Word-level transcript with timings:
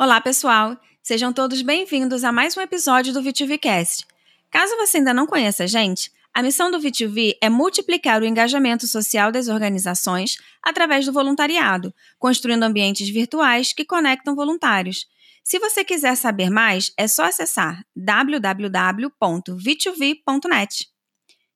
Olá, 0.00 0.20
pessoal! 0.20 0.80
Sejam 1.02 1.32
todos 1.32 1.60
bem-vindos 1.60 2.22
a 2.22 2.30
mais 2.30 2.56
um 2.56 2.60
episódio 2.60 3.12
do 3.12 3.20
VTVcast. 3.20 4.06
Caso 4.48 4.76
você 4.76 4.98
ainda 4.98 5.12
não 5.12 5.26
conheça 5.26 5.64
a 5.64 5.66
gente, 5.66 6.12
a 6.32 6.40
missão 6.40 6.70
do 6.70 6.78
VTV 6.78 7.36
é 7.42 7.48
multiplicar 7.48 8.22
o 8.22 8.24
engajamento 8.24 8.86
social 8.86 9.32
das 9.32 9.48
organizações 9.48 10.36
através 10.62 11.04
do 11.04 11.12
voluntariado, 11.12 11.92
construindo 12.16 12.62
ambientes 12.62 13.08
virtuais 13.08 13.72
que 13.72 13.84
conectam 13.84 14.36
voluntários. 14.36 15.04
Se 15.42 15.58
você 15.58 15.84
quiser 15.84 16.14
saber 16.14 16.48
mais, 16.48 16.92
é 16.96 17.08
só 17.08 17.24
acessar 17.24 17.84
www.v2v.net. 17.96 20.88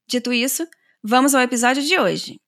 Dito 0.08 0.32
isso, 0.32 0.66
vamos 1.00 1.32
ao 1.32 1.42
episódio 1.42 1.80
de 1.80 1.96
hoje. 1.96 2.40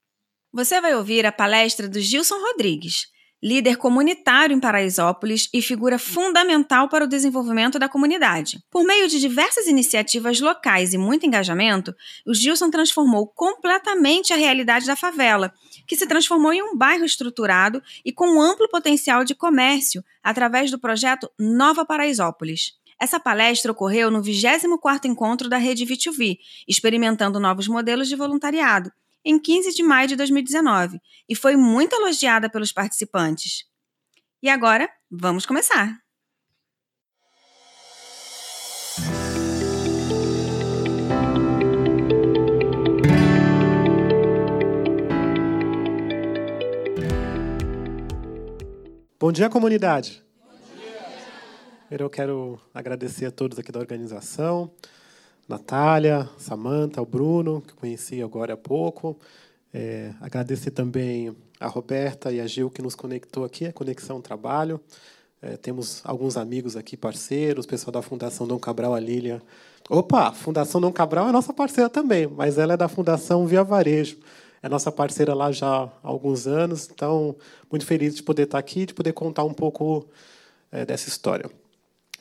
Você 0.52 0.80
vai 0.80 0.96
ouvir 0.96 1.24
a 1.24 1.30
palestra 1.30 1.88
do 1.88 2.00
Gilson 2.00 2.40
Rodrigues, 2.40 3.13
líder 3.44 3.76
comunitário 3.76 4.56
em 4.56 4.60
Paraisópolis 4.60 5.50
e 5.52 5.60
figura 5.60 5.98
fundamental 5.98 6.88
para 6.88 7.04
o 7.04 7.06
desenvolvimento 7.06 7.78
da 7.78 7.90
comunidade. 7.90 8.64
Por 8.70 8.84
meio 8.84 9.06
de 9.06 9.20
diversas 9.20 9.66
iniciativas 9.66 10.40
locais 10.40 10.94
e 10.94 10.98
muito 10.98 11.26
engajamento, 11.26 11.94
o 12.26 12.32
Gilson 12.32 12.70
transformou 12.70 13.26
completamente 13.26 14.32
a 14.32 14.36
realidade 14.36 14.86
da 14.86 14.96
favela, 14.96 15.52
que 15.86 15.94
se 15.94 16.06
transformou 16.06 16.54
em 16.54 16.62
um 16.62 16.74
bairro 16.74 17.04
estruturado 17.04 17.82
e 18.02 18.10
com 18.10 18.26
um 18.26 18.40
amplo 18.40 18.66
potencial 18.70 19.24
de 19.24 19.34
comércio 19.34 20.02
através 20.22 20.70
do 20.70 20.78
projeto 20.78 21.30
Nova 21.38 21.84
Paraisópolis. 21.84 22.72
Essa 22.98 23.20
palestra 23.20 23.72
ocorreu 23.72 24.10
no 24.10 24.22
24º 24.22 25.04
encontro 25.04 25.50
da 25.50 25.58
Rede 25.58 25.84
V2V, 25.84 26.38
experimentando 26.66 27.38
novos 27.38 27.68
modelos 27.68 28.08
de 28.08 28.16
voluntariado, 28.16 28.90
em 29.24 29.38
15 29.38 29.74
de 29.74 29.82
maio 29.82 30.08
de 30.08 30.16
2019 30.16 31.00
e 31.28 31.34
foi 31.34 31.56
muito 31.56 31.94
elogiada 31.94 32.50
pelos 32.50 32.72
participantes. 32.72 33.64
E 34.42 34.48
agora, 34.48 34.88
vamos 35.10 35.46
começar! 35.46 36.04
Bom 49.24 49.32
dia, 49.32 49.48
comunidade. 49.48 50.22
Bom 50.38 50.52
dia. 50.76 51.98
Eu 51.98 52.10
quero 52.10 52.60
agradecer 52.74 53.24
a 53.24 53.30
todos 53.30 53.58
aqui 53.58 53.72
da 53.72 53.80
organização, 53.80 54.70
Natália, 55.48 56.28
Samanta, 56.38 57.02
o 57.02 57.06
Bruno, 57.06 57.60
que 57.60 57.74
conheci 57.74 58.22
agora 58.22 58.54
há 58.54 58.56
pouco. 58.56 59.18
É, 59.72 60.12
agradecer 60.20 60.70
também 60.70 61.36
a 61.60 61.66
Roberta 61.66 62.32
e 62.32 62.40
a 62.40 62.46
Gil 62.46 62.70
que 62.70 62.80
nos 62.80 62.94
conectou 62.94 63.44
aqui, 63.44 63.66
a 63.66 63.72
Conexão 63.72 64.20
Trabalho. 64.20 64.80
É, 65.42 65.56
temos 65.58 66.00
alguns 66.04 66.38
amigos 66.38 66.76
aqui, 66.76 66.96
parceiros, 66.96 67.66
pessoal 67.66 67.92
da 67.92 68.00
Fundação 68.00 68.46
Dom 68.46 68.58
Cabral, 68.58 68.94
a 68.94 69.00
Lília. 69.00 69.42
Opa, 69.90 70.32
Fundação 70.32 70.80
Dom 70.80 70.90
Cabral 70.90 71.28
é 71.28 71.32
nossa 71.32 71.52
parceira 71.52 71.90
também, 71.90 72.26
mas 72.26 72.56
ela 72.56 72.72
é 72.72 72.76
da 72.76 72.88
Fundação 72.88 73.46
Via 73.46 73.62
Varejo. 73.62 74.16
É 74.62 74.68
nossa 74.70 74.90
parceira 74.90 75.34
lá 75.34 75.52
já 75.52 75.68
há 75.68 75.90
alguns 76.02 76.46
anos, 76.46 76.88
então 76.90 77.36
muito 77.70 77.84
feliz 77.84 78.14
de 78.14 78.22
poder 78.22 78.44
estar 78.44 78.58
aqui, 78.58 78.86
de 78.86 78.94
poder 78.94 79.12
contar 79.12 79.44
um 79.44 79.52
pouco 79.52 80.08
é, 80.72 80.86
dessa 80.86 81.10
história. 81.10 81.50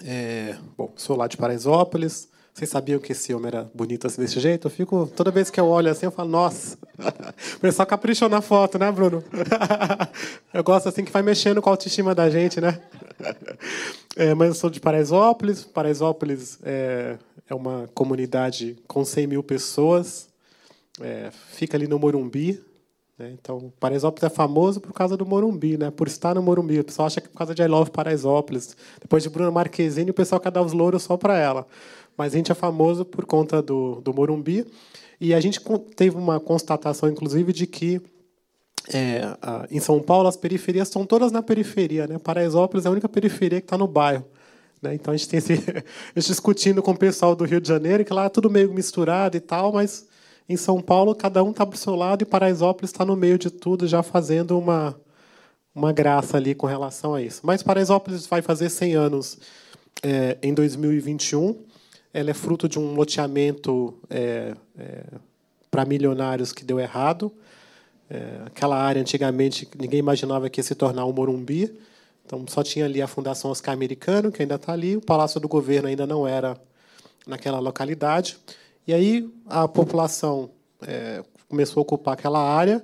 É, 0.03 0.57
bom, 0.77 0.91
sou 0.97 1.15
lá 1.15 1.25
de 1.27 1.37
Paraisópolis, 1.37 2.27
vocês 2.53 2.69
sabiam 2.69 2.99
que 2.99 3.13
esse 3.13 3.33
homem 3.33 3.47
era 3.47 3.69
bonito 3.73 4.05
assim 4.05 4.21
desse 4.21 4.39
jeito? 4.39 4.67
Eu 4.67 4.71
fico, 4.71 5.11
toda 5.15 5.31
vez 5.31 5.49
que 5.49 5.59
eu 5.59 5.65
olho 5.65 5.89
assim, 5.89 6.05
eu 6.05 6.11
falo, 6.11 6.29
nossa. 6.29 6.77
O 7.57 7.59
pessoal 7.59 7.87
caprichou 7.87 8.29
na 8.29 8.41
foto, 8.41 8.77
né, 8.77 8.91
Bruno? 8.91 9.23
Eu 10.53 10.63
gosto 10.63 10.87
assim 10.87 11.03
que 11.03 11.11
vai 11.11 11.23
mexendo 11.23 11.61
com 11.61 11.69
a 11.69 11.73
autoestima 11.73 12.13
da 12.13 12.29
gente, 12.29 12.61
né? 12.61 12.79
É, 14.15 14.31
mas 14.35 14.49
eu 14.49 14.53
sou 14.53 14.69
de 14.69 14.79
Paraisópolis. 14.79 15.63
Paraisópolis 15.63 16.59
é, 16.61 17.17
é 17.49 17.55
uma 17.55 17.89
comunidade 17.95 18.77
com 18.87 19.03
100 19.03 19.25
mil 19.25 19.41
pessoas. 19.41 20.29
É, 21.01 21.31
fica 21.31 21.75
ali 21.75 21.87
no 21.87 21.97
Morumbi. 21.97 22.61
Né? 23.17 23.31
Então, 23.33 23.73
Paraisópolis 23.79 24.23
é 24.23 24.29
famoso 24.29 24.79
por 24.79 24.93
causa 24.93 25.17
do 25.17 25.25
Morumbi, 25.25 25.79
né? 25.79 25.89
por 25.89 26.07
estar 26.07 26.35
no 26.35 26.43
Morumbi. 26.43 26.79
O 26.79 26.83
pessoal 26.83 27.07
acha 27.07 27.19
que 27.19 27.25
é 27.25 27.31
por 27.31 27.37
causa 27.39 27.55
de 27.55 27.63
I 27.63 27.67
Love 27.67 27.89
Paraisópolis. 27.89 28.77
Depois 29.01 29.23
de 29.23 29.29
Bruna 29.31 29.49
Marquezine, 29.49 30.11
o 30.11 30.13
pessoal 30.13 30.39
quer 30.39 30.51
dar 30.51 30.61
os 30.61 30.73
louros 30.73 31.01
só 31.01 31.17
para 31.17 31.35
ela 31.35 31.65
mas 32.17 32.33
a 32.33 32.37
gente 32.37 32.51
é 32.51 32.55
famoso 32.55 33.05
por 33.05 33.25
conta 33.25 33.61
do, 33.61 34.01
do 34.01 34.13
Morumbi. 34.13 34.65
E 35.19 35.33
a 35.33 35.39
gente 35.39 35.59
teve 35.95 36.17
uma 36.17 36.39
constatação, 36.39 37.09
inclusive, 37.09 37.53
de 37.53 37.65
que 37.65 38.01
é, 38.93 39.21
em 39.71 39.79
São 39.79 40.01
Paulo 40.01 40.27
as 40.27 40.35
periferias 40.35 40.87
estão 40.87 41.05
todas 41.05 41.31
na 41.31 41.41
periferia. 41.41 42.07
Né? 42.07 42.17
Paraisópolis 42.17 42.85
é 42.85 42.89
a 42.89 42.91
única 42.91 43.07
periferia 43.07 43.61
que 43.61 43.65
está 43.65 43.77
no 43.77 43.87
bairro. 43.87 44.25
Né? 44.81 44.95
Então 44.95 45.13
a 45.13 45.17
gente 45.17 45.29
tem 45.29 45.37
esse, 45.37 45.55
gente 46.15 46.27
discutindo 46.27 46.81
com 46.81 46.91
o 46.91 46.97
pessoal 46.97 47.35
do 47.35 47.45
Rio 47.45 47.61
de 47.61 47.67
Janeiro, 47.67 48.03
que 48.03 48.13
lá 48.13 48.25
é 48.25 48.29
tudo 48.29 48.49
meio 48.49 48.73
misturado 48.73 49.37
e 49.37 49.39
tal, 49.39 49.71
mas 49.71 50.05
em 50.47 50.57
São 50.57 50.81
Paulo 50.81 51.15
cada 51.15 51.41
um 51.43 51.51
está 51.51 51.65
para 51.65 51.75
o 51.75 51.79
seu 51.79 51.95
lado 51.95 52.21
e 52.21 52.25
Paraisópolis 52.25 52.91
está 52.91 53.05
no 53.05 53.15
meio 53.15 53.37
de 53.37 53.49
tudo, 53.49 53.87
já 53.87 54.03
fazendo 54.03 54.59
uma, 54.59 54.99
uma 55.73 55.93
graça 55.93 56.35
ali 56.35 56.53
com 56.53 56.67
relação 56.67 57.15
a 57.15 57.21
isso. 57.21 57.41
Mas 57.43 57.63
Paraisópolis 57.63 58.27
vai 58.27 58.41
fazer 58.41 58.69
100 58.69 58.95
anos 58.95 59.37
é, 60.03 60.37
em 60.41 60.53
2021 60.53 61.72
ela 62.13 62.29
é 62.29 62.33
fruto 62.33 62.69
de 62.69 62.77
um 62.77 62.93
loteamento 62.93 63.97
é, 64.09 64.53
é, 64.77 65.03
para 65.71 65.83
milionários 65.83 66.51
que 66.51 66.63
deu 66.63 66.79
errado. 66.79 67.31
É, 68.09 68.41
aquela 68.45 68.77
área, 68.77 69.01
antigamente, 69.01 69.67
ninguém 69.79 69.99
imaginava 69.99 70.49
que 70.49 70.59
ia 70.59 70.63
se 70.63 70.75
tornar 70.75 71.05
um 71.05 71.11
Morumbi. 71.11 71.73
Então, 72.25 72.45
só 72.47 72.63
tinha 72.63 72.85
ali 72.85 73.01
a 73.01 73.07
Fundação 73.07 73.49
Oscar 73.49 73.73
Americano, 73.73 74.31
que 74.31 74.41
ainda 74.41 74.55
está 74.55 74.71
ali. 74.71 74.95
O 74.95 75.01
Palácio 75.01 75.39
do 75.39 75.47
Governo 75.47 75.87
ainda 75.87 76.05
não 76.05 76.27
era 76.27 76.55
naquela 77.25 77.59
localidade. 77.59 78.37
E 78.87 78.93
aí 78.93 79.29
a 79.47 79.67
população 79.67 80.51
é, 80.85 81.23
começou 81.49 81.81
a 81.81 81.83
ocupar 81.83 82.13
aquela 82.13 82.39
área. 82.39 82.83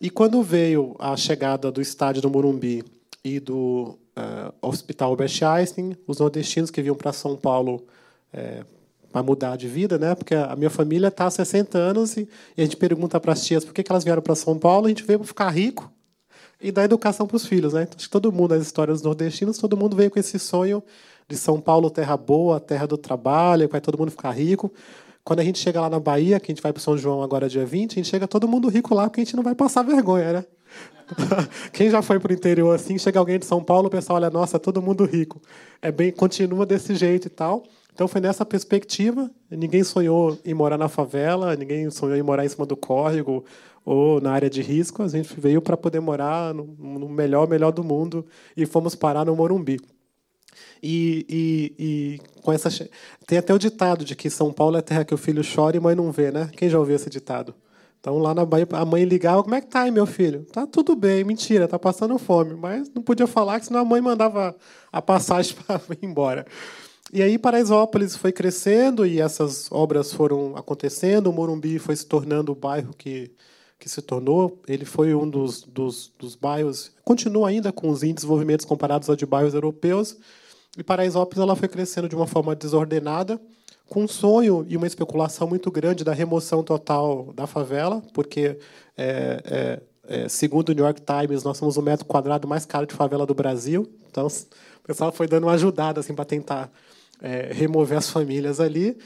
E 0.00 0.10
quando 0.10 0.42
veio 0.42 0.96
a 0.98 1.16
chegada 1.16 1.70
do 1.70 1.80
estádio 1.80 2.22
do 2.22 2.30
Morumbi 2.30 2.84
e 3.24 3.40
do 3.40 3.98
uh, 4.16 4.54
Hospital 4.62 5.10
Albert 5.10 5.42
Einstein, 5.42 5.96
os 6.06 6.18
nordestinos 6.18 6.70
que 6.70 6.80
vinham 6.80 6.94
para 6.94 7.12
São 7.12 7.36
Paulo 7.36 7.84
é, 8.32 8.64
para 9.10 9.22
mudar 9.22 9.56
de 9.56 9.68
vida, 9.68 9.98
né? 9.98 10.14
Porque 10.14 10.34
a 10.34 10.54
minha 10.54 10.70
família 10.70 11.08
está 11.08 11.26
há 11.26 11.30
60 11.30 11.78
anos 11.78 12.16
e, 12.16 12.28
a 12.56 12.60
gente 12.60 12.76
pergunta 12.76 13.18
para 13.18 13.32
as 13.32 13.44
tias 13.44 13.64
por 13.64 13.72
que, 13.72 13.82
que 13.82 13.90
elas 13.90 14.04
vieram 14.04 14.22
para 14.22 14.34
São 14.34 14.58
Paulo, 14.58 14.86
a 14.86 14.88
gente 14.88 15.02
veio 15.02 15.18
para 15.18 15.28
ficar 15.28 15.50
rico 15.50 15.90
e 16.60 16.72
dar 16.72 16.84
educação 16.84 17.26
para 17.26 17.36
os 17.36 17.46
filhos, 17.46 17.72
né? 17.72 17.82
Então, 17.82 17.96
acho 17.96 18.06
que 18.06 18.12
todo 18.12 18.32
mundo, 18.32 18.52
as 18.52 18.62
histórias 18.62 18.98
dos 18.98 19.04
nordestinos, 19.04 19.58
todo 19.58 19.76
mundo 19.76 19.96
veio 19.96 20.10
com 20.10 20.18
esse 20.18 20.38
sonho 20.38 20.82
de 21.28 21.36
São 21.36 21.60
Paulo, 21.60 21.90
terra 21.90 22.16
boa, 22.16 22.58
terra 22.58 22.86
do 22.86 22.96
trabalho, 22.98 23.68
vai 23.68 23.80
todo 23.80 23.98
mundo 23.98 24.10
ficar 24.10 24.32
rico. 24.32 24.72
Quando 25.22 25.40
a 25.40 25.44
gente 25.44 25.58
chega 25.58 25.80
lá 25.80 25.90
na 25.90 26.00
Bahia, 26.00 26.40
que 26.40 26.50
a 26.50 26.54
gente 26.54 26.62
vai 26.62 26.72
para 26.72 26.82
São 26.82 26.96
João 26.96 27.22
agora 27.22 27.48
dia 27.48 27.64
20, 27.64 27.92
a 27.92 27.94
gente 27.96 28.08
chega 28.08 28.26
todo 28.26 28.48
mundo 28.48 28.68
rico 28.68 28.94
lá, 28.94 29.04
porque 29.04 29.20
a 29.20 29.24
gente 29.24 29.36
não 29.36 29.42
vai 29.42 29.54
passar 29.54 29.82
vergonha, 29.82 30.32
né? 30.32 30.44
Quem 31.72 31.90
já 31.90 32.02
foi 32.02 32.18
para 32.18 32.30
o 32.30 32.34
interior 32.34 32.74
assim, 32.74 32.98
chega 32.98 33.18
alguém 33.18 33.38
de 33.38 33.46
São 33.46 33.62
Paulo, 33.62 33.88
o 33.88 33.90
pessoal 33.90 34.16
olha, 34.16 34.30
nossa, 34.30 34.58
todo 34.58 34.82
mundo 34.82 35.04
rico. 35.04 35.40
É 35.80 35.92
bem, 35.92 36.10
continua 36.12 36.66
desse 36.66 36.94
jeito 36.94 37.26
e 37.26 37.30
tal. 37.30 37.62
Então 37.98 38.06
foi 38.06 38.20
nessa 38.20 38.46
perspectiva. 38.46 39.28
Ninguém 39.50 39.82
sonhou 39.82 40.38
em 40.44 40.54
morar 40.54 40.78
na 40.78 40.86
favela, 40.86 41.56
ninguém 41.56 41.90
sonhou 41.90 42.16
em 42.16 42.22
morar 42.22 42.46
em 42.46 42.48
cima 42.48 42.64
do 42.64 42.76
córrego 42.76 43.44
ou 43.84 44.20
na 44.20 44.30
área 44.30 44.48
de 44.48 44.62
risco. 44.62 45.02
A 45.02 45.08
gente 45.08 45.34
veio 45.36 45.60
para 45.60 45.76
poder 45.76 45.98
morar 45.98 46.54
no, 46.54 46.64
no, 46.78 47.08
melhor, 47.08 47.48
melhor 47.48 47.72
do 47.72 47.82
mundo 47.82 48.24
e 48.56 48.64
fomos 48.66 48.94
parar 48.94 49.24
no 49.24 49.34
Morumbi. 49.34 49.80
E, 50.80 51.26
e, 51.28 51.74
e, 51.76 52.40
com 52.40 52.52
essa 52.52 52.70
tem 53.26 53.36
até 53.36 53.52
o 53.52 53.58
ditado 53.58 54.04
de 54.04 54.14
que 54.14 54.30
São 54.30 54.52
Paulo 54.52 54.76
é 54.76 54.80
terra 54.80 55.04
que 55.04 55.12
o 55.12 55.18
filho 55.18 55.42
chora 55.42 55.76
e 55.76 55.80
mãe 55.80 55.96
não 55.96 56.12
vê, 56.12 56.30
né? 56.30 56.48
Quem 56.56 56.70
já 56.70 56.78
ouviu 56.78 56.94
esse 56.94 57.10
ditado? 57.10 57.52
Então 57.98 58.18
lá 58.18 58.32
na 58.32 58.46
Bahia 58.46 58.68
a 58.74 58.84
mãe 58.84 59.02
ligava, 59.02 59.42
como 59.42 59.56
é 59.56 59.60
que 59.60 59.66
tá 59.66 59.82
aí, 59.82 59.90
meu 59.90 60.06
filho? 60.06 60.46
Tá 60.52 60.68
tudo 60.68 60.94
bem, 60.94 61.24
mentira, 61.24 61.66
tá 61.66 61.80
passando 61.80 62.16
fome, 62.16 62.54
mas 62.54 62.88
não 62.94 63.02
podia 63.02 63.26
falar 63.26 63.58
que 63.58 63.66
senão 63.66 63.80
a 63.80 63.84
mãe 63.84 64.00
mandava 64.00 64.54
a 64.92 65.02
passagem 65.02 65.56
para 65.66 65.80
ir 66.00 66.06
embora. 66.06 66.46
E 67.10 67.22
aí 67.22 67.38
Paraisópolis 67.38 68.14
foi 68.14 68.32
crescendo 68.32 69.06
e 69.06 69.18
essas 69.20 69.72
obras 69.72 70.12
foram 70.12 70.54
acontecendo. 70.56 71.28
O 71.28 71.32
Morumbi 71.32 71.78
foi 71.78 71.96
se 71.96 72.04
tornando 72.04 72.52
o 72.52 72.54
bairro 72.54 72.92
que, 72.96 73.30
que 73.78 73.88
se 73.88 74.02
tornou. 74.02 74.60
Ele 74.68 74.84
foi 74.84 75.14
um 75.14 75.28
dos, 75.28 75.62
dos, 75.62 76.12
dos 76.18 76.34
bairros, 76.34 76.92
continua 77.04 77.48
ainda 77.48 77.72
com 77.72 77.88
os 77.88 78.00
de 78.00 78.12
desenvolvimento 78.12 78.66
comparados 78.66 79.08
aos 79.08 79.16
de 79.16 79.24
bairros 79.24 79.54
europeus. 79.54 80.18
E 80.76 80.84
Paraisópolis 80.84 81.42
ela 81.42 81.56
foi 81.56 81.66
crescendo 81.66 82.08
de 82.08 82.14
uma 82.14 82.26
forma 82.26 82.54
desordenada, 82.54 83.40
com 83.88 84.04
um 84.04 84.08
sonho 84.08 84.66
e 84.68 84.76
uma 84.76 84.86
especulação 84.86 85.48
muito 85.48 85.70
grande 85.70 86.04
da 86.04 86.12
remoção 86.12 86.62
total 86.62 87.32
da 87.34 87.46
favela, 87.46 88.02
porque, 88.12 88.58
é, 88.96 89.42
é, 89.44 89.82
é, 90.06 90.28
segundo 90.28 90.68
o 90.68 90.72
New 90.72 90.84
York 90.84 91.00
Times, 91.00 91.42
nós 91.42 91.56
somos 91.56 91.78
o 91.78 91.82
metro 91.82 92.04
quadrado 92.04 92.46
mais 92.46 92.66
caro 92.66 92.86
de 92.86 92.94
favela 92.94 93.24
do 93.24 93.34
Brasil. 93.34 93.90
Então, 94.10 94.26
o 94.26 94.86
pessoal 94.86 95.10
foi 95.10 95.26
dando 95.26 95.44
uma 95.44 95.54
ajudada 95.54 96.00
assim, 96.00 96.14
para 96.14 96.26
tentar 96.26 96.70
é, 97.20 97.52
remover 97.52 97.98
as 97.98 98.10
famílias 98.10 98.60
ali. 98.60 98.96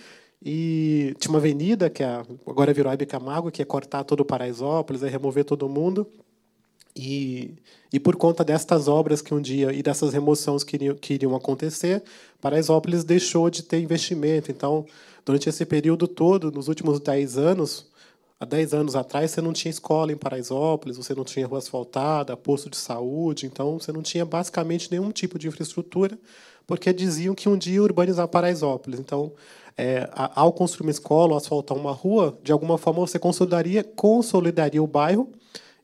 E 0.45 1.15
tinha 1.19 1.31
uma 1.31 1.39
avenida, 1.39 1.89
que 1.89 2.03
é, 2.03 2.23
agora 2.47 2.73
virou 2.73 2.93
Hebe 2.93 3.07
Camargo, 3.07 3.51
que 3.51 3.63
é 3.63 3.65
cortar 3.65 4.03
todo 4.05 4.21
o 4.21 4.25
Paraisópolis, 4.25 5.03
é 5.03 5.09
remover 5.09 5.45
todo 5.45 5.69
mundo. 5.69 6.07
E, 6.95 7.55
e 7.93 7.99
por 7.99 8.17
conta 8.17 8.45
destas 8.45 8.87
obras 8.87 9.23
que 9.23 9.33
um 9.33 9.41
dia 9.41 9.73
e 9.73 9.83
dessas 9.83 10.13
remoções 10.13 10.63
que 10.63 10.77
iriam, 10.77 10.95
que 10.95 11.15
iriam 11.15 11.35
acontecer, 11.35 12.03
Paraisópolis 12.41 13.05
deixou 13.05 13.49
de 13.49 13.63
ter 13.63 13.79
investimento. 13.81 14.51
Então, 14.51 14.85
durante 15.25 15.49
esse 15.49 15.65
período 15.65 16.07
todo, 16.07 16.51
nos 16.51 16.69
últimos 16.69 17.01
10 17.01 17.39
anos, 17.39 17.87
há 18.39 18.45
10 18.45 18.75
anos 18.75 18.97
atrás, 18.97 19.31
você 19.31 19.41
não 19.41 19.53
tinha 19.53 19.71
escola 19.71 20.13
em 20.13 20.17
Paraisópolis, 20.17 20.97
você 20.97 21.15
não 21.15 21.25
tinha 21.25 21.47
rua 21.47 21.59
asfaltada, 21.59 22.37
posto 22.37 22.69
de 22.69 22.77
saúde, 22.77 23.47
então 23.47 23.79
você 23.79 23.93
não 23.93 24.03
tinha 24.03 24.25
basicamente 24.25 24.91
nenhum 24.91 25.11
tipo 25.11 25.39
de 25.39 25.49
infraestrutura, 25.49 26.19
porque 26.67 26.93
diziam 26.93 27.35
que 27.35 27.49
um 27.49 27.57
dia 27.57 27.75
ia 27.75 27.83
urbanizar 27.83 28.27
Paraisópolis. 28.29 29.01
Então, 29.01 29.33
é, 29.77 30.09
ao 30.15 30.53
construir 30.53 30.87
uma 30.87 30.91
escola 30.91 31.33
ou 31.33 31.39
asfaltar 31.39 31.77
uma 31.77 31.93
rua, 31.93 32.39
de 32.43 32.53
alguma 32.53 32.79
forma 32.79 33.01
você 33.01 33.19
consolidaria, 33.19 33.83
consolidaria 33.83 34.83
o 34.83 34.87
bairro 34.87 35.33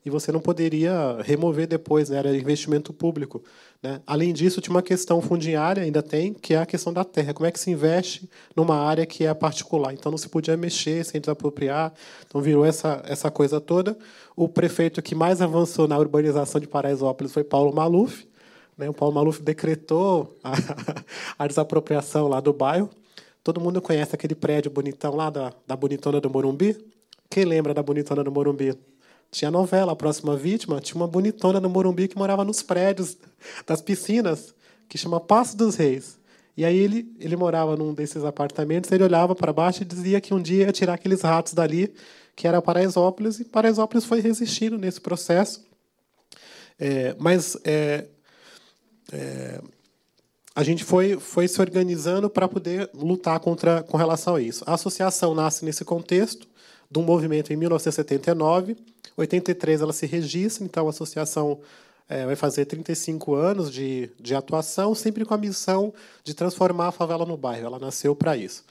e 0.05 0.09
você 0.09 0.31
não 0.31 0.39
poderia 0.39 1.17
remover 1.21 1.67
depois, 1.67 2.09
né? 2.09 2.17
era 2.17 2.35
investimento 2.35 2.93
público. 2.93 3.43
Né? 3.81 4.01
Além 4.07 4.33
disso, 4.33 4.61
tinha 4.61 4.73
uma 4.73 4.81
questão 4.81 5.21
fundiária, 5.21 5.83
ainda 5.83 6.01
tem, 6.01 6.33
que 6.33 6.53
é 6.53 6.57
a 6.57 6.65
questão 6.65 6.93
da 6.93 7.03
terra. 7.03 7.33
Como 7.33 7.45
é 7.45 7.51
que 7.51 7.59
se 7.59 7.69
investe 7.69 8.29
numa 8.55 8.75
área 8.77 9.05
que 9.05 9.25
é 9.25 9.33
particular? 9.33 9.93
Então, 9.93 10.09
não 10.11 10.17
se 10.17 10.29
podia 10.29 10.55
mexer 10.55 11.03
sem 11.03 11.19
desapropriar. 11.19 11.93
Então, 12.25 12.41
virou 12.41 12.65
essa, 12.65 13.01
essa 13.05 13.29
coisa 13.29 13.59
toda. 13.59 13.97
O 14.35 14.47
prefeito 14.47 15.01
que 15.01 15.13
mais 15.13 15.41
avançou 15.41 15.87
na 15.87 15.97
urbanização 15.97 16.61
de 16.61 16.67
Paraisópolis 16.67 17.33
foi 17.33 17.43
Paulo 17.43 17.73
Maluf. 17.73 18.28
Né? 18.79 18.89
O 18.89 18.93
Paulo 18.93 19.13
Maluf 19.13 19.41
decretou 19.41 20.39
a, 20.41 20.53
a 21.37 21.45
desapropriação 21.45 22.29
lá 22.29 22.39
do 22.39 22.53
bairro. 22.53 22.89
Todo 23.43 23.59
mundo 23.59 23.81
conhece 23.81 24.15
aquele 24.15 24.33
prédio 24.33 24.71
bonitão 24.71 25.15
lá 25.15 25.29
da, 25.29 25.53
da 25.67 25.75
Bonitona 25.75 26.21
do 26.21 26.29
Morumbi? 26.29 26.77
Quem 27.29 27.43
lembra 27.43 27.73
da 27.73 27.83
Bonitona 27.83 28.23
do 28.23 28.31
Morumbi? 28.31 28.77
Tinha 29.31 29.51
novela, 29.51 29.91
a 29.91 29.95
próxima 29.95 30.35
vítima, 30.35 30.79
tinha 30.79 30.95
uma 30.95 31.07
bonitona 31.07 31.59
no 31.59 31.69
Morumbi 31.69 32.07
que 32.07 32.17
morava 32.17 32.43
nos 32.43 32.63
prédios 32.63 33.17
das 33.67 33.81
piscinas, 33.81 34.55
que 34.87 34.97
chama 34.97 35.19
Passo 35.19 35.55
dos 35.55 35.75
Reis. 35.75 36.17
E 36.57 36.65
aí 36.65 36.77
ele, 36.77 37.15
ele 37.19 37.35
morava 37.35 37.77
num 37.77 37.93
desses 37.93 38.23
apartamentos, 38.23 38.91
ele 38.91 39.03
olhava 39.03 39.35
para 39.35 39.53
baixo 39.53 39.83
e 39.83 39.85
dizia 39.85 40.19
que 40.19 40.33
um 40.33 40.41
dia 40.41 40.65
ia 40.65 40.71
tirar 40.71 40.95
aqueles 40.95 41.21
ratos 41.21 41.53
dali, 41.53 41.93
que 42.35 42.47
era 42.47 42.61
Paraisópolis, 42.61 43.39
e 43.39 43.45
Paraisópolis 43.45 44.03
foi 44.03 44.19
resistindo 44.19 44.77
nesse 44.77 44.99
processo. 44.99 45.63
É, 46.77 47.15
mas 47.19 47.57
é, 47.63 48.07
é, 49.11 49.61
a 50.55 50.63
gente 50.63 50.83
foi, 50.83 51.17
foi 51.19 51.47
se 51.47 51.59
organizando 51.61 52.29
para 52.29 52.47
poder 52.47 52.89
lutar 52.93 53.39
contra, 53.39 53.83
com 53.83 53.97
relação 53.97 54.35
a 54.35 54.41
isso. 54.41 54.63
A 54.67 54.73
associação 54.73 55.33
nasce 55.33 55.63
nesse 55.63 55.85
contexto 55.85 56.47
de 56.89 56.99
um 56.99 57.03
movimento 57.03 57.53
em 57.53 57.55
1979 57.55 58.75
83 59.21 59.81
ela 59.81 59.93
se 59.93 60.05
registra, 60.05 60.63
então 60.63 60.87
a 60.87 60.89
associação 60.89 61.59
é, 62.07 62.25
vai 62.25 62.35
fazer 62.35 62.65
35 62.65 63.35
anos 63.35 63.71
de, 63.71 64.09
de 64.19 64.33
atuação, 64.33 64.95
sempre 64.95 65.25
com 65.25 65.33
a 65.33 65.37
missão 65.37 65.93
de 66.23 66.33
transformar 66.33 66.87
a 66.87 66.91
favela 66.91 67.25
no 67.25 67.37
bairro. 67.37 67.65
Ela 67.65 67.79
nasceu 67.79 68.15
para 68.15 68.35
isso. 68.35 68.63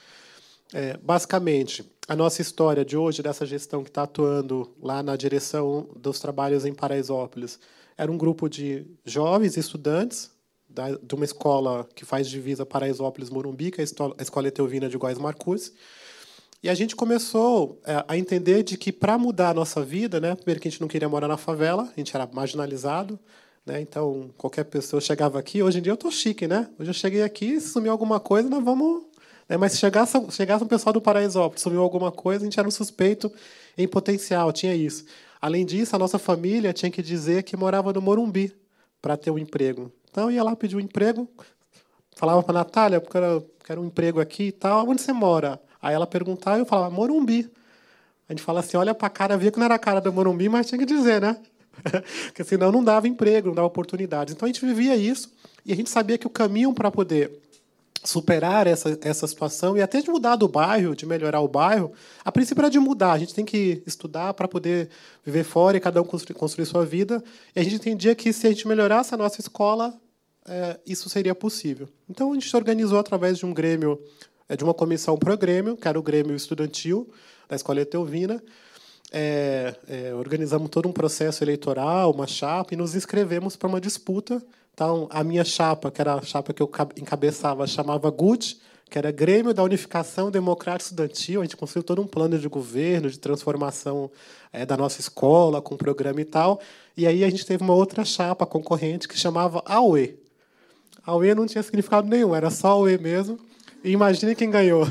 É, 0.73 0.97
basicamente, 0.99 1.85
a 2.07 2.17
nossa 2.17 2.43
história 2.43 2.85
de 2.85 2.97
hoje, 2.97 3.23
dessa 3.23 3.47
gestão 3.47 3.83
que 3.83 3.91
está 3.91 4.03
atuando 4.03 4.71
lá 4.83 5.03
na 5.03 5.17
direção 5.17 5.89
dos 5.97 6.19
trabalhos 6.19 6.65
em 6.65 6.75
Paraisópolis, 6.75 7.59
era 7.99 8.11
um 8.11 8.17
grupo 8.17 8.49
de 8.49 8.87
jovens 9.05 9.57
estudantes 9.57 10.31
da, 10.69 10.93
de 10.93 11.15
uma 11.15 11.25
escola 11.25 11.87
que 11.97 12.05
faz 12.05 12.29
divisa 12.29 12.65
Paraisópolis-Morumbi, 12.65 13.73
que 13.73 13.81
é 13.81 13.85
a 13.85 14.23
Escola 14.23 14.47
Eteuvina 14.47 14.89
de 14.89 14.97
Góis 14.97 15.19
Marcus, 15.19 15.73
e 16.63 16.69
a 16.69 16.75
gente 16.75 16.95
começou 16.95 17.81
é, 17.85 18.05
a 18.07 18.17
entender 18.17 18.63
de 18.63 18.77
que 18.77 18.93
para 18.93 19.19
mudar 19.19 19.51
a 19.51 19.55
nossa 19.55 19.83
vida, 19.83 20.21
né, 20.21 20.35
primeiro 20.37 20.61
que 20.61 20.69
a 20.69 20.71
gente 20.71 20.81
não 20.81 20.89
queria 20.89 21.09
morar 21.09 21.29
na 21.29 21.37
favela, 21.37 21.85
a 21.85 22.01
gente 22.01 22.15
era 22.15 22.29
marginalizado, 22.33 23.19
né, 23.67 23.81
então 23.81 24.31
qualquer 24.37 24.65
pessoa 24.65 25.01
chegava 25.01 25.39
aqui. 25.39 25.63
Hoje 25.63 25.79
em 25.79 25.83
dia 25.83 25.93
eu 25.93 25.97
tô 25.97 26.11
chique, 26.11 26.49
né? 26.49 26.69
Hoje 26.79 26.91
eu 26.91 26.95
cheguei 26.95 27.23
aqui, 27.23 27.61
se 27.61 27.69
sumiu 27.69 27.93
alguma 27.93 28.19
coisa, 28.19 28.49
nós 28.49 28.65
vamos. 28.65 29.05
Né, 29.49 29.57
mas 29.57 29.73
se 29.73 29.79
chegasse, 29.79 30.19
chegasse 30.31 30.65
um 30.65 30.67
pessoal 30.67 30.93
do 30.93 31.01
Paraisópolis, 31.01 31.63
sumiu 31.63 31.81
alguma 31.81 32.11
coisa, 32.11 32.43
a 32.43 32.47
gente 32.47 32.59
era 32.59 32.67
um 32.67 32.73
suspeito 32.73 33.33
em 33.77 33.87
potencial, 33.87 34.53
tinha 34.53 34.75
isso. 34.75 35.05
Além 35.41 35.65
disso, 35.65 35.95
a 35.95 35.99
nossa 35.99 36.19
família 36.19 36.73
tinha 36.73 36.91
que 36.91 37.03
dizer 37.03 37.45
que 37.45 37.57
morava 37.57 37.93
no 37.93 38.03
Morumbi 38.03 38.53
para 39.01 39.17
ter 39.17 39.31
um 39.31 39.39
emprego. 39.39 39.93
Então 40.11 40.25
eu 40.25 40.33
ia 40.33 40.43
lá 40.43 40.57
pedir 40.57 40.77
um 40.77 40.81
emprego, 40.81 41.29
falava 42.17 42.43
para 42.43 42.53
a 42.53 42.65
Natália, 42.65 43.01
porque 43.01 43.17
eu 43.17 43.49
quero 43.65 43.81
um 43.81 43.87
emprego 43.87 44.21
aqui 44.21 44.45
e 44.45 44.53
tal. 44.53 44.89
Onde 44.89 45.01
você 45.01 45.13
mora? 45.13 45.61
Aí 45.81 45.95
ela 45.95 46.07
perguntava 46.07 46.59
e 46.59 46.61
eu 46.61 46.67
falava, 46.67 46.91
Morumbi. 46.95 47.51
A 48.29 48.33
gente 48.33 48.43
fala 48.43 48.61
assim, 48.61 48.77
olha 48.77 48.95
para 48.95 49.07
a 49.07 49.11
cara, 49.11 49.37
via 49.39 49.51
que 49.51 49.59
não 49.59 49.65
era 49.65 49.77
a 49.77 49.79
cara 49.79 50.01
do 50.01 50.13
Morumbi, 50.13 50.49
mas 50.49 50.67
tinha 50.67 50.79
que 50.79 50.85
dizer, 50.85 51.21
né? 51.21 51.37
Porque 52.27 52.45
senão 52.45 52.71
não 52.71 52.83
dava 52.83 53.09
emprego, 53.09 53.49
não 53.49 53.55
dava 53.55 53.69
oportunidades. 53.69 54.35
Então 54.35 54.47
a 54.47 54.49
gente 54.49 54.65
vivia 54.65 54.97
isso 54.97 55.33
e 55.65 55.73
a 55.73 55.77
gente 55.77 55.89
sabia 55.89 56.19
que 56.19 56.27
o 56.27 56.31
caminho 56.31 56.75
para 56.75 56.91
poder 56.91 57.41
superar 58.05 58.67
essa, 58.67 58.99
essa 59.03 59.27
situação 59.27 59.77
e 59.77 59.83
até 59.83 60.01
de 60.01 60.11
mudar 60.11 60.37
do 60.37 60.49
bairro, 60.49 60.95
de 60.95 61.05
melhorar 61.05 61.41
o 61.41 61.49
bairro, 61.49 61.93
a 62.25 62.31
princípio 62.31 62.61
era 62.61 62.71
de 62.71 62.79
mudar. 62.79 63.13
A 63.13 63.19
gente 63.19 63.35
tem 63.35 63.45
que 63.45 63.83
estudar 63.87 64.35
para 64.35 64.47
poder 64.47 64.89
viver 65.25 65.45
fora 65.45 65.77
e 65.77 65.81
cada 65.81 66.01
um 66.01 66.05
construir, 66.05 66.39
construir, 66.39 66.67
sua 66.67 66.85
vida. 66.85 67.23
E 67.55 67.61
a 67.61 67.63
gente 67.63 67.77
entendia 67.77 68.15
que 68.15 68.33
se 68.33 68.47
a 68.47 68.51
gente 68.51 68.67
melhorasse 68.69 69.15
a 69.15 69.17
nossa 69.17 69.41
escola, 69.41 69.95
é, 70.49 70.79
isso 70.87 71.09
seria 71.09 71.35
possível. 71.35 71.89
Então 72.09 72.31
a 72.31 72.35
gente 72.35 72.49
se 72.49 72.57
organizou 72.57 72.99
através 72.99 73.39
de 73.39 73.45
um 73.45 73.53
grêmio 73.53 73.99
é 74.49 74.57
de 74.57 74.65
uma 74.65 74.73
comissão 74.73 75.17
para 75.19 75.35
o 75.35 75.37
Grêmio, 75.37 75.77
que 75.77 75.87
era 75.87 75.99
o 75.99 76.03
Grêmio 76.03 76.35
Estudantil 76.35 77.09
da 77.49 77.55
Escola 77.55 77.83
Etelvina. 77.83 78.43
É, 79.13 79.75
é, 79.87 80.15
organizamos 80.15 80.71
todo 80.71 80.89
um 80.89 80.93
processo 80.93 81.45
eleitoral, 81.45 82.11
uma 82.11 82.27
chapa, 82.27 82.73
e 82.73 82.77
nos 82.77 82.95
inscrevemos 82.95 83.57
para 83.57 83.69
uma 83.69 83.81
disputa. 83.81 84.43
Então, 84.79 85.09
a 85.11 85.25
minha 85.25 85.45
chapa, 85.45 85.91
que 85.91 86.01
era 86.01 86.15
a 86.15 86.23
chapa 86.23 86.55
que 86.55 86.63
eu 86.63 86.71
encabeçava, 86.97 87.67
chamava 87.67 88.09
GUD, 88.13 88.61
que 88.89 88.97
era 88.97 89.11
Grêmio 89.11 89.53
da 89.53 89.65
Unificação 89.65 90.31
Democrática 90.31 90.85
Estudantil. 90.85 91.41
A 91.41 91.45
gente 91.45 91.57
construiu 91.57 91.83
todo 91.83 92.01
um 92.01 92.07
plano 92.07 92.39
de 92.39 92.49
governo, 92.49 93.11
de 93.11 93.19
transformação 93.19 94.09
é, 94.53 94.65
da 94.65 94.77
nossa 94.77 95.01
escola, 95.01 95.61
com 95.61 95.77
programa 95.77 96.21
e 96.21 96.25
tal. 96.25 96.61
E 96.97 97.09
aí 97.09 97.25
a 97.25 97.29
gente 97.29 97.45
teve 97.45 97.65
uma 97.65 97.75
outra 97.75 98.05
chapa 98.05 98.47
concorrente 98.47 99.09
que 99.09 99.19
chamava 99.19 99.65
AUE. 99.67 100.17
AUE 101.05 101.35
não 101.35 101.45
tinha 101.45 101.65
significado 101.65 102.07
nenhum, 102.07 102.33
era 102.33 102.49
só 102.49 102.69
AUE 102.69 102.99
mesmo. 102.99 103.37
E 103.83 103.91
imagine 103.91 104.37
quem 104.37 104.49
ganhou. 104.49 104.87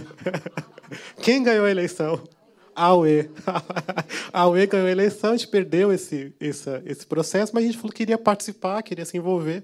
quem 1.23 1.41
ganhou 1.41 1.65
a 1.65 1.71
eleição? 1.71 2.21
A 2.77 2.94
UE. 2.94 3.27
A 4.31 4.47
ganhou 4.68 4.85
a 4.85 4.91
eleição, 4.91 5.31
a 5.31 5.35
gente 5.35 5.47
perdeu 5.47 5.91
esse, 5.91 6.31
esse, 6.39 6.69
esse 6.85 7.07
processo, 7.07 7.51
mas 7.56 7.63
a 7.63 7.65
gente 7.65 7.77
falou 7.77 7.91
que 7.91 7.97
queria 7.97 8.19
participar, 8.19 8.83
queria 8.83 9.03
se 9.03 9.18
envolver. 9.18 9.63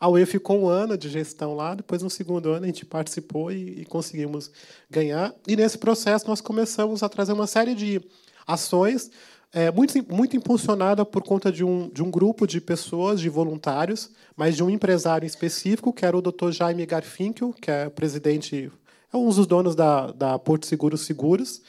A 0.00 0.08
UE 0.08 0.24
ficou 0.24 0.58
um 0.58 0.66
ano 0.66 0.96
de 0.96 1.10
gestão 1.10 1.54
lá, 1.54 1.74
depois, 1.74 2.02
no 2.02 2.08
segundo 2.08 2.48
ano, 2.48 2.64
a 2.64 2.66
gente 2.66 2.86
participou 2.86 3.52
e, 3.52 3.82
e 3.82 3.84
conseguimos 3.84 4.50
ganhar. 4.90 5.34
E, 5.46 5.54
nesse 5.54 5.76
processo, 5.76 6.26
nós 6.26 6.40
começamos 6.40 7.02
a 7.02 7.08
trazer 7.08 7.34
uma 7.34 7.46
série 7.46 7.74
de 7.74 8.00
ações 8.46 9.10
é, 9.52 9.70
muito, 9.70 9.92
muito 10.10 10.34
impulsionada 10.34 11.04
por 11.04 11.22
conta 11.22 11.52
de 11.52 11.62
um, 11.62 11.90
de 11.90 12.02
um 12.02 12.10
grupo 12.10 12.46
de 12.46 12.62
pessoas, 12.62 13.20
de 13.20 13.28
voluntários, 13.28 14.10
mas 14.34 14.56
de 14.56 14.64
um 14.64 14.70
empresário 14.70 15.26
específico, 15.26 15.92
que 15.92 16.06
era 16.06 16.16
o 16.16 16.22
Dr. 16.22 16.50
Jaime 16.50 16.86
Garfinkel, 16.86 17.52
que 17.52 17.70
é 17.70 17.90
presidente, 17.90 18.72
é 19.12 19.16
um 19.18 19.28
dos 19.28 19.46
donos 19.46 19.76
da, 19.76 20.12
da 20.12 20.38
Porto 20.38 20.64
Seguro 20.64 20.96
Seguros. 20.96 21.60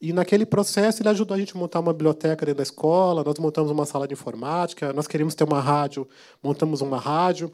E 0.00 0.12
naquele 0.12 0.44
processo 0.44 1.02
ele 1.02 1.08
ajudou 1.08 1.34
a 1.34 1.38
gente 1.38 1.54
a 1.54 1.58
montar 1.58 1.80
uma 1.80 1.92
biblioteca 1.92 2.44
dentro 2.44 2.58
da 2.58 2.62
escola, 2.62 3.24
nós 3.24 3.38
montamos 3.38 3.70
uma 3.70 3.86
sala 3.86 4.06
de 4.06 4.14
informática, 4.14 4.92
nós 4.92 5.06
queríamos 5.06 5.34
ter 5.34 5.44
uma 5.44 5.60
rádio, 5.60 6.06
montamos 6.42 6.80
uma 6.80 6.98
rádio. 6.98 7.52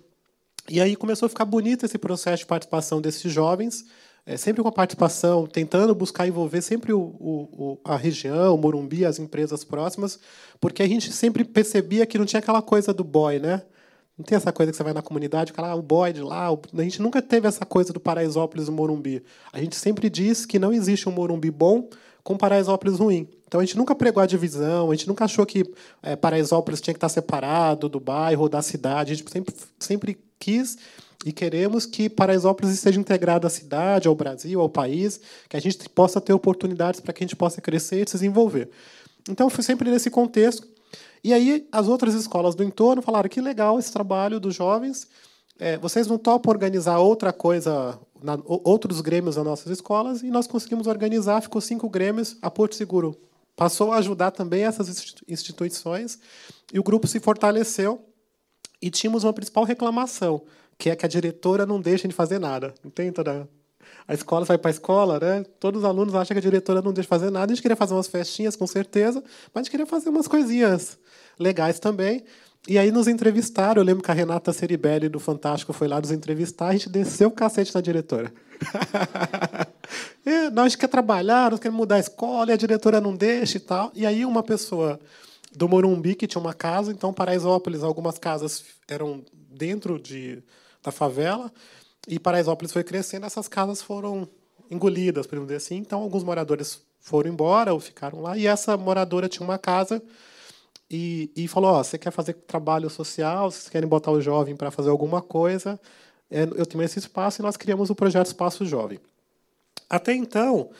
E 0.68 0.80
aí 0.80 0.96
começou 0.96 1.26
a 1.26 1.28
ficar 1.28 1.44
bonito 1.44 1.84
esse 1.86 1.98
processo 1.98 2.38
de 2.38 2.46
participação 2.46 3.00
desses 3.00 3.32
jovens 3.32 3.84
é, 4.26 4.36
sempre 4.36 4.62
com 4.62 4.68
a 4.68 4.72
participação, 4.72 5.46
tentando 5.46 5.94
buscar 5.94 6.26
envolver 6.26 6.60
sempre 6.60 6.92
o, 6.92 7.00
o, 7.00 7.78
a 7.84 7.96
região, 7.96 8.54
o 8.54 8.58
Morumbi, 8.58 9.04
as 9.04 9.18
empresas 9.18 9.64
próximas, 9.64 10.18
porque 10.60 10.82
a 10.82 10.88
gente 10.88 11.12
sempre 11.12 11.44
percebia 11.44 12.06
que 12.06 12.18
não 12.18 12.26
tinha 12.26 12.38
aquela 12.40 12.62
coisa 12.62 12.92
do 12.92 13.02
boy, 13.02 13.38
né? 13.38 13.62
Não 14.16 14.24
tem 14.24 14.36
essa 14.36 14.52
coisa 14.52 14.70
que 14.70 14.76
você 14.76 14.82
vai 14.84 14.92
na 14.92 15.00
comunidade, 15.00 15.52
cara, 15.52 15.68
ah, 15.68 15.74
o 15.74 15.80
boy 15.80 16.12
de 16.12 16.20
lá. 16.20 16.48
A 16.48 16.82
gente 16.82 17.00
nunca 17.00 17.22
teve 17.22 17.48
essa 17.48 17.64
coisa 17.64 17.90
do 17.90 17.98
Paraisópolis 17.98 18.68
e 18.68 18.70
Morumbi. 18.70 19.22
A 19.50 19.58
gente 19.58 19.74
sempre 19.76 20.10
diz 20.10 20.44
que 20.44 20.58
não 20.58 20.72
existe 20.74 21.08
um 21.08 21.12
Morumbi 21.12 21.50
bom 21.50 21.88
com 22.22 22.36
Paraisópolis 22.36 22.98
ruim. 22.98 23.28
Então 23.46 23.60
a 23.60 23.64
gente 23.64 23.76
nunca 23.76 23.94
pregou 23.94 24.22
a 24.22 24.26
divisão, 24.26 24.90
a 24.90 24.94
gente 24.94 25.08
nunca 25.08 25.24
achou 25.24 25.44
que 25.44 25.64
é, 26.02 26.14
Paraisópolis 26.14 26.80
tinha 26.80 26.94
que 26.94 26.98
estar 26.98 27.08
separado 27.08 27.88
do 27.88 27.98
bairro 27.98 28.42
ou 28.42 28.48
da 28.48 28.62
cidade. 28.62 29.12
A 29.12 29.16
gente 29.16 29.30
sempre, 29.30 29.54
sempre 29.78 30.18
quis 30.38 30.78
e 31.24 31.32
queremos 31.32 31.84
que 31.84 32.08
Paraisópolis 32.08 32.72
esteja 32.72 32.98
integrado 32.98 33.46
à 33.46 33.50
cidade, 33.50 34.08
ao 34.08 34.14
Brasil, 34.14 34.60
ao 34.60 34.68
país, 34.68 35.20
que 35.48 35.56
a 35.56 35.60
gente 35.60 35.88
possa 35.90 36.20
ter 36.20 36.32
oportunidades 36.32 37.00
para 37.00 37.12
que 37.12 37.22
a 37.22 37.26
gente 37.26 37.36
possa 37.36 37.60
crescer 37.60 38.06
e 38.06 38.08
se 38.08 38.14
desenvolver. 38.14 38.70
Então, 39.28 39.50
foi 39.50 39.62
sempre 39.62 39.90
nesse 39.90 40.10
contexto. 40.10 40.66
E 41.22 41.34
aí, 41.34 41.68
as 41.70 41.88
outras 41.88 42.14
escolas 42.14 42.54
do 42.54 42.64
entorno 42.64 43.02
falaram 43.02 43.28
que 43.28 43.40
legal 43.40 43.78
esse 43.78 43.92
trabalho 43.92 44.40
dos 44.40 44.54
jovens. 44.54 45.06
É, 45.60 45.76
vocês 45.76 46.06
não 46.06 46.16
topam 46.16 46.50
organizar 46.50 46.98
outra 46.98 47.32
coisa, 47.32 47.98
na, 48.22 48.38
outros 48.44 49.00
grêmios 49.02 49.36
nas 49.36 49.44
nossas 49.44 49.70
escolas, 49.70 50.22
e 50.22 50.30
nós 50.30 50.46
conseguimos 50.46 50.86
organizar, 50.86 51.42
ficou 51.42 51.60
cinco 51.60 51.88
grêmios, 51.88 52.36
a 52.40 52.50
Porto 52.50 52.74
Seguro 52.74 53.16
passou 53.60 53.92
a 53.92 53.98
ajudar 53.98 54.30
também 54.30 54.64
essas 54.64 55.20
instituições 55.28 56.18
e 56.72 56.78
o 56.78 56.82
grupo 56.82 57.06
se 57.06 57.20
fortaleceu 57.20 58.00
e 58.80 58.90
tínhamos 58.90 59.22
uma 59.22 59.34
principal 59.34 59.64
reclamação, 59.64 60.42
que 60.78 60.88
é 60.88 60.96
que 60.96 61.04
a 61.04 61.08
diretora 61.08 61.66
não 61.66 61.78
deixa 61.78 62.08
de 62.08 62.14
fazer 62.14 62.38
nada. 62.38 62.72
Não 62.82 62.90
tem 62.90 63.12
toda 63.12 63.46
a 64.10 64.14
escola 64.14 64.44
vai 64.44 64.58
para 64.58 64.70
a 64.70 64.72
escola, 64.72 65.20
né? 65.20 65.44
Todos 65.60 65.82
os 65.82 65.88
alunos 65.88 66.16
acham 66.16 66.34
que 66.34 66.38
a 66.38 66.42
diretora 66.42 66.82
não 66.82 66.92
deixa 66.92 67.08
fazer 67.08 67.30
nada. 67.30 67.52
A 67.52 67.54
gente 67.54 67.62
queria 67.62 67.76
fazer 67.76 67.94
umas 67.94 68.08
festinhas, 68.08 68.56
com 68.56 68.66
certeza, 68.66 69.22
mas 69.54 69.60
a 69.60 69.62
gente 69.62 69.70
queria 69.70 69.86
fazer 69.86 70.08
umas 70.08 70.26
coisinhas 70.26 70.98
legais 71.38 71.78
também. 71.78 72.24
E 72.66 72.76
aí 72.76 72.90
nos 72.90 73.06
entrevistaram. 73.06 73.80
Eu 73.80 73.86
lembro 73.86 74.02
que 74.02 74.10
a 74.10 74.14
Renata 74.14 74.52
Ceribelli, 74.52 75.08
do 75.08 75.20
Fantástico, 75.20 75.72
foi 75.72 75.86
lá 75.86 76.00
nos 76.00 76.10
entrevistar. 76.10 76.66
A 76.66 76.72
gente 76.72 76.88
desceu 76.88 77.28
o 77.28 77.30
cacete 77.30 77.72
na 77.72 77.80
diretora. 77.80 78.32
é, 80.26 80.50
nós 80.50 80.74
quer 80.74 80.88
trabalhar, 80.88 81.52
nós 81.52 81.60
queremos 81.60 81.78
mudar 81.78 81.94
a 81.94 82.00
escola, 82.00 82.50
e 82.50 82.52
a 82.52 82.56
diretora 82.56 83.00
não 83.00 83.14
deixa 83.14 83.58
e 83.58 83.60
tal. 83.60 83.92
E 83.94 84.04
aí 84.04 84.24
uma 84.24 84.42
pessoa 84.42 84.98
do 85.54 85.68
Morumbi, 85.68 86.16
que 86.16 86.26
tinha 86.26 86.40
uma 86.40 86.52
casa, 86.52 86.90
então 86.90 87.12
Paraisópolis, 87.12 87.84
algumas 87.84 88.18
casas 88.18 88.64
eram 88.88 89.24
dentro 89.32 90.00
de, 90.00 90.42
da 90.82 90.90
favela, 90.90 91.52
e 92.08 92.18
Paraisópolis 92.18 92.72
foi 92.72 92.84
crescendo, 92.84 93.26
essas 93.26 93.48
casas 93.48 93.82
foram 93.82 94.28
engolidas, 94.70 95.26
por 95.26 95.38
dizer 95.40 95.56
assim. 95.56 95.76
Então, 95.76 96.02
alguns 96.02 96.24
moradores 96.24 96.80
foram 97.00 97.30
embora 97.30 97.72
ou 97.72 97.80
ficaram 97.80 98.20
lá. 98.20 98.36
E 98.36 98.46
essa 98.46 98.76
moradora 98.76 99.28
tinha 99.28 99.44
uma 99.44 99.58
casa 99.58 100.02
e, 100.90 101.30
e 101.36 101.48
falou: 101.48 101.78
oh, 101.78 101.84
você 101.84 101.98
quer 101.98 102.10
fazer 102.10 102.34
trabalho 102.34 102.88
social? 102.88 103.50
Vocês 103.50 103.68
querem 103.68 103.88
botar 103.88 104.10
o 104.10 104.20
jovem 104.20 104.56
para 104.56 104.70
fazer 104.70 104.90
alguma 104.90 105.20
coisa? 105.20 105.78
É, 106.30 106.42
eu 106.42 106.64
tenho 106.64 106.82
esse 106.84 106.98
espaço 106.98 107.40
e 107.40 107.42
nós 107.42 107.56
criamos 107.56 107.90
o 107.90 107.94
projeto 107.94 108.26
Espaço 108.26 108.64
Jovem. 108.64 109.00
Até 109.88 110.14
então, 110.14 110.70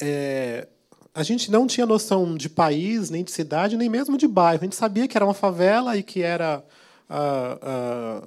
é, 0.00 0.68
a 1.14 1.22
gente 1.22 1.50
não 1.50 1.66
tinha 1.66 1.84
noção 1.84 2.34
de 2.36 2.48
país, 2.48 3.10
nem 3.10 3.22
de 3.22 3.30
cidade, 3.30 3.76
nem 3.76 3.88
mesmo 3.88 4.16
de 4.16 4.26
bairro. 4.26 4.62
A 4.62 4.64
gente 4.64 4.76
sabia 4.76 5.06
que 5.06 5.16
era 5.16 5.24
uma 5.24 5.34
favela 5.34 5.96
e 5.96 6.02
que 6.02 6.22
era. 6.22 6.64
Eh, 7.10 8.22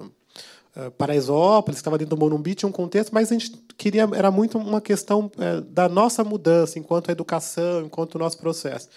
Paraisópolis, 0.90 1.78
que 1.78 1.80
estava 1.80 1.96
dentro 1.98 2.16
do 2.16 2.20
Morumbi, 2.20 2.54
tinha 2.54 2.68
um 2.68 2.72
contexto, 2.72 3.12
mas 3.12 3.30
a 3.30 3.34
gente 3.34 3.52
queria 3.76 4.08
era 4.14 4.30
muito 4.30 4.58
uma 4.58 4.80
questão 4.80 5.30
é, 5.38 5.60
da 5.62 5.88
nossa 5.88 6.22
mudança 6.22 6.78
enquanto 6.78 7.10
educação, 7.10 7.86
enquanto 7.86 8.18
nosso 8.18 8.38
processo. 8.38 8.88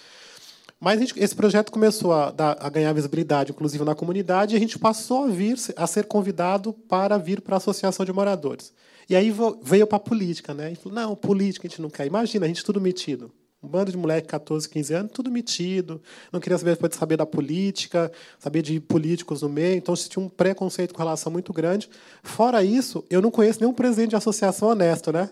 Mas 0.80 1.00
gente, 1.00 1.20
esse 1.20 1.36
projeto 1.36 1.72
começou 1.72 2.14
a, 2.14 2.34
a, 2.38 2.70
ganhar 2.70 2.94
visibilidade, 2.94 3.52
inclusive 3.52 3.84
na 3.84 3.94
comunidade, 3.94 4.56
e 4.56 4.58
a 4.58 4.60
gente 4.60 4.80
passou 4.80 5.26
a 5.26 5.28
vir 5.28 5.58
a 5.76 5.86
ser 5.86 6.06
convidado 6.06 6.72
para 6.72 7.18
vir 7.18 7.42
para 7.42 7.56
a 7.56 7.58
associação 7.58 8.06
de 8.06 8.14
moradores. 8.14 8.72
E 9.10 9.16
aí 9.16 9.34
veio 9.62 9.88
para 9.88 9.98
a 9.98 10.00
política, 10.00 10.54
né? 10.54 10.72
E 10.72 10.76
falou: 10.76 10.96
não, 10.96 11.16
política 11.16 11.68
a 11.68 11.70
gente 11.70 11.82
não 11.82 11.90
quer. 11.90 12.06
Imagina, 12.06 12.46
a 12.46 12.48
gente 12.48 12.64
tudo 12.64 12.80
metido. 12.80 13.32
Um 13.62 13.68
bando 13.68 13.92
de 13.92 13.98
moleque, 13.98 14.28
14, 14.28 14.70
15 14.70 14.94
anos, 14.94 15.12
tudo 15.12 15.30
metido, 15.30 16.02
não 16.32 16.40
queria 16.40 16.58
saber, 16.58 16.72
depois 16.72 16.92
de 16.92 16.96
saber 16.96 17.18
da 17.18 17.26
política, 17.26 18.10
saber 18.38 18.62
de 18.62 18.80
políticos 18.80 19.42
no 19.42 19.50
meio, 19.50 19.76
então 19.76 19.94
tinha 19.96 20.24
um 20.24 20.30
preconceito 20.30 20.94
com 20.94 21.00
relação 21.00 21.30
muito 21.30 21.52
grande. 21.52 21.90
Fora 22.24 22.64
isso, 22.64 23.04
eu 23.10 23.22
não 23.22 23.30
conheço 23.30 23.60
nenhum 23.60 23.74
presidente 23.74 24.12
de 24.12 24.16
associação 24.16 24.70
honesto, 24.70 25.12
né? 25.12 25.30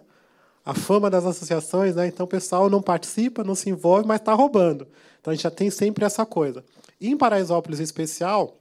A 0.66 0.74
fama 0.74 1.10
das 1.10 1.26
associações, 1.26 1.96
né? 1.96 2.08
Então 2.08 2.26
o 2.26 2.30
pessoal 2.30 2.70
não 2.70 2.82
participa, 2.82 3.46
não 3.46 3.56
se 3.56 3.70
envolve, 3.70 4.06
mas 4.06 4.20
está 4.20 4.34
roubando. 4.34 4.86
Então 5.22 5.32
a 5.32 5.36
gente 5.36 5.44
já 5.44 5.52
tem 5.52 5.70
sempre 5.70 6.04
essa 6.04 6.26
coisa. 6.26 6.66
E 7.00 7.08
em 7.10 7.18
Paraisópolis, 7.18 7.80
em 7.80 7.84
especial, 7.84 8.58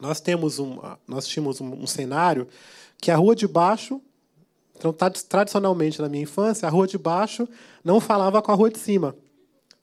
nós 0.00 0.20
temos 0.20 0.60
um, 0.60 0.78
nós 1.06 1.26
tínhamos 1.26 1.60
um, 1.60 1.82
um 1.82 1.86
cenário 1.86 2.46
que 3.00 3.10
a 3.10 3.16
rua 3.16 3.34
de 3.34 3.48
baixo 3.48 4.00
então, 4.76 4.92
tradicionalmente, 5.28 6.00
na 6.00 6.08
minha 6.08 6.22
infância, 6.22 6.66
a 6.66 6.70
rua 6.70 6.86
de 6.86 6.98
baixo 6.98 7.48
não 7.82 8.00
falava 8.00 8.42
com 8.42 8.52
a 8.52 8.54
rua 8.54 8.70
de 8.70 8.78
cima. 8.78 9.14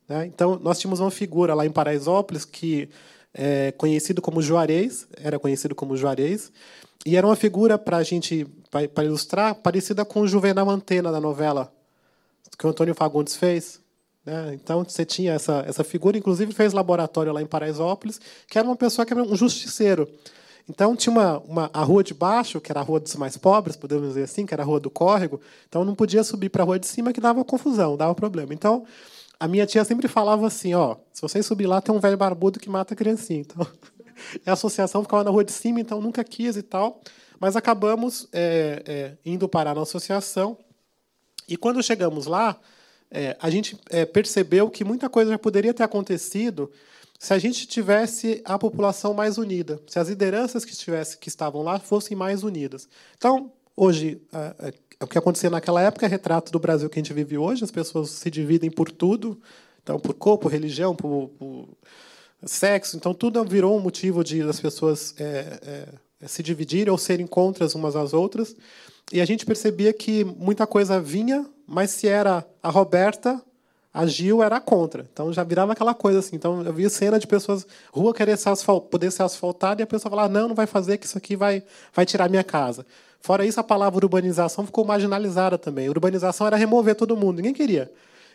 Né? 0.07 0.25
Então, 0.25 0.60
nós 0.62 0.79
tínhamos 0.79 1.00
uma 1.00 1.12
figura 1.12 1.53
lá 1.53 1.65
em 1.65 1.71
Paraisópolis 1.71 2.45
que 2.45 2.89
é 3.33 3.71
conhecido 3.71 4.21
como 4.21 4.41
Juarez, 4.41 5.07
era 5.17 5.39
conhecido 5.39 5.74
como 5.74 5.95
Juarez, 5.95 6.51
e 7.05 7.15
era 7.15 7.25
uma 7.25 7.36
figura 7.36 7.77
para 7.77 7.98
a 7.98 8.03
gente, 8.03 8.45
para 8.69 9.03
ilustrar, 9.03 9.55
parecida 9.55 10.03
com 10.03 10.21
o 10.21 10.27
Juvenal 10.27 10.69
Antena 10.69 11.12
da 11.12 11.19
novela 11.19 11.71
que 12.57 12.67
o 12.67 12.69
Antônio 12.69 12.93
Fagundes 12.93 13.36
fez. 13.36 13.79
Né? 14.24 14.53
Então, 14.53 14.83
você 14.83 15.03
tinha 15.03 15.33
essa, 15.33 15.63
essa 15.67 15.83
figura, 15.83 16.17
inclusive 16.17 16.53
fez 16.53 16.74
laboratório 16.74 17.33
lá 17.33 17.41
em 17.41 17.48
Paraisópolis, 17.48 18.21
que 18.48 18.57
era 18.57 18.67
uma 18.67 18.75
pessoa 18.75 19.05
que 19.05 19.13
era 19.13 19.24
um 19.24 19.36
justiceiro. 19.36 20.07
Então 20.70 20.96
tinha 20.96 21.12
uma, 21.12 21.39
uma, 21.39 21.70
a 21.74 21.84
rua 21.84 22.03
de 22.03 22.13
baixo, 22.13 22.62
que 22.62 22.72
era 22.72 22.80
a 22.80 22.84
rua 22.84 23.00
dos 23.00 23.15
mais 23.15 23.38
pobres, 23.38 23.75
podemos 23.75 24.10
dizer 24.10 24.24
assim, 24.24 24.46
que 24.46 24.53
era 24.53 24.63
a 24.63 24.65
rua 24.65 24.80
do 24.80 24.89
córrego. 24.89 25.41
Então 25.68 25.84
não 25.84 25.96
podia 25.96 26.24
subir 26.24 26.50
para 26.50 26.63
a 26.63 26.65
rua 26.65 26.80
de 26.80 26.88
cima, 26.88 27.12
que 27.12 27.22
dava 27.22 27.44
confusão, 27.44 27.98
dava 27.98 28.15
problema. 28.15 28.53
Então 28.53 28.86
a 29.39 29.48
minha 29.48 29.65
tia 29.65 29.84
sempre 29.84 30.08
falava 30.08 30.46
assim, 30.46 30.74
ó, 30.74 30.98
se 31.12 31.22
vocês 31.22 31.46
subir 31.46 31.68
lá 31.68 31.82
tem 31.82 31.94
um 31.94 32.00
velho 32.00 32.18
barbudo 32.18 32.60
que 32.60 32.70
mata 32.70 32.94
a 32.94 32.98
criancinha. 32.98 33.41
Então 33.41 33.65
a 34.46 34.53
associação 34.53 35.01
ficava 35.03 35.24
na 35.24 35.32
rua 35.32 35.44
de 35.44 35.51
cima, 35.51 35.80
então 35.80 36.00
nunca 36.00 36.24
quis 36.24 36.56
e 36.56 36.62
tal. 36.62 37.01
Mas 37.39 37.56
acabamos 37.56 38.27
é, 38.32 38.84
é, 38.86 39.12
indo 39.25 39.50
parar 39.50 39.74
na 39.74 39.82
associação. 39.82 40.58
E 41.50 41.58
quando 41.58 41.82
chegamos 41.82 42.27
lá, 42.27 42.56
é, 43.10 43.36
a 43.41 43.50
gente 43.50 43.77
é, 43.89 44.06
percebeu 44.06 44.70
que 44.70 44.84
muita 44.84 45.10
coisa 45.10 45.32
já 45.32 45.39
poderia 45.39 45.74
ter 45.74 45.84
acontecido 45.84 46.72
se 47.22 47.36
a 47.36 47.38
gente 47.38 47.68
tivesse 47.68 48.42
a 48.44 48.58
população 48.58 49.13
mais 49.13 49.38
unida, 49.38 49.80
se 49.86 50.00
as 50.00 50.10
lideranças 50.10 50.66
que, 50.66 50.75
tivesse, 50.75 51.20
que 51.20 51.30
estavam 51.30 51.62
lá 51.62 51.78
fossem 51.78 52.18
mais 52.18 52.42
unidas. 52.42 52.90
Então, 53.16 53.51
hoje, 53.78 54.20
é, 54.34 54.70
é, 54.70 54.74
o 55.04 55.06
que 55.06 55.20
acontecia 55.20 55.48
naquela 55.48 55.84
época 55.84 56.08
é 56.08 56.10
retrato 56.10 56.51
do 56.51 56.58
Brasil 56.58 56.90
que 56.90 56.98
a 56.98 57.04
gente 57.04 57.13
vive 57.13 57.38
hoje, 57.38 57.63
as 57.63 57.70
pessoas 57.70 58.10
se 58.10 58.32
dividem 58.32 58.72
por 58.72 58.92
tudo, 58.92 59.40
então 59.84 60.00
por 60.00 60.16
corpo, 60.16 60.50
religião, 60.50 60.96
por, 60.96 61.30
por 61.38 61.70
sexo, 62.44 62.98
então 62.98 63.13
tudo 63.13 63.46
virou 63.46 63.78
um 63.78 63.82
motivo 63.82 64.24
de 64.24 64.42
as 64.42 64.60
pessoas 64.60 65.13
é, 65.20 65.88
é, 66.22 66.28
se 66.28 66.42
dividirem 66.42 66.92
ou 66.92 66.98
serem 66.98 67.28
contra 67.28 67.68
umas 67.75 67.96
às 67.96 68.13
outras. 68.16 68.56
E 69.13 69.22
a 69.22 69.25
gente 69.25 69.46
percebia 69.46 69.94
que 69.94 70.24
muita 70.24 70.66
coisa 70.66 71.00
vinha, 71.00 71.48
mas 71.68 71.92
se 71.92 72.08
era 72.08 72.44
a 72.63 72.70
Roberta 72.72 73.40
a 73.93 74.05
Gil 74.05 74.41
era 74.41 74.60
contra. 74.60 75.07
Então 75.12 75.33
já 75.33 75.43
virava 75.43 75.74
aquela 75.74 75.93
coisa 75.93 76.19
assim. 76.19 76.36
Então 76.36 76.63
eu 76.63 76.74
via 76.74 76.89
cena 76.89 77.19
de 77.19 77.27
pessoas, 77.27 77.65
rua 77.91 78.13
querer 78.13 78.33
asfalt, 78.33 78.86
poder 78.86 79.12
ser 79.12 79.24
asfaltada 79.24 79.81
e 79.81 79.83
a 79.83 79.88
pessoa 79.88 80.10
falar: 80.10 80.29
não, 80.29 80.48
não 80.48 80.55
vai 80.55 80.65
fazer, 80.65 80.98
que 80.98 81.05
isso 81.05 81.17
aqui 81.17 81.36
vai, 81.36 81.63
vai 81.93 82.05
tirar 82.05 82.29
minha 82.29 82.43
casa. 82.43 82.86
Fora 83.19 83.45
isso, 83.45 83.60
a 83.60 83.63
palavra 83.63 84.03
urbanização 84.05 84.65
ficou 84.65 84.83
marginalizada 84.86 85.57
também. 85.57 85.89
Urbanização 85.89 86.48
era 86.48 86.55
remover 86.55 86.95
todo 86.95 87.15
mundo, 87.15 87.38
ninguém 87.38 87.53
queria. 87.53 87.91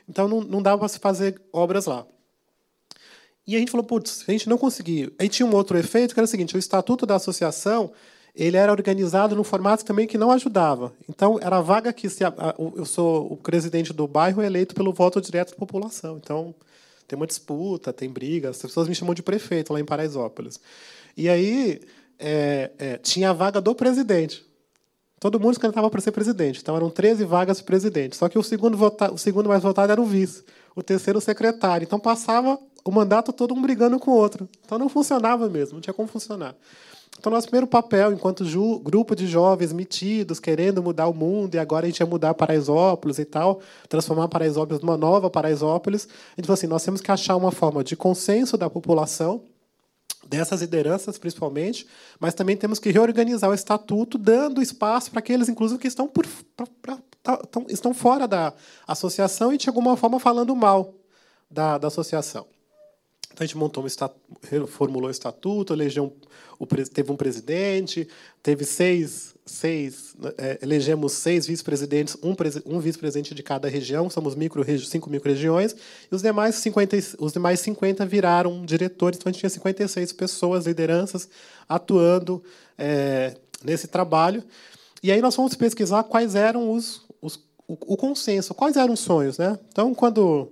Então 0.08 0.28
não, 0.28 0.40
não 0.42 0.62
dava 0.62 0.78
para 0.78 0.88
se 0.88 0.98
fazer 0.98 1.40
obras 1.52 1.86
lá. 1.86 2.06
E 3.46 3.56
a 3.56 3.58
gente 3.58 3.70
falou: 3.70 3.84
putz, 3.86 4.24
a 4.28 4.32
gente 4.32 4.48
não 4.48 4.58
conseguiu. 4.58 5.12
Aí 5.18 5.28
tinha 5.28 5.46
um 5.46 5.54
outro 5.54 5.78
efeito 5.78 6.12
que 6.12 6.20
era 6.20 6.24
o 6.24 6.28
seguinte: 6.28 6.54
o 6.54 6.58
estatuto 6.58 7.06
da 7.06 7.14
associação 7.16 7.92
ele 8.36 8.58
era 8.58 8.70
organizado 8.70 9.34
num 9.34 9.42
formato 9.42 9.84
também 9.84 10.06
que 10.06 10.18
não 10.18 10.30
ajudava. 10.30 10.92
Então, 11.08 11.38
era 11.40 11.56
a 11.56 11.60
vaga 11.62 11.90
que 11.92 12.08
se 12.10 12.22
a, 12.22 12.28
a, 12.28 12.54
eu 12.58 12.84
sou 12.84 13.32
o 13.32 13.36
presidente 13.36 13.94
do 13.94 14.06
bairro 14.06 14.42
eleito 14.42 14.74
pelo 14.74 14.92
voto 14.92 15.20
direto 15.22 15.52
da 15.52 15.56
população. 15.56 16.18
Então, 16.22 16.54
tem 17.08 17.16
uma 17.16 17.26
disputa, 17.26 17.94
tem 17.94 18.10
briga. 18.10 18.50
As 18.50 18.60
pessoas 18.60 18.88
me 18.88 18.94
chamam 18.94 19.14
de 19.14 19.22
prefeito 19.22 19.72
lá 19.72 19.80
em 19.80 19.84
Paraisópolis. 19.84 20.60
E 21.16 21.30
aí 21.30 21.80
é, 22.18 22.70
é, 22.78 22.98
tinha 22.98 23.30
a 23.30 23.32
vaga 23.32 23.58
do 23.58 23.74
presidente. 23.74 24.44
Todo 25.18 25.40
mundo 25.40 25.54
se 25.54 25.60
candidatava 25.60 25.88
para 25.88 26.00
ser 26.02 26.12
presidente. 26.12 26.60
Então, 26.60 26.76
eram 26.76 26.90
13 26.90 27.24
vagas 27.24 27.56
de 27.56 27.64
presidente. 27.64 28.16
Só 28.16 28.28
que 28.28 28.38
o 28.38 28.42
segundo, 28.42 28.76
vota, 28.76 29.10
o 29.10 29.16
segundo 29.16 29.48
mais 29.48 29.62
votado 29.62 29.90
era 29.90 30.00
o 30.00 30.04
vice. 30.04 30.44
O 30.74 30.82
terceiro, 30.82 31.18
o 31.18 31.22
secretário. 31.22 31.86
Então, 31.86 31.98
passava 31.98 32.58
o 32.84 32.92
mandato 32.92 33.32
todo 33.32 33.54
um 33.54 33.62
brigando 33.62 33.98
com 33.98 34.10
o 34.10 34.14
outro. 34.14 34.46
Então, 34.62 34.78
não 34.78 34.90
funcionava 34.90 35.48
mesmo, 35.48 35.76
não 35.76 35.80
tinha 35.80 35.94
como 35.94 36.06
funcionar. 36.06 36.54
Então, 37.18 37.32
nosso 37.32 37.46
primeiro 37.46 37.66
papel, 37.66 38.12
enquanto 38.12 38.44
grupo 38.82 39.16
de 39.16 39.26
jovens 39.26 39.72
metidos, 39.72 40.38
querendo 40.38 40.82
mudar 40.82 41.08
o 41.08 41.14
mundo, 41.14 41.54
e 41.54 41.58
agora 41.58 41.86
a 41.86 41.88
gente 41.88 42.00
ia 42.00 42.06
mudar 42.06 42.34
Paraisópolis 42.34 43.18
e 43.18 43.24
tal, 43.24 43.60
transformar 43.88 44.28
Paraisópolis 44.28 44.82
numa 44.82 44.96
nova 44.96 45.30
Paraisópolis, 45.30 46.06
a 46.06 46.40
gente 46.40 46.46
falou 46.46 46.54
assim: 46.54 46.66
nós 46.66 46.84
temos 46.84 47.00
que 47.00 47.10
achar 47.10 47.36
uma 47.36 47.50
forma 47.50 47.82
de 47.82 47.96
consenso 47.96 48.56
da 48.56 48.68
população, 48.68 49.42
dessas 50.28 50.60
lideranças 50.60 51.18
principalmente, 51.18 51.86
mas 52.18 52.34
também 52.34 52.56
temos 52.56 52.78
que 52.78 52.90
reorganizar 52.90 53.50
o 53.50 53.54
estatuto, 53.54 54.18
dando 54.18 54.60
espaço 54.60 55.10
para 55.10 55.20
aqueles, 55.20 55.48
inclusive, 55.48 55.80
que 55.80 55.88
estão, 55.88 56.06
por, 56.06 56.26
pra, 56.56 56.66
pra, 56.82 56.98
tá, 57.22 57.40
estão 57.68 57.94
fora 57.94 58.28
da 58.28 58.52
associação 58.86 59.52
e, 59.52 59.58
de 59.58 59.68
alguma 59.68 59.96
forma, 59.96 60.20
falando 60.20 60.54
mal 60.54 60.94
da, 61.50 61.78
da 61.78 61.88
associação. 61.88 62.46
Então 63.36 63.44
a 63.44 63.46
gente 63.46 63.58
montou 63.58 63.84
um 63.84 63.86
estatuto, 63.86 64.18
reformulou 64.50 65.08
o 65.08 65.10
estatuto, 65.10 65.74
elegeu 65.74 66.10
um, 66.58 66.64
teve 66.66 67.12
um 67.12 67.16
presidente, 67.16 68.08
teve 68.42 68.64
seis, 68.64 69.34
seis 69.44 70.16
é, 70.38 70.58
elegemos 70.62 71.12
seis 71.12 71.46
vice-presidentes, 71.46 72.16
um, 72.22 72.34
um 72.64 72.80
vice-presidente 72.80 73.34
de 73.34 73.42
cada 73.42 73.68
região, 73.68 74.08
somos 74.08 74.34
micro, 74.34 74.64
cinco 74.86 75.10
micro-regiões, 75.10 75.76
e 76.10 76.14
os 76.14 76.22
demais, 76.22 76.54
50, 76.54 76.96
os 77.18 77.34
demais 77.34 77.60
50 77.60 78.06
viraram 78.06 78.64
diretores, 78.64 79.18
então 79.18 79.28
a 79.28 79.32
gente 79.34 79.40
tinha 79.40 79.50
56 79.50 80.12
pessoas, 80.12 80.66
lideranças, 80.66 81.28
atuando 81.68 82.42
é, 82.78 83.36
nesse 83.62 83.86
trabalho. 83.86 84.42
E 85.02 85.12
aí 85.12 85.20
nós 85.20 85.34
fomos 85.34 85.54
pesquisar 85.54 86.04
quais 86.04 86.34
eram 86.34 86.70
os, 86.72 87.02
os 87.20 87.38
o, 87.68 87.74
o 87.74 87.96
consenso, 87.98 88.54
quais 88.54 88.78
eram 88.78 88.94
os 88.94 89.00
sonhos. 89.00 89.36
Né? 89.36 89.58
Então, 89.68 89.94
quando 89.94 90.50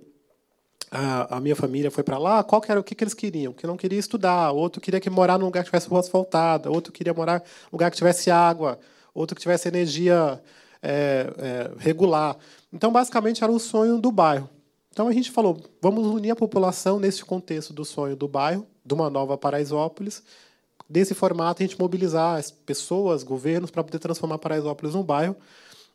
a, 0.95 1.37
a 1.37 1.39
minha 1.41 1.55
família 1.55 1.91
foi 1.91 2.03
para 2.03 2.17
lá, 2.17 2.43
qual 2.43 2.61
que 2.61 2.71
era 2.71 2.79
o 2.79 2.83
que, 2.83 2.95
que 2.95 3.03
eles 3.03 3.13
queriam? 3.13 3.51
Que 3.51 3.67
não 3.67 3.75
queria 3.75 3.99
estudar, 3.99 4.51
outro 4.51 4.81
queria 4.81 4.99
que 4.99 5.09
morar 5.09 5.37
num 5.37 5.45
lugar 5.45 5.63
que 5.63 5.69
tivesse 5.69 5.89
rua 5.89 5.99
asfaltada, 5.99 6.71
outro 6.71 6.93
queria 6.93 7.13
morar 7.13 7.39
num 7.39 7.69
lugar 7.73 7.91
que 7.91 7.97
tivesse 7.97 8.31
água, 8.31 8.79
outro 9.13 9.35
que 9.35 9.41
tivesse 9.41 9.67
energia 9.67 10.41
é, 10.81 11.33
é, 11.37 11.71
regular. 11.77 12.37
Então, 12.71 12.91
basicamente, 12.91 13.43
era 13.43 13.51
o 13.51 13.59
sonho 13.59 13.97
do 13.99 14.11
bairro. 14.11 14.49
Então, 14.91 15.09
a 15.09 15.11
gente 15.11 15.31
falou, 15.31 15.61
vamos 15.81 16.07
unir 16.07 16.31
a 16.31 16.35
população 16.35 16.97
nesse 16.97 17.25
contexto 17.25 17.73
do 17.73 17.83
sonho 17.83 18.15
do 18.15 18.27
bairro, 18.27 18.65
de 18.85 18.93
uma 18.93 19.09
nova 19.09 19.37
Paraisópolis, 19.37 20.23
desse 20.87 21.13
formato, 21.13 21.61
a 21.61 21.65
gente 21.65 21.77
mobilizar 21.77 22.37
as 22.37 22.51
pessoas, 22.51 23.21
governos, 23.21 23.69
para 23.69 23.83
poder 23.83 23.99
transformar 23.99 24.37
Paraisópolis 24.37 24.95
num 24.95 25.03
bairro. 25.03 25.35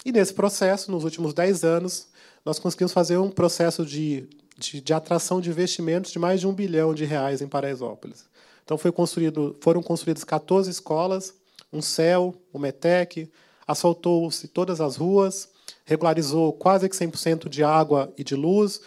E, 0.04 0.12
nesse 0.12 0.34
processo, 0.34 0.90
nos 0.90 1.04
últimos 1.04 1.32
10 1.32 1.64
anos, 1.64 2.08
nós 2.44 2.58
conseguimos 2.58 2.92
fazer 2.92 3.16
um 3.16 3.30
processo 3.30 3.86
de 3.86 4.28
de, 4.60 4.80
de, 4.80 4.92
atração 4.92 5.40
de 5.40 5.48
investimentos 5.48 6.12
de 6.12 6.18
mais 6.18 6.40
de 6.40 6.46
um 6.46 6.52
bilhão 6.52 6.94
de 6.94 7.04
reais 7.04 7.40
em 7.40 7.48
Paraisópolis. 7.48 8.26
Então 8.62 8.76
foi 8.76 8.92
construído, 8.92 9.56
foram 9.60 9.82
construídas 9.82 10.22
14 10.22 10.70
escolas, 10.70 11.34
um 11.72 11.80
CEL, 11.80 12.34
um 12.52 12.58
METEC, 12.58 13.30
asfaltou-se 13.66 14.46
todas 14.48 14.80
as 14.80 14.96
ruas, 14.96 15.48
regularizou 15.84 16.52
quase 16.52 16.88
que 16.88 16.94
100% 16.94 17.48
de 17.48 17.64
água 17.64 18.12
e 18.18 18.22
de 18.22 18.36
luz, 18.36 18.80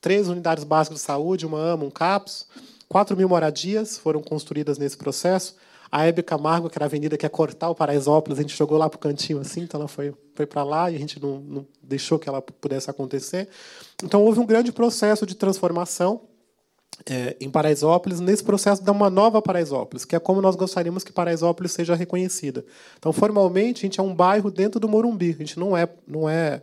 três 0.00 0.28
unidades 0.28 0.64
básicas 0.64 1.00
de 1.00 1.04
saúde, 1.04 1.44
uma 1.44 1.60
AMA, 1.72 1.84
um 1.84 1.90
CAPS, 1.90 2.46
4 2.88 3.16
mil 3.16 3.28
moradias 3.28 3.98
foram 3.98 4.22
construídas 4.22 4.78
nesse 4.78 4.96
processo, 4.96 5.56
a 5.90 6.06
Hebe 6.06 6.22
Camargo, 6.22 6.68
que 6.68 6.76
era 6.76 6.84
a 6.84 6.88
avenida 6.88 7.16
que 7.16 7.24
ia 7.24 7.30
cortar 7.30 7.70
o 7.70 7.74
Paraisópolis, 7.74 8.38
a 8.38 8.42
gente 8.42 8.56
jogou 8.56 8.76
lá 8.76 8.88
para 8.88 8.96
o 8.96 9.00
cantinho 9.00 9.40
assim, 9.40 9.62
então 9.62 9.80
ela 9.80 9.88
foi, 9.88 10.14
foi 10.34 10.46
para 10.46 10.62
lá 10.62 10.90
e 10.90 10.96
a 10.96 10.98
gente 10.98 11.20
não, 11.20 11.40
não 11.40 11.66
deixou 11.82 12.18
que 12.18 12.28
ela 12.28 12.42
pudesse 12.42 12.90
acontecer. 12.90 13.48
Então 14.02 14.22
houve 14.22 14.40
um 14.40 14.46
grande 14.46 14.72
processo 14.72 15.24
de 15.24 15.34
transformação 15.34 16.22
é, 17.08 17.36
em 17.40 17.50
Paraisópolis, 17.50 18.20
nesse 18.20 18.42
processo 18.42 18.82
de 18.82 18.90
uma 18.90 19.10
nova 19.10 19.42
Paraisópolis, 19.42 20.04
que 20.04 20.16
é 20.16 20.18
como 20.18 20.40
nós 20.40 20.56
gostaríamos 20.56 21.04
que 21.04 21.12
Paraisópolis 21.12 21.72
seja 21.72 21.94
reconhecida. 21.94 22.64
Então, 22.98 23.12
formalmente, 23.12 23.80
a 23.80 23.86
gente 23.86 24.00
é 24.00 24.02
um 24.02 24.14
bairro 24.14 24.50
dentro 24.50 24.80
do 24.80 24.88
Morumbi. 24.88 25.34
A 25.34 25.38
gente 25.38 25.58
não 25.58 25.76
é, 25.76 25.88
não 26.06 26.28
é, 26.28 26.62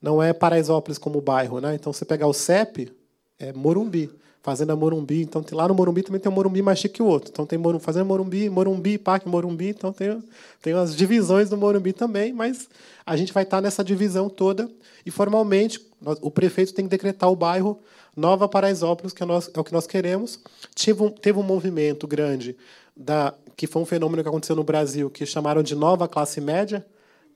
não 0.00 0.22
é 0.22 0.32
Paraisópolis 0.32 0.98
como 0.98 1.20
bairro, 1.20 1.60
né? 1.60 1.74
Então, 1.74 1.92
você 1.92 2.04
pegar 2.04 2.26
o 2.26 2.34
CEP, 2.34 2.92
é 3.38 3.52
Morumbi. 3.52 4.10
Fazenda 4.42 4.74
Morumbi. 4.74 5.22
Então, 5.22 5.44
lá 5.52 5.68
no 5.68 5.74
Morumbi 5.74 6.02
também 6.02 6.20
tem 6.20 6.30
um 6.30 6.34
Morumbi 6.34 6.62
mais 6.62 6.78
chique 6.78 6.96
que 6.96 7.02
o 7.02 7.06
outro. 7.06 7.30
Então, 7.30 7.44
tem 7.44 7.58
Morumbi, 7.58 7.84
Fazenda 7.84 8.04
Morumbi, 8.04 8.48
Morumbi, 8.48 8.98
Parque 8.98 9.28
Morumbi. 9.28 9.68
Então, 9.68 9.92
tem, 9.92 10.22
tem 10.62 10.72
as 10.72 10.96
divisões 10.96 11.50
do 11.50 11.56
Morumbi 11.56 11.92
também, 11.92 12.32
mas 12.32 12.68
a 13.04 13.16
gente 13.16 13.32
vai 13.32 13.42
estar 13.42 13.60
nessa 13.60 13.84
divisão 13.84 14.28
toda. 14.28 14.70
E, 15.04 15.10
formalmente, 15.10 15.80
o 16.22 16.30
prefeito 16.30 16.72
tem 16.72 16.86
que 16.86 16.90
decretar 16.90 17.30
o 17.30 17.36
bairro 17.36 17.78
Nova 18.16 18.48
Paraisópolis, 18.48 19.12
que 19.12 19.22
é, 19.22 19.26
nós, 19.26 19.50
é 19.52 19.60
o 19.60 19.64
que 19.64 19.72
nós 19.72 19.86
queremos. 19.86 20.40
Teve 20.74 21.02
um, 21.02 21.10
teve 21.10 21.38
um 21.38 21.42
movimento 21.42 22.06
grande, 22.06 22.56
da, 22.96 23.34
que 23.56 23.66
foi 23.66 23.82
um 23.82 23.86
fenômeno 23.86 24.22
que 24.22 24.28
aconteceu 24.28 24.56
no 24.56 24.64
Brasil, 24.64 25.10
que 25.10 25.24
chamaram 25.26 25.62
de 25.62 25.74
nova 25.74 26.08
classe 26.08 26.40
média, 26.40 26.84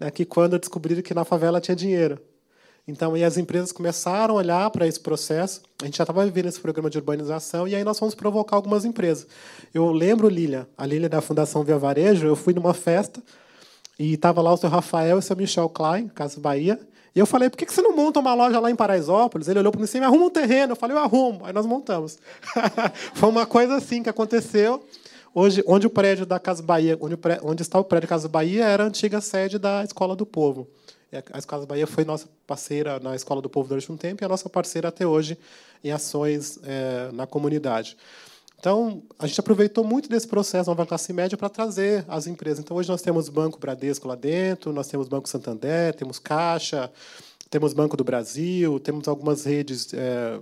né, 0.00 0.10
que 0.10 0.24
quando 0.24 0.58
descobriram 0.58 1.02
que 1.02 1.14
na 1.14 1.24
favela 1.24 1.60
tinha 1.60 1.76
dinheiro. 1.76 2.18
Então, 2.86 3.14
aí 3.14 3.24
as 3.24 3.38
empresas 3.38 3.72
começaram 3.72 4.34
a 4.34 4.38
olhar 4.38 4.70
para 4.70 4.86
esse 4.86 5.00
processo. 5.00 5.62
A 5.80 5.86
gente 5.86 5.96
já 5.96 6.04
estava 6.04 6.24
vivendo 6.24 6.46
esse 6.46 6.60
programa 6.60 6.90
de 6.90 6.98
urbanização 6.98 7.66
e 7.66 7.74
aí 7.74 7.82
nós 7.82 7.98
fomos 7.98 8.14
provocar 8.14 8.56
algumas 8.56 8.84
empresas. 8.84 9.26
Eu 9.72 9.90
lembro, 9.90 10.28
Lília, 10.28 10.68
a 10.76 10.84
Lília 10.84 11.08
da 11.08 11.22
Fundação 11.22 11.64
Via 11.64 11.78
Varejo, 11.78 12.26
eu 12.26 12.36
fui 12.36 12.52
numa 12.52 12.74
festa 12.74 13.22
e 13.98 14.12
estava 14.12 14.42
lá 14.42 14.52
o 14.52 14.56
seu 14.56 14.68
Rafael 14.68 15.16
e 15.16 15.18
o 15.18 15.22
seu 15.22 15.34
Michel 15.34 15.68
Klein, 15.70 16.08
Casa 16.08 16.38
Bahia. 16.38 16.78
E 17.14 17.18
eu 17.18 17.26
falei, 17.26 17.48
por 17.48 17.56
que 17.56 17.72
você 17.72 17.80
não 17.80 17.94
monta 17.94 18.20
uma 18.20 18.34
loja 18.34 18.58
lá 18.58 18.70
em 18.70 18.76
Paraisópolis? 18.76 19.48
Ele 19.48 19.60
olhou 19.60 19.72
para 19.72 19.80
mim 19.80 19.88
me 19.94 20.00
arruma 20.00 20.26
um 20.26 20.30
terreno. 20.30 20.72
Eu 20.72 20.76
falei, 20.76 20.96
eu 20.96 21.00
arrumo. 21.00 21.46
Aí 21.46 21.52
nós 21.52 21.64
montamos. 21.64 22.18
Foi 23.14 23.28
uma 23.28 23.46
coisa 23.46 23.76
assim 23.76 24.02
que 24.02 24.10
aconteceu. 24.10 24.84
Hoje, 25.32 25.62
onde 25.66 25.86
o 25.86 25.90
prédio 25.90 26.26
da 26.26 26.38
Casa 26.38 26.62
Bahia, 26.62 26.98
onde, 27.00 27.16
onde 27.42 27.62
está 27.62 27.78
o 27.78 27.84
prédio 27.84 28.08
da 28.08 28.14
Casa 28.14 28.28
Bahia, 28.28 28.64
era 28.64 28.84
a 28.84 28.86
antiga 28.88 29.20
sede 29.20 29.58
da 29.58 29.84
Escola 29.84 30.16
do 30.16 30.26
Povo. 30.26 30.68
A 31.32 31.38
Escola 31.38 31.66
Bahia 31.66 31.86
foi 31.86 32.04
nossa 32.04 32.28
parceira 32.46 32.98
na 33.00 33.14
Escola 33.14 33.42
do 33.42 33.48
Povo 33.48 33.68
durante 33.68 33.90
um 33.90 33.96
tempo 33.96 34.22
e 34.22 34.24
a 34.24 34.28
nossa 34.28 34.48
parceira 34.48 34.88
até 34.88 35.06
hoje 35.06 35.38
em 35.82 35.90
ações 35.90 36.58
é, 36.62 37.10
na 37.12 37.26
comunidade. 37.26 37.96
Então, 38.58 39.02
a 39.18 39.26
gente 39.26 39.38
aproveitou 39.38 39.84
muito 39.84 40.08
desse 40.08 40.26
processo 40.26 40.70
nova 40.70 40.86
classe 40.86 41.12
média 41.12 41.36
para 41.36 41.50
trazer 41.50 42.02
as 42.08 42.26
empresas. 42.26 42.60
Então, 42.60 42.76
hoje 42.76 42.88
nós 42.88 43.02
temos 43.02 43.28
Banco 43.28 43.58
Bradesco 43.58 44.08
lá 44.08 44.14
dentro, 44.14 44.72
nós 44.72 44.88
temos 44.88 45.06
Banco 45.06 45.28
Santander, 45.28 45.94
temos 45.94 46.18
Caixa, 46.18 46.90
temos 47.50 47.74
Banco 47.74 47.94
do 47.94 48.02
Brasil, 48.02 48.80
temos 48.80 49.06
algumas 49.06 49.44
redes 49.44 49.92
é, 49.92 50.40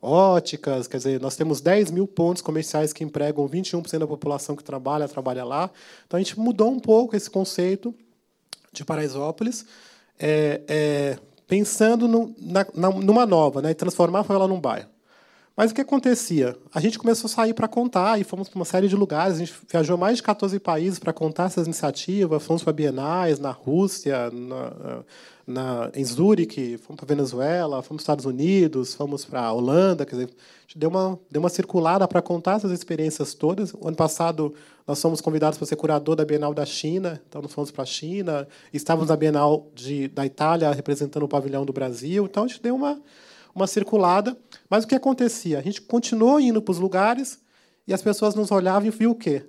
óticas, 0.00 0.88
quer 0.88 0.96
dizer, 0.96 1.20
nós 1.20 1.36
temos 1.36 1.60
10 1.60 1.92
mil 1.92 2.08
pontos 2.08 2.42
comerciais 2.42 2.92
que 2.92 3.04
empregam 3.04 3.48
21% 3.48 3.96
da 3.96 4.08
população 4.08 4.56
que 4.56 4.64
trabalha, 4.64 5.06
trabalha 5.06 5.44
lá. 5.44 5.70
Então, 6.04 6.18
a 6.18 6.22
gente 6.22 6.36
mudou 6.40 6.68
um 6.68 6.80
pouco 6.80 7.14
esse 7.14 7.30
conceito 7.30 7.94
de 8.72 8.84
Paraisópolis 8.84 9.64
é, 10.22 10.60
é, 10.68 11.18
pensando 11.48 12.06
no, 12.06 12.34
na, 12.40 12.64
numa 12.92 13.26
nova, 13.26 13.60
né, 13.60 13.74
transformar 13.74 14.20
a 14.20 14.24
favela 14.24 14.46
num 14.46 14.60
bairro. 14.60 14.88
Mas 15.54 15.70
o 15.70 15.74
que 15.74 15.82
acontecia? 15.82 16.56
A 16.74 16.80
gente 16.80 16.98
começou 16.98 17.28
a 17.28 17.30
sair 17.30 17.52
para 17.52 17.68
contar 17.68 18.18
e 18.18 18.24
fomos 18.24 18.48
para 18.48 18.56
uma 18.58 18.64
série 18.64 18.88
de 18.88 18.96
lugares. 18.96 19.36
A 19.36 19.38
gente 19.38 19.54
viajou 19.70 19.98
mais 19.98 20.16
de 20.16 20.22
14 20.22 20.58
países 20.58 20.98
para 20.98 21.12
contar 21.12 21.44
essas 21.44 21.66
iniciativas. 21.66 22.42
Fomos 22.42 22.62
para 22.62 22.72
bienais 22.72 23.38
na 23.38 23.50
Rússia, 23.50 24.30
na, 24.30 25.04
na, 25.46 25.90
em 25.94 26.02
Zurique, 26.02 26.78
fomos 26.78 26.98
para 26.98 27.14
Venezuela, 27.14 27.82
fomos 27.82 28.02
para 28.02 28.14
Estados 28.14 28.24
Unidos, 28.24 28.94
fomos 28.94 29.26
para 29.26 29.42
a 29.42 29.52
Holanda. 29.52 30.06
Quer 30.06 30.16
dizer, 30.16 30.30
a 30.30 30.62
gente 30.62 30.78
deu 30.78 30.88
uma, 30.88 31.20
deu 31.30 31.40
uma 31.40 31.50
circulada 31.50 32.08
para 32.08 32.22
contar 32.22 32.56
essas 32.56 32.72
experiências 32.72 33.34
todas. 33.34 33.74
O 33.74 33.86
ano 33.86 33.96
passado, 33.96 34.54
nós 34.86 35.02
fomos 35.02 35.20
convidados 35.20 35.58
para 35.58 35.66
ser 35.66 35.76
curador 35.76 36.16
da 36.16 36.24
Bienal 36.24 36.54
da 36.54 36.64
China, 36.64 37.20
então 37.28 37.42
fomos 37.42 37.70
para 37.70 37.82
a 37.82 37.86
China. 37.86 38.48
Estávamos 38.72 39.10
na 39.10 39.16
Bienal 39.16 39.66
de, 39.74 40.08
da 40.08 40.24
Itália, 40.24 40.72
representando 40.72 41.24
o 41.24 41.28
pavilhão 41.28 41.66
do 41.66 41.74
Brasil. 41.74 42.24
Então, 42.24 42.44
a 42.44 42.48
gente 42.48 42.62
deu 42.62 42.74
uma, 42.74 42.98
uma 43.54 43.66
circulada. 43.66 44.34
Mas 44.72 44.84
o 44.84 44.86
que 44.88 44.94
acontecia? 44.94 45.58
A 45.58 45.62
gente 45.62 45.82
continuou 45.82 46.40
indo 46.40 46.62
para 46.62 46.72
os 46.72 46.78
lugares 46.78 47.38
e 47.86 47.92
as 47.92 48.00
pessoas 48.00 48.34
nos 48.34 48.50
olhavam 48.50 48.88
e 48.88 48.90
viam 48.90 49.12
o 49.12 49.14
quê? 49.14 49.46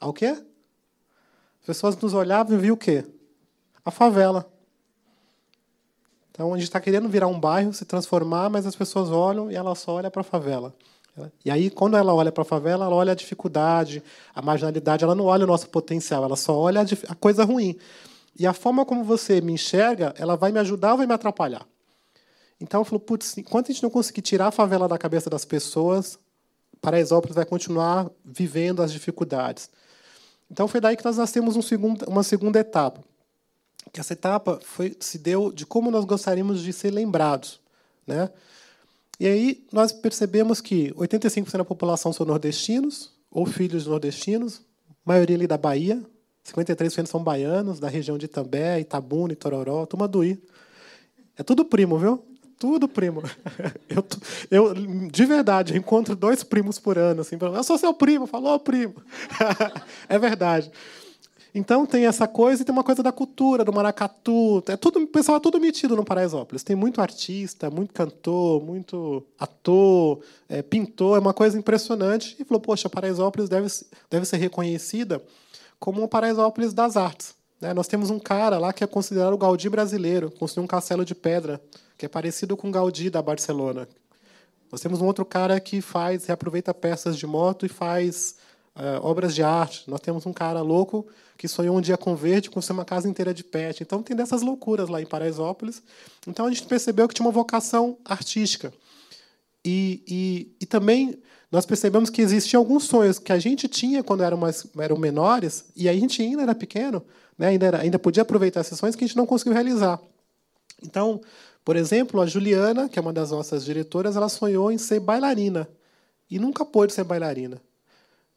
Ao 0.00 0.12
quê? 0.12 0.30
As 1.60 1.66
pessoas 1.66 1.96
nos 1.96 2.12
olhavam 2.12 2.56
e 2.56 2.60
viam 2.60 2.74
o 2.74 2.76
quê? 2.76 3.06
a 3.84 3.90
favela. 3.92 4.50
Então 6.32 6.52
a 6.52 6.56
gente 6.56 6.64
está 6.66 6.80
querendo 6.80 7.08
virar 7.08 7.28
um 7.28 7.38
bairro, 7.38 7.72
se 7.72 7.84
transformar, 7.84 8.50
mas 8.50 8.66
as 8.66 8.74
pessoas 8.74 9.10
olham 9.10 9.48
e 9.48 9.54
ela 9.54 9.76
só 9.76 9.92
olha 9.92 10.10
para 10.10 10.22
a 10.22 10.24
favela. 10.24 10.74
E 11.44 11.48
aí, 11.48 11.70
quando 11.70 11.96
ela 11.96 12.12
olha 12.12 12.32
para 12.32 12.42
a 12.42 12.44
favela, 12.44 12.86
ela 12.86 12.96
olha 12.96 13.12
a 13.12 13.14
dificuldade, 13.14 14.02
a 14.34 14.42
marginalidade, 14.42 15.04
ela 15.04 15.14
não 15.14 15.26
olha 15.26 15.44
o 15.44 15.46
nosso 15.46 15.68
potencial, 15.68 16.24
ela 16.24 16.36
só 16.36 16.58
olha 16.58 16.84
a 17.08 17.14
coisa 17.14 17.44
ruim. 17.44 17.76
E 18.36 18.44
a 18.44 18.52
forma 18.52 18.84
como 18.84 19.04
você 19.04 19.40
me 19.40 19.52
enxerga, 19.52 20.14
ela 20.18 20.36
vai 20.36 20.50
me 20.50 20.58
ajudar 20.58 20.92
ou 20.92 20.98
vai 20.98 21.06
me 21.06 21.12
atrapalhar? 21.12 21.64
Então 22.62 22.80
eu 22.80 22.84
falo, 22.84 23.00
putz, 23.00 23.36
enquanto 23.36 23.70
a 23.70 23.72
gente 23.72 23.82
não 23.82 23.90
conseguir 23.90 24.22
tirar 24.22 24.46
a 24.46 24.52
favela 24.52 24.88
da 24.88 24.96
cabeça 24.96 25.28
das 25.28 25.44
pessoas, 25.44 26.18
Paraisópolis 26.80 27.34
vai 27.34 27.44
continuar 27.44 28.10
vivendo 28.24 28.82
as 28.82 28.92
dificuldades. 28.92 29.68
Então 30.50 30.68
foi 30.68 30.80
daí 30.80 30.96
que 30.96 31.04
nós 31.04 31.16
nascemos 31.16 31.56
um 31.56 31.62
segundo, 31.62 32.04
uma 32.08 32.22
segunda 32.22 32.58
etapa 32.58 33.02
que 33.92 34.00
essa 34.00 34.12
etapa 34.14 34.58
foi, 34.62 34.96
se 35.00 35.18
deu 35.18 35.52
de 35.52 35.66
como 35.66 35.90
nós 35.90 36.04
gostaríamos 36.04 36.62
de 36.62 36.72
ser 36.72 36.90
lembrados. 36.90 37.60
Né? 38.06 38.30
E 39.20 39.26
aí 39.26 39.66
nós 39.70 39.92
percebemos 39.92 40.60
que 40.60 40.92
85% 40.92 41.58
da 41.58 41.64
população 41.64 42.12
são 42.12 42.24
nordestinos 42.24 43.12
ou 43.30 43.46
filhos 43.46 43.84
de 43.84 43.90
nordestinos, 43.90 44.62
maioria 45.04 45.36
ali 45.36 45.46
da 45.46 45.58
Bahia, 45.58 46.02
53% 46.44 47.06
são 47.06 47.22
baianos, 47.22 47.78
da 47.78 47.88
região 47.88 48.18
de 48.18 48.24
Itambé, 48.24 48.80
Itabuna, 48.80 49.32
Itororó, 49.32 49.86
Tumaduí. 49.86 50.42
É 51.36 51.42
tudo 51.42 51.64
primo, 51.64 51.98
viu? 51.98 52.24
Tudo 52.62 52.86
primo. 52.86 53.24
Eu, 53.90 54.06
eu 54.48 54.74
de 55.10 55.24
verdade, 55.26 55.76
encontro 55.76 56.14
dois 56.14 56.44
primos 56.44 56.78
por 56.78 56.96
ano. 56.96 57.22
Assim, 57.22 57.36
eu 57.40 57.64
sou 57.64 57.76
seu 57.76 57.92
primo, 57.92 58.24
falou 58.24 58.56
primo. 58.60 58.94
é 60.08 60.16
verdade. 60.16 60.70
Então 61.52 61.84
tem 61.84 62.06
essa 62.06 62.28
coisa 62.28 62.62
e 62.62 62.64
tem 62.64 62.72
uma 62.72 62.84
coisa 62.84 63.02
da 63.02 63.10
cultura, 63.10 63.64
do 63.64 63.72
maracatu. 63.72 64.62
É 64.68 64.76
tudo, 64.76 65.00
o 65.00 65.06
pessoal 65.08 65.38
é 65.38 65.40
tudo 65.40 65.60
metido 65.60 65.96
no 65.96 66.04
Paraisópolis. 66.04 66.62
Tem 66.62 66.76
muito 66.76 67.00
artista, 67.00 67.68
muito 67.68 67.92
cantor, 67.92 68.62
muito 68.62 69.24
ator, 69.40 70.20
é, 70.48 70.62
pintor, 70.62 71.16
é 71.16 71.20
uma 71.20 71.34
coisa 71.34 71.58
impressionante. 71.58 72.36
E 72.38 72.44
falou, 72.44 72.60
poxa, 72.60 72.88
Paraisópolis 72.88 73.48
deve, 73.48 73.66
deve 74.08 74.24
ser 74.24 74.36
reconhecida 74.36 75.20
como 75.80 76.00
uma 76.00 76.06
Paraisópolis 76.06 76.72
das 76.72 76.96
artes. 76.96 77.34
Né? 77.60 77.74
Nós 77.74 77.88
temos 77.88 78.08
um 78.08 78.20
cara 78.20 78.56
lá 78.58 78.72
que 78.72 78.84
é 78.84 78.86
considerado 78.86 79.34
o 79.34 79.38
Gaudí 79.38 79.68
brasileiro, 79.68 80.30
construiu 80.30 80.64
um 80.64 80.68
castelo 80.68 81.04
de 81.04 81.14
pedra, 81.14 81.60
que 82.02 82.06
é 82.06 82.08
parecido 82.08 82.56
com 82.56 82.68
Gaudí 82.68 83.08
da 83.08 83.22
Barcelona. 83.22 83.88
Nós 84.72 84.80
temos 84.80 85.00
um 85.00 85.06
outro 85.06 85.24
cara 85.24 85.60
que 85.60 85.80
faz, 85.80 86.24
reaproveita 86.26 86.74
peças 86.74 87.16
de 87.16 87.28
moto 87.28 87.64
e 87.64 87.68
faz 87.68 88.38
uh, 88.74 89.06
obras 89.06 89.32
de 89.32 89.40
arte. 89.40 89.88
Nós 89.88 90.00
temos 90.00 90.26
um 90.26 90.32
cara 90.32 90.60
louco 90.62 91.06
que 91.38 91.46
sonhou 91.46 91.76
um 91.76 91.80
dia 91.80 91.96
com 91.96 92.16
verde, 92.16 92.50
construiu 92.50 92.80
uma 92.80 92.84
casa 92.84 93.08
inteira 93.08 93.32
de 93.32 93.44
pet. 93.44 93.84
Então 93.84 94.02
tem 94.02 94.16
dessas 94.16 94.42
loucuras 94.42 94.88
lá 94.88 95.00
em 95.00 95.06
Paraisópolis. 95.06 95.80
Então 96.26 96.46
a 96.46 96.48
gente 96.48 96.64
percebeu 96.64 97.06
que 97.06 97.14
tinha 97.14 97.24
uma 97.24 97.30
vocação 97.30 97.96
artística. 98.04 98.74
E, 99.64 100.02
e, 100.08 100.56
e 100.60 100.66
também 100.66 101.22
nós 101.52 101.64
percebemos 101.64 102.10
que 102.10 102.20
existiam 102.20 102.58
alguns 102.58 102.82
sonhos 102.82 103.20
que 103.20 103.32
a 103.32 103.38
gente 103.38 103.68
tinha 103.68 104.02
quando 104.02 104.24
eram, 104.24 104.38
mais, 104.38 104.66
eram 104.76 104.96
menores, 104.96 105.66
e 105.76 105.88
a 105.88 105.92
gente 105.92 106.20
ainda 106.20 106.42
era 106.42 106.54
pequeno, 106.54 107.00
né, 107.38 107.46
ainda, 107.46 107.66
era, 107.66 107.80
ainda 107.80 107.96
podia 107.96 108.22
aproveitar 108.22 108.58
essas 108.58 108.76
sonhos 108.76 108.96
que 108.96 109.04
a 109.04 109.06
gente 109.06 109.16
não 109.16 109.24
conseguiu 109.24 109.52
realizar. 109.52 110.00
Então, 110.82 111.20
por 111.64 111.76
exemplo, 111.76 112.20
a 112.20 112.26
Juliana, 112.26 112.88
que 112.88 112.98
é 112.98 113.02
uma 113.02 113.12
das 113.12 113.30
nossas 113.30 113.64
diretoras, 113.64 114.16
ela 114.16 114.28
sonhou 114.28 114.72
em 114.72 114.78
ser 114.78 115.00
bailarina 115.00 115.68
e 116.30 116.38
nunca 116.38 116.64
pôde 116.64 116.92
ser 116.92 117.04
bailarina. 117.04 117.60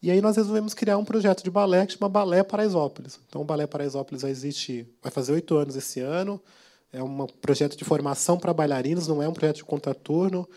E 0.01 0.11
aí 0.11 0.21
nós 0.21 0.35
resolvemos 0.35 0.73
criar 0.73 0.97
um 0.97 1.05
projeto 1.05 1.43
de 1.43 1.49
balé 1.49 1.85
que 1.85 1.93
chama 1.93 2.07
Balé 2.07 2.43
Paraisópolis. 2.43 3.19
Então, 3.27 3.41
o 3.41 3.45
Balé 3.45 3.65
Paraisópolis 3.65 4.21
vai 4.21 4.29
existir, 4.29 4.87
vai 5.01 5.11
fazer 5.11 5.31
oito 5.31 5.55
anos 5.57 5.75
esse 5.75 5.99
ano. 5.99 6.39
É 6.93 7.01
um 7.01 7.25
projeto 7.25 7.75
de 7.75 7.83
formação 7.83 8.37
para 8.37 8.53
bailarinos, 8.53 9.07
não 9.07 9.23
é 9.23 9.27
um 9.27 9.33
projeto 9.33 9.57
de 9.57 9.65
contraturno. 9.65 10.47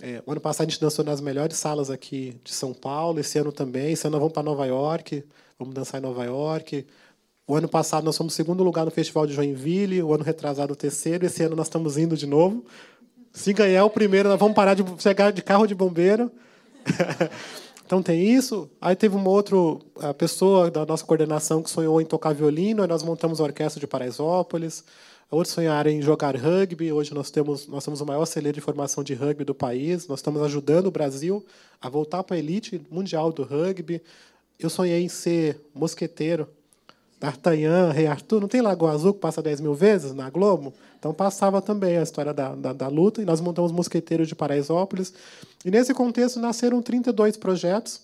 É, 0.00 0.22
o 0.24 0.32
ano 0.32 0.40
passado 0.40 0.66
a 0.66 0.70
gente 0.70 0.80
dançou 0.80 1.04
nas 1.04 1.20
melhores 1.20 1.56
salas 1.58 1.90
aqui 1.90 2.40
de 2.42 2.54
São 2.54 2.72
Paulo, 2.72 3.20
esse 3.20 3.38
ano 3.38 3.52
também. 3.52 3.92
Esse 3.92 4.06
ano 4.06 4.12
nós 4.12 4.20
vamos 4.20 4.32
para 4.32 4.42
Nova 4.42 4.66
York, 4.66 5.24
vamos 5.58 5.74
dançar 5.74 6.00
em 6.00 6.02
Nova 6.02 6.24
York. 6.24 6.86
O 7.48 7.54
ano 7.54 7.68
passado 7.68 8.02
nós 8.02 8.16
fomos 8.16 8.34
segundo 8.34 8.64
lugar 8.64 8.84
no 8.84 8.90
Festival 8.90 9.24
de 9.24 9.32
Joinville, 9.32 10.02
o 10.02 10.12
ano 10.12 10.24
retrasado 10.24 10.72
o 10.72 10.76
terceiro, 10.76 11.24
esse 11.24 11.44
ano 11.44 11.54
nós 11.54 11.66
estamos 11.66 11.96
indo 11.96 12.16
de 12.16 12.26
novo. 12.26 12.64
Se 13.32 13.52
ganhar 13.52 13.84
o 13.84 13.90
primeiro, 13.90 14.28
nós 14.28 14.38
vamos 14.38 14.56
parar 14.56 14.74
de 14.74 14.82
chegar 15.00 15.30
de 15.30 15.42
carro 15.42 15.64
de 15.64 15.74
bombeiro. 15.74 16.28
então 17.86 18.02
tem 18.02 18.20
isso. 18.32 18.68
Aí 18.80 18.96
teve 18.96 19.14
uma 19.14 19.30
outra 19.30 19.56
pessoa 20.14 20.72
da 20.72 20.84
nossa 20.84 21.04
coordenação 21.04 21.62
que 21.62 21.70
sonhou 21.70 22.00
em 22.00 22.04
tocar 22.04 22.34
violino, 22.34 22.82
aí 22.82 22.88
nós 22.88 23.04
montamos 23.04 23.40
a 23.40 23.44
orquestra 23.44 23.78
de 23.78 23.86
Paraisópolis. 23.86 24.82
Outros 25.30 25.54
sonharam 25.54 25.90
em 25.90 26.02
jogar 26.02 26.36
rugby. 26.36 26.92
Hoje 26.92 27.14
nós 27.14 27.30
temos 27.30 27.68
nós 27.68 27.84
somos 27.84 28.00
o 28.00 28.06
maior 28.06 28.24
celeiro 28.26 28.56
de 28.56 28.60
formação 28.60 29.04
de 29.04 29.14
rugby 29.14 29.44
do 29.44 29.54
país. 29.54 30.08
Nós 30.08 30.18
estamos 30.18 30.42
ajudando 30.42 30.86
o 30.86 30.90
Brasil 30.90 31.44
a 31.80 31.88
voltar 31.88 32.24
para 32.24 32.34
a 32.34 32.38
elite 32.40 32.80
mundial 32.90 33.32
do 33.32 33.44
rugby. 33.44 34.02
Eu 34.58 34.70
sonhei 34.70 35.02
em 35.02 35.08
ser 35.08 35.60
mosqueteiro. 35.72 36.48
D'Artagnan, 37.18 37.90
Rei 37.92 38.06
Arthur, 38.06 38.40
não 38.40 38.48
tem 38.48 38.60
Lagoa 38.60 38.92
Azul 38.92 39.14
que 39.14 39.20
passa 39.20 39.40
10 39.40 39.60
mil 39.60 39.74
vezes 39.74 40.12
na 40.12 40.28
Globo? 40.28 40.74
Então 40.98 41.14
passava 41.14 41.62
também 41.62 41.96
a 41.96 42.02
história 42.02 42.34
da, 42.34 42.54
da, 42.54 42.72
da 42.72 42.88
luta, 42.88 43.22
e 43.22 43.24
nós 43.24 43.40
montamos 43.40 43.72
Mosqueteiros 43.72 44.28
de 44.28 44.34
Paraisópolis. 44.34 45.12
E 45.64 45.70
nesse 45.70 45.94
contexto 45.94 46.38
nasceram 46.38 46.82
32 46.82 47.36
projetos 47.36 48.02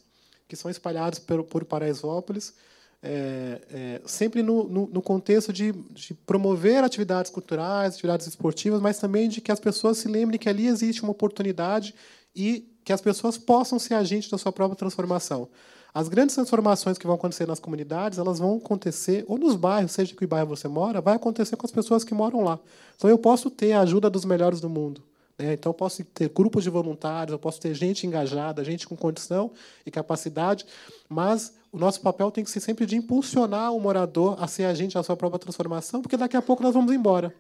que 0.49 0.57
são 0.57 0.71
espalhados 0.71 1.19
por, 1.19 1.45
por 1.45 1.65
Paraisópolis 1.65 2.55
é, 3.03 3.61
é, 3.71 4.01
sempre 4.07 4.43
no, 4.43 4.69
no, 4.69 4.87
no 4.87 5.03
contexto 5.03 5.53
de, 5.53 5.73
de, 5.73 6.15
promover 6.15 6.85
atividades 6.85 7.33
culturais, 7.33 7.95
atividades 7.95 8.29
esportivas, 8.29 8.81
mas 8.81 8.99
também 8.99 9.29
de 9.29 9.41
que 9.41 9.51
as 9.51 9.59
pessoas 9.59 9.99
se 9.99 10.07
lembrem 10.07 10.39
que 10.39 10.49
ali 10.49 10.69
existe 10.69 11.03
uma 11.03 11.11
oportunidade 11.11 11.95
e 12.35 12.69
que 12.85 12.93
as 12.93 13.01
pessoas 13.01 13.37
possam 13.37 13.79
ser 13.79 13.95
agentes 13.95 14.31
da 14.31 14.39
sua 14.39 14.53
própria 14.53 14.77
transformação. 14.77 15.49
As 15.95 16.09
grandes 16.09 16.35
transformações 16.35 16.97
que 16.97 17.07
vão 17.07 17.17
acontecer 17.17 17.47
nas 17.47 17.61
comunidades, 17.61 18.19
elas 18.19 18.39
vão 18.39 18.57
acontecer, 18.57 19.25
ou 19.29 19.37
nos 19.37 19.57
bairros, 19.57 19.93
seja 19.93 20.15
que 20.15 20.27
bairro 20.27 20.49
você 20.49 20.67
mora, 20.67 21.03
vai 21.03 21.17
acontecer 21.17 21.55
com 21.57 21.67
as 21.67 21.73
pessoas 21.73 22.03
que 22.03 22.15
moram 22.15 22.43
lá. 22.43 22.59
Então 22.97 23.11
eu 23.11 23.19
posso 23.19 23.51
ter 23.51 23.73
a 23.73 23.81
ajuda 23.81 24.09
dos 24.09 24.25
melhores 24.25 24.59
do 24.59 24.71
mundo. 24.71 25.03
Né? 25.39 25.53
Então 25.53 25.71
eu 25.71 25.75
posso 25.75 26.03
ter 26.03 26.31
grupos 26.31 26.65
de 26.65 26.71
voluntários, 26.71 27.33
eu 27.33 27.39
posso 27.39 27.61
ter 27.61 27.75
gente 27.75 28.07
engajada, 28.07 28.65
gente 28.65 28.89
com 28.89 28.97
condição 28.97 29.51
e 29.85 29.91
capacidade, 29.91 30.65
mas 31.11 31.53
o 31.71 31.79
nosso 31.79 32.01
papel 32.01 32.31
tem 32.31 32.43
que 32.43 32.51
ser 32.51 32.61
sempre 32.61 32.87
de 32.87 32.97
impulsionar 32.97 33.73
o 33.75 33.81
morador 33.81 34.37
a 34.41 34.47
ser 34.47 34.65
agente 34.65 34.95
da 34.95 35.03
sua 35.03 35.17
própria 35.17 35.39
transformação, 35.39 36.01
porque 36.01 36.17
daqui 36.17 36.39
a 36.39 36.43
pouco 36.43 36.63
nós 36.63 36.73
vamos 36.73 36.93
embora. 36.93 37.35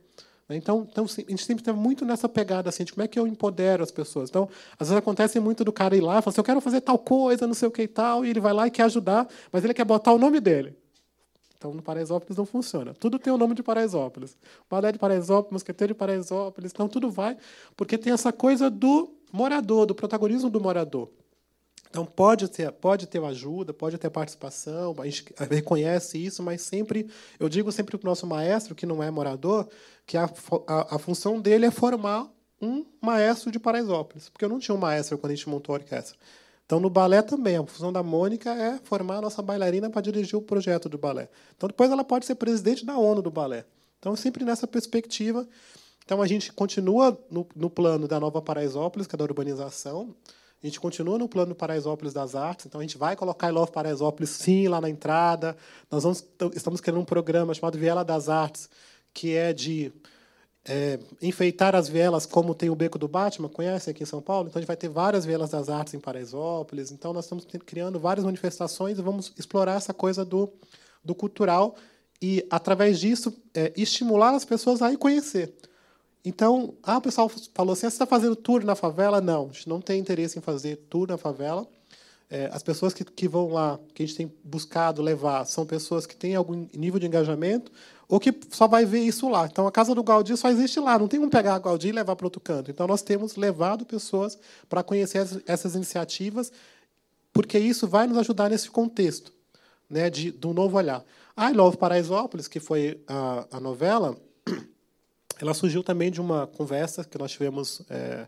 Né? 0.52 0.58
Então, 0.58 0.86
então, 0.90 1.04
a 1.04 1.30
gente 1.30 1.44
sempre 1.44 1.62
está 1.62 1.72
muito 1.72 2.04
nessa 2.04 2.28
pegada 2.28 2.68
assim, 2.68 2.84
de 2.84 2.92
como 2.92 3.02
é 3.02 3.08
que 3.08 3.18
eu 3.18 3.26
empodero 3.26 3.82
as 3.82 3.90
pessoas. 3.90 4.28
Então, 4.28 4.48
às 4.78 4.88
vezes 4.88 4.98
acontece 4.98 5.40
muito 5.40 5.64
do 5.64 5.72
cara 5.72 5.96
ir 5.96 6.00
lá 6.00 6.18
e 6.18 6.22
falar 6.22 6.32
assim, 6.32 6.40
eu 6.40 6.44
quero 6.44 6.60
fazer 6.60 6.80
tal 6.82 6.98
coisa, 6.98 7.46
não 7.46 7.54
sei 7.54 7.68
o 7.68 7.70
que 7.70 7.82
e 7.82 7.88
tal, 7.88 8.24
e 8.24 8.30
ele 8.30 8.40
vai 8.40 8.52
lá 8.52 8.66
e 8.66 8.70
quer 8.70 8.84
ajudar, 8.84 9.26
mas 9.50 9.64
ele 9.64 9.74
quer 9.74 9.84
botar 9.84 10.12
o 10.12 10.18
nome 10.18 10.40
dele. 10.40 10.76
Então, 11.56 11.72
no 11.72 11.80
Paraisópolis 11.80 12.36
não 12.36 12.44
funciona. 12.44 12.92
Tudo 12.92 13.18
tem 13.18 13.32
o 13.32 13.38
nome 13.38 13.54
de 13.54 13.62
Paraisópolis. 13.62 14.36
Balé 14.68 14.90
de 14.90 14.98
Paraisópolis, 14.98 15.52
Mosqueteiro 15.52 15.94
de 15.94 15.98
Paraisópolis. 15.98 16.72
Então, 16.72 16.88
tudo 16.88 17.08
vai, 17.08 17.36
porque 17.76 17.96
tem 17.96 18.12
essa 18.12 18.32
coisa 18.32 18.68
do 18.68 19.14
morador, 19.32 19.86
do 19.86 19.94
protagonismo 19.94 20.50
do 20.50 20.60
morador. 20.60 21.08
Então 21.92 22.06
pode 22.06 22.48
ter, 22.48 22.72
pode 22.72 23.06
ter 23.06 23.22
ajuda, 23.22 23.74
pode 23.74 23.98
ter 23.98 24.08
participação, 24.08 24.94
a 24.98 25.04
gente 25.04 25.26
reconhece 25.50 26.16
isso, 26.16 26.42
mas 26.42 26.62
sempre, 26.62 27.06
eu 27.38 27.50
digo 27.50 27.70
sempre 27.70 27.98
para 27.98 28.06
o 28.06 28.10
nosso 28.10 28.26
maestro, 28.26 28.74
que 28.74 28.86
não 28.86 29.02
é 29.02 29.10
morador, 29.10 29.68
que 30.06 30.16
a, 30.16 30.24
a, 30.66 30.94
a, 30.96 30.98
função 30.98 31.38
dele 31.38 31.66
é 31.66 31.70
formar 31.70 32.32
um 32.62 32.86
maestro 32.98 33.50
de 33.52 33.58
Paraisópolis, 33.58 34.30
porque 34.30 34.42
eu 34.42 34.48
não 34.48 34.58
tinha 34.58 34.74
um 34.74 34.78
maestro 34.78 35.18
quando 35.18 35.32
a 35.32 35.34
gente 35.34 35.46
montou 35.50 35.74
a 35.74 35.78
orquestra. 35.80 36.16
Então, 36.64 36.80
no 36.80 36.88
balé 36.88 37.20
também, 37.20 37.58
a 37.58 37.66
função 37.66 37.92
da 37.92 38.02
Mônica 38.02 38.50
é 38.50 38.78
formar 38.84 39.18
a 39.18 39.20
nossa 39.20 39.42
bailarina 39.42 39.90
para 39.90 40.00
dirigir 40.00 40.38
o 40.38 40.40
projeto 40.40 40.88
do 40.88 40.96
balé. 40.96 41.28
Então, 41.54 41.66
depois 41.66 41.90
ela 41.90 42.04
pode 42.04 42.24
ser 42.24 42.36
presidente 42.36 42.86
da 42.86 42.96
ONU 42.96 43.20
do 43.20 43.30
balé. 43.30 43.66
Então, 43.98 44.16
sempre 44.16 44.46
nessa 44.46 44.66
perspectiva. 44.66 45.46
Então, 46.02 46.22
a 46.22 46.26
gente 46.26 46.50
continua 46.54 47.22
no, 47.30 47.46
no 47.54 47.68
plano 47.68 48.08
da 48.08 48.18
nova 48.18 48.40
Paraisópolis, 48.40 49.06
que 49.06 49.14
é 49.14 49.18
da 49.18 49.24
urbanização, 49.24 50.14
a 50.62 50.66
gente 50.66 50.78
continua 50.78 51.18
no 51.18 51.28
plano 51.28 51.54
Paraisópolis 51.54 52.12
das 52.12 52.34
Artes, 52.34 52.66
então 52.66 52.80
a 52.80 52.84
gente 52.84 52.96
vai 52.96 53.16
colocar 53.16 53.48
I 53.48 53.52
Love 53.52 53.72
Paraisópolis 53.72 54.30
sim 54.30 54.68
lá 54.68 54.80
na 54.80 54.88
entrada. 54.88 55.56
Nós 55.90 56.04
vamos, 56.04 56.24
estamos 56.54 56.80
criando 56.80 57.00
um 57.00 57.04
programa 57.04 57.52
chamado 57.52 57.76
Viela 57.76 58.04
das 58.04 58.28
Artes, 58.28 58.70
que 59.12 59.34
é 59.34 59.52
de 59.52 59.92
é, 60.64 61.00
enfeitar 61.20 61.74
as 61.74 61.88
vielas 61.88 62.24
como 62.24 62.54
tem 62.54 62.70
o 62.70 62.76
Beco 62.76 62.98
do 62.98 63.08
Batman, 63.08 63.48
conhece 63.48 63.90
aqui 63.90 64.04
em 64.04 64.06
São 64.06 64.22
Paulo? 64.22 64.48
Então 64.48 64.58
a 64.58 64.62
gente 64.62 64.68
vai 64.68 64.76
ter 64.76 64.88
várias 64.88 65.24
vielas 65.24 65.50
das 65.50 65.68
artes 65.68 65.94
em 65.94 66.00
Paraisópolis. 66.00 66.92
Então 66.92 67.12
nós 67.12 67.24
estamos 67.24 67.44
criando 67.66 67.98
várias 67.98 68.24
manifestações 68.24 68.98
e 68.98 69.02
vamos 69.02 69.32
explorar 69.36 69.74
essa 69.74 69.92
coisa 69.92 70.24
do, 70.24 70.52
do 71.04 71.14
cultural 71.14 71.74
e, 72.20 72.46
através 72.48 73.00
disso, 73.00 73.34
é, 73.52 73.72
estimular 73.76 74.32
as 74.32 74.44
pessoas 74.44 74.80
a 74.80 74.92
ir 74.92 74.96
conhecer. 74.96 75.52
Então, 76.24 76.74
ah, 76.82 76.98
o 76.98 77.00
pessoal 77.00 77.28
falou 77.28 77.72
assim: 77.72 77.86
ah, 77.86 77.90
você 77.90 77.94
está 77.94 78.06
fazendo 78.06 78.36
tour 78.36 78.64
na 78.64 78.74
favela? 78.74 79.20
Não, 79.20 79.46
a 79.46 79.52
gente 79.52 79.68
não 79.68 79.80
tem 79.80 80.00
interesse 80.00 80.38
em 80.38 80.42
fazer 80.42 80.76
tour 80.88 81.08
na 81.08 81.16
favela. 81.16 81.66
É, 82.30 82.48
as 82.50 82.62
pessoas 82.62 82.94
que, 82.94 83.04
que 83.04 83.28
vão 83.28 83.52
lá, 83.52 83.78
que 83.92 84.02
a 84.02 84.06
gente 84.06 84.16
tem 84.16 84.32
buscado 84.42 85.02
levar, 85.02 85.44
são 85.44 85.66
pessoas 85.66 86.06
que 86.06 86.16
têm 86.16 86.34
algum 86.34 86.66
nível 86.72 86.98
de 86.98 87.06
engajamento 87.06 87.70
ou 88.08 88.20
que 88.20 88.34
só 88.50 88.66
vai 88.66 88.84
ver 88.84 89.00
isso 89.00 89.28
lá. 89.28 89.46
Então, 89.50 89.66
a 89.66 89.72
Casa 89.72 89.94
do 89.94 90.02
Gaudí 90.02 90.36
só 90.36 90.48
existe 90.48 90.78
lá, 90.80 90.98
não 90.98 91.08
tem 91.08 91.18
como 91.18 91.30
pegar 91.30 91.54
a 91.54 91.58
Gaudí 91.58 91.88
e 91.88 91.92
levar 91.92 92.16
para 92.16 92.26
outro 92.26 92.40
canto. 92.40 92.70
Então, 92.70 92.86
nós 92.86 93.02
temos 93.02 93.36
levado 93.36 93.84
pessoas 93.84 94.38
para 94.68 94.82
conhecer 94.82 95.42
essas 95.46 95.74
iniciativas, 95.74 96.52
porque 97.32 97.58
isso 97.58 97.86
vai 97.86 98.06
nos 98.06 98.18
ajudar 98.18 98.50
nesse 98.50 98.70
contexto 98.70 99.32
né, 99.88 100.10
de, 100.10 100.30
do 100.30 100.52
novo 100.52 100.76
olhar. 100.76 101.04
A 101.36 101.50
I 101.50 101.54
Love 101.54 101.76
Paraisópolis, 101.76 102.48
que 102.48 102.60
foi 102.60 103.00
a, 103.06 103.46
a 103.50 103.60
novela, 103.60 104.16
ela 105.40 105.54
surgiu 105.54 105.82
também 105.82 106.10
de 106.10 106.20
uma 106.20 106.46
conversa 106.46 107.04
que 107.04 107.18
nós 107.18 107.30
tivemos 107.30 107.82
é, 107.88 108.26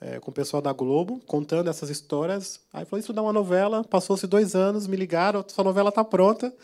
é, 0.00 0.20
com 0.20 0.30
o 0.30 0.34
pessoal 0.34 0.60
da 0.60 0.72
Globo, 0.72 1.20
contando 1.26 1.70
essas 1.70 1.90
histórias. 1.90 2.60
Aí 2.72 2.84
falou, 2.84 3.00
isso 3.00 3.12
dá 3.12 3.22
uma 3.22 3.32
novela, 3.32 3.82
passou-se 3.84 4.26
dois 4.26 4.54
anos, 4.54 4.86
me 4.86 4.96
ligaram, 4.96 5.44
sua 5.46 5.64
novela 5.64 5.88
está 5.88 6.04
pronta, 6.04 6.54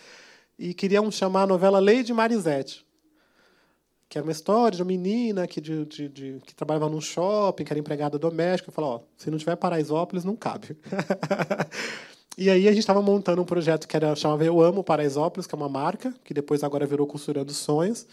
e 0.59 0.75
queriam 0.75 1.11
chamar 1.11 1.43
a 1.43 1.47
novela 1.47 1.81
Lady 1.81 2.13
Marisette, 2.13 2.85
que 4.09 4.19
era 4.19 4.25
uma 4.25 4.33
história 4.33 4.77
de 4.77 4.83
uma 4.83 4.89
menina 4.89 5.47
que, 5.47 5.61
de, 5.61 5.85
de, 5.87 6.09
de, 6.09 6.41
que 6.45 6.55
trabalhava 6.55 6.89
num 6.89 7.01
shopping, 7.01 7.65
que 7.65 7.73
era 7.73 7.81
empregada 7.81 8.19
doméstica, 8.19 8.71
e 8.71 8.75
falou, 8.75 8.91
ó, 8.97 9.01
se 9.17 9.31
não 9.31 9.39
tiver 9.39 9.57
Paraisópolis, 9.57 10.25
não 10.25 10.37
cabe. 10.37 10.77
E 12.39 12.49
aí 12.49 12.67
a 12.69 12.71
gente 12.71 12.81
estava 12.81 13.03
montando 13.03 13.43
um 13.43 13.45
projeto 13.45 13.87
que 13.87 13.95
era 13.95 14.17
chamava 14.17 14.43
Eu 14.43 14.63
Amo 14.63 14.83
Paraisópolis, 14.83 15.47
que 15.47 15.55
é 15.55 15.59
uma 15.59 15.69
marca, 15.69 16.15
que 16.25 16.33
depois 16.33 16.65
agora 16.65 16.87
virou 16.87 17.07
Costurando 17.07 17.53
Sonhos. 17.53 18.07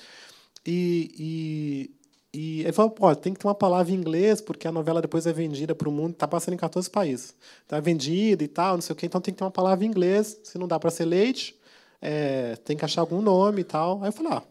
E, 0.68 1.90
e, 2.34 2.38
e 2.38 2.62
ele 2.64 2.74
falou, 2.74 2.92
pô, 2.92 3.16
tem 3.16 3.34
que 3.34 3.40
ter 3.40 3.48
uma 3.48 3.56
palavra 3.56 3.94
em 3.94 3.96
inglês, 3.96 4.42
porque 4.42 4.68
a 4.68 4.72
novela 4.72 5.02
depois 5.02 5.26
é 5.26 5.32
vendida 5.32 5.74
para 5.74 5.88
o 5.88 5.92
mundo, 5.92 6.12
está 6.12 6.28
passando 6.28 6.56
em 6.56 6.58
14 6.58 6.90
países. 6.90 7.34
Está 7.64 7.80
vendida 7.80 8.44
e 8.44 8.48
tal, 8.50 8.76
não 8.76 8.82
sei 8.82 8.94
o 8.94 8.96
quê, 8.96 9.06
então 9.06 9.22
tem 9.22 9.34
que 9.34 9.38
ter 9.38 9.46
uma 9.46 9.52
palavra 9.52 9.86
em 9.86 9.88
inglês. 9.88 10.38
Se 10.44 10.58
não 10.58 10.68
dá 10.68 10.78
para 10.78 10.92
ser 10.92 11.06
leite, 11.06 11.56
é, 12.02 12.58
tem 12.58 12.76
que 12.76 12.84
achar 12.84 13.00
algum 13.00 13.22
nome 13.22 13.62
e 13.62 13.64
tal. 13.64 14.04
Aí 14.04 14.10
eu 14.10 14.12
falei, 14.12 14.34
ah, 14.34 14.44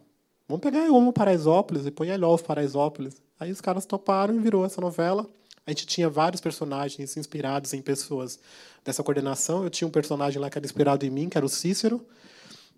vamos 0.48 0.62
pegar 0.62 0.86
Eu 0.86 0.96
Amo 0.96 1.12
Paraisópolis 1.12 1.84
e 1.84 1.90
põe 1.90 2.16
Love 2.16 2.44
Paraisópolis. 2.44 3.20
Aí 3.38 3.52
os 3.52 3.60
caras 3.60 3.84
toparam 3.84 4.34
e 4.34 4.38
virou 4.38 4.64
essa 4.64 4.80
novela. 4.80 5.28
A 5.66 5.70
gente 5.70 5.86
tinha 5.86 6.08
vários 6.08 6.40
personagens 6.40 7.16
inspirados 7.16 7.74
em 7.74 7.82
pessoas 7.82 8.38
dessa 8.82 9.02
coordenação. 9.02 9.64
Eu 9.64 9.70
tinha 9.70 9.86
um 9.86 9.90
personagem 9.90 10.40
lá 10.40 10.48
que 10.48 10.56
era 10.56 10.64
inspirado 10.64 11.04
em 11.04 11.10
mim, 11.10 11.28
que 11.28 11.36
era 11.36 11.44
o 11.44 11.48
Cícero. 11.48 12.06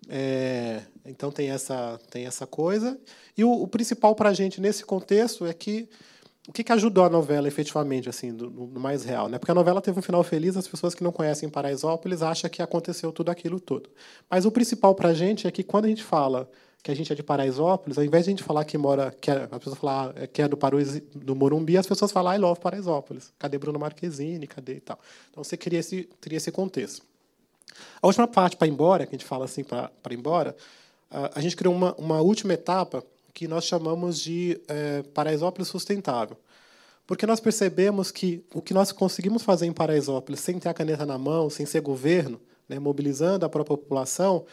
É, 0.07 0.81
então 1.05 1.31
tem 1.31 1.49
essa, 1.49 1.99
tem 2.09 2.25
essa 2.25 2.47
coisa. 2.47 2.99
E 3.37 3.43
o, 3.43 3.51
o 3.51 3.67
principal 3.67 4.15
para 4.15 4.29
a 4.29 4.33
gente 4.33 4.61
nesse 4.61 4.85
contexto 4.85 5.45
é 5.45 5.53
que 5.53 5.89
o 6.47 6.51
que, 6.51 6.63
que 6.63 6.71
ajudou 6.71 7.03
a 7.03 7.09
novela 7.09 7.47
efetivamente, 7.47 8.09
assim, 8.09 8.33
do, 8.33 8.49
do, 8.49 8.79
mais 8.79 9.03
real, 9.03 9.29
né? 9.29 9.37
Porque 9.37 9.51
a 9.51 9.55
novela 9.55 9.81
teve 9.81 9.99
um 9.99 10.01
final 10.01 10.23
feliz, 10.23 10.57
as 10.57 10.67
pessoas 10.67 10.95
que 10.95 11.03
não 11.03 11.11
conhecem 11.11 11.47
Paraisópolis 11.47 12.23
acham 12.23 12.49
que 12.49 12.59
aconteceu 12.59 13.11
tudo 13.11 13.29
aquilo 13.29 13.59
tudo. 13.59 13.89
Mas 14.27 14.45
o 14.45 14.51
principal 14.51 14.95
para 14.95 15.09
a 15.09 15.13
gente 15.13 15.45
é 15.45 15.51
que 15.51 15.63
quando 15.63 15.85
a 15.85 15.89
gente 15.89 16.03
fala 16.03 16.49
que 16.81 16.89
a 16.89 16.95
gente 16.95 17.11
é 17.11 17.15
de 17.15 17.21
Paraisópolis, 17.21 17.97
ao 17.97 18.03
invés 18.03 18.23
de 18.25 18.29
a 18.29 18.31
gente 18.31 18.43
falar 18.43 18.63
que 18.65 18.77
mora, 18.77 19.11
que 19.11 19.29
é, 19.29 19.43
a 19.43 19.59
pessoa 19.59 19.75
falar 19.75 20.27
que 20.29 20.41
é 20.41 20.47
do, 20.47 20.57
Paruzi, 20.57 21.01
do 21.13 21.35
Morumbi, 21.35 21.77
as 21.77 21.85
pessoas 21.85 22.11
falam 22.11 22.33
I 22.33 22.37
love 22.37 22.59
Paraisópolis. 22.59 23.31
Cadê 23.37 23.57
Bruno 23.57 23.77
Marquezine? 23.77 24.47
Cadê 24.47 24.75
e 24.75 24.79
tal? 24.79 24.99
Então 25.29 25.43
você 25.43 25.57
cria 25.57 25.79
esse, 25.79 26.09
teria 26.19 26.37
esse 26.37 26.51
contexto. 26.51 27.05
A 28.01 28.07
última 28.07 28.27
parte 28.27 28.55
para 28.55 28.67
ir 28.67 28.71
embora, 28.71 29.05
que 29.05 29.15
a 29.15 29.17
gente 29.17 29.27
fala 29.27 29.45
assim 29.45 29.63
para 29.63 29.91
ir 30.09 30.13
embora, 30.13 30.55
a 31.33 31.41
gente 31.41 31.55
criou 31.55 31.73
uma, 31.73 31.93
uma 31.95 32.21
última 32.21 32.53
etapa 32.53 33.03
que 33.33 33.47
nós 33.47 33.65
chamamos 33.65 34.19
de 34.19 34.59
é, 34.67 35.03
Paraisópolis 35.13 35.67
sustentável. 35.67 36.37
Porque 37.07 37.25
nós 37.25 37.39
percebemos 37.39 38.11
que 38.11 38.45
o 38.53 38.61
que 38.61 38.73
nós 38.73 38.91
conseguimos 38.91 39.41
fazer 39.41 39.65
em 39.65 39.73
Paraisópolis, 39.73 40.39
sem 40.41 40.59
ter 40.59 40.69
a 40.69 40.73
caneta 40.73 41.05
na 41.05 41.17
mão, 41.17 41.49
sem 41.49 41.65
ser 41.65 41.81
governo, 41.81 42.39
né, 42.67 42.77
mobilizando 42.77 43.45
a 43.45 43.49
própria 43.49 43.77
população, 43.77 44.45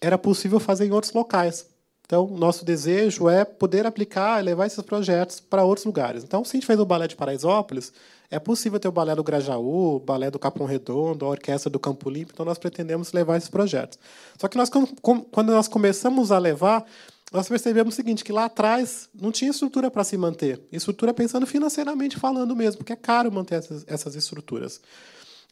era 0.00 0.18
possível 0.18 0.58
fazer 0.58 0.86
em 0.86 0.90
outros 0.90 1.12
locais. 1.12 1.66
Então, 2.04 2.26
nosso 2.26 2.64
desejo 2.64 3.28
é 3.28 3.44
poder 3.44 3.86
aplicar 3.86 4.42
levar 4.42 4.66
esses 4.66 4.82
projetos 4.82 5.38
para 5.38 5.62
outros 5.62 5.86
lugares. 5.86 6.24
Então, 6.24 6.44
se 6.44 6.50
a 6.50 6.56
gente 6.56 6.66
fez 6.66 6.80
o 6.80 6.84
balé 6.84 7.06
de 7.06 7.14
Paraisópolis, 7.14 7.92
é 8.30 8.38
possível 8.38 8.78
ter 8.78 8.88
o 8.88 8.92
balé 8.92 9.14
do 9.14 9.24
Grajaú, 9.24 9.96
o 9.96 10.00
balé 10.00 10.30
do 10.30 10.38
Capão 10.38 10.66
Redondo, 10.66 11.24
a 11.24 11.28
orquestra 11.28 11.68
do 11.68 11.78
Campo 11.78 12.08
Limpo, 12.08 12.32
então 12.32 12.46
nós 12.46 12.58
pretendemos 12.58 13.12
levar 13.12 13.36
esses 13.36 13.48
projetos. 13.48 13.98
Só 14.38 14.46
que 14.48 14.56
nós, 14.56 14.70
quando 14.70 15.52
nós 15.52 15.66
começamos 15.66 16.30
a 16.30 16.38
levar, 16.38 16.84
nós 17.32 17.48
percebemos 17.48 17.94
o 17.94 17.96
seguinte, 17.96 18.24
que 18.24 18.32
lá 18.32 18.46
atrás 18.46 19.08
não 19.14 19.32
tinha 19.32 19.50
estrutura 19.50 19.90
para 19.90 20.04
se 20.04 20.16
manter. 20.16 20.60
Estrutura 20.70 21.12
pensando 21.12 21.46
financeiramente 21.46 22.16
falando 22.16 22.54
mesmo, 22.54 22.78
porque 22.78 22.92
é 22.92 22.96
caro 22.96 23.30
manter 23.32 23.56
essas, 23.56 23.84
essas 23.86 24.14
estruturas. 24.14 24.80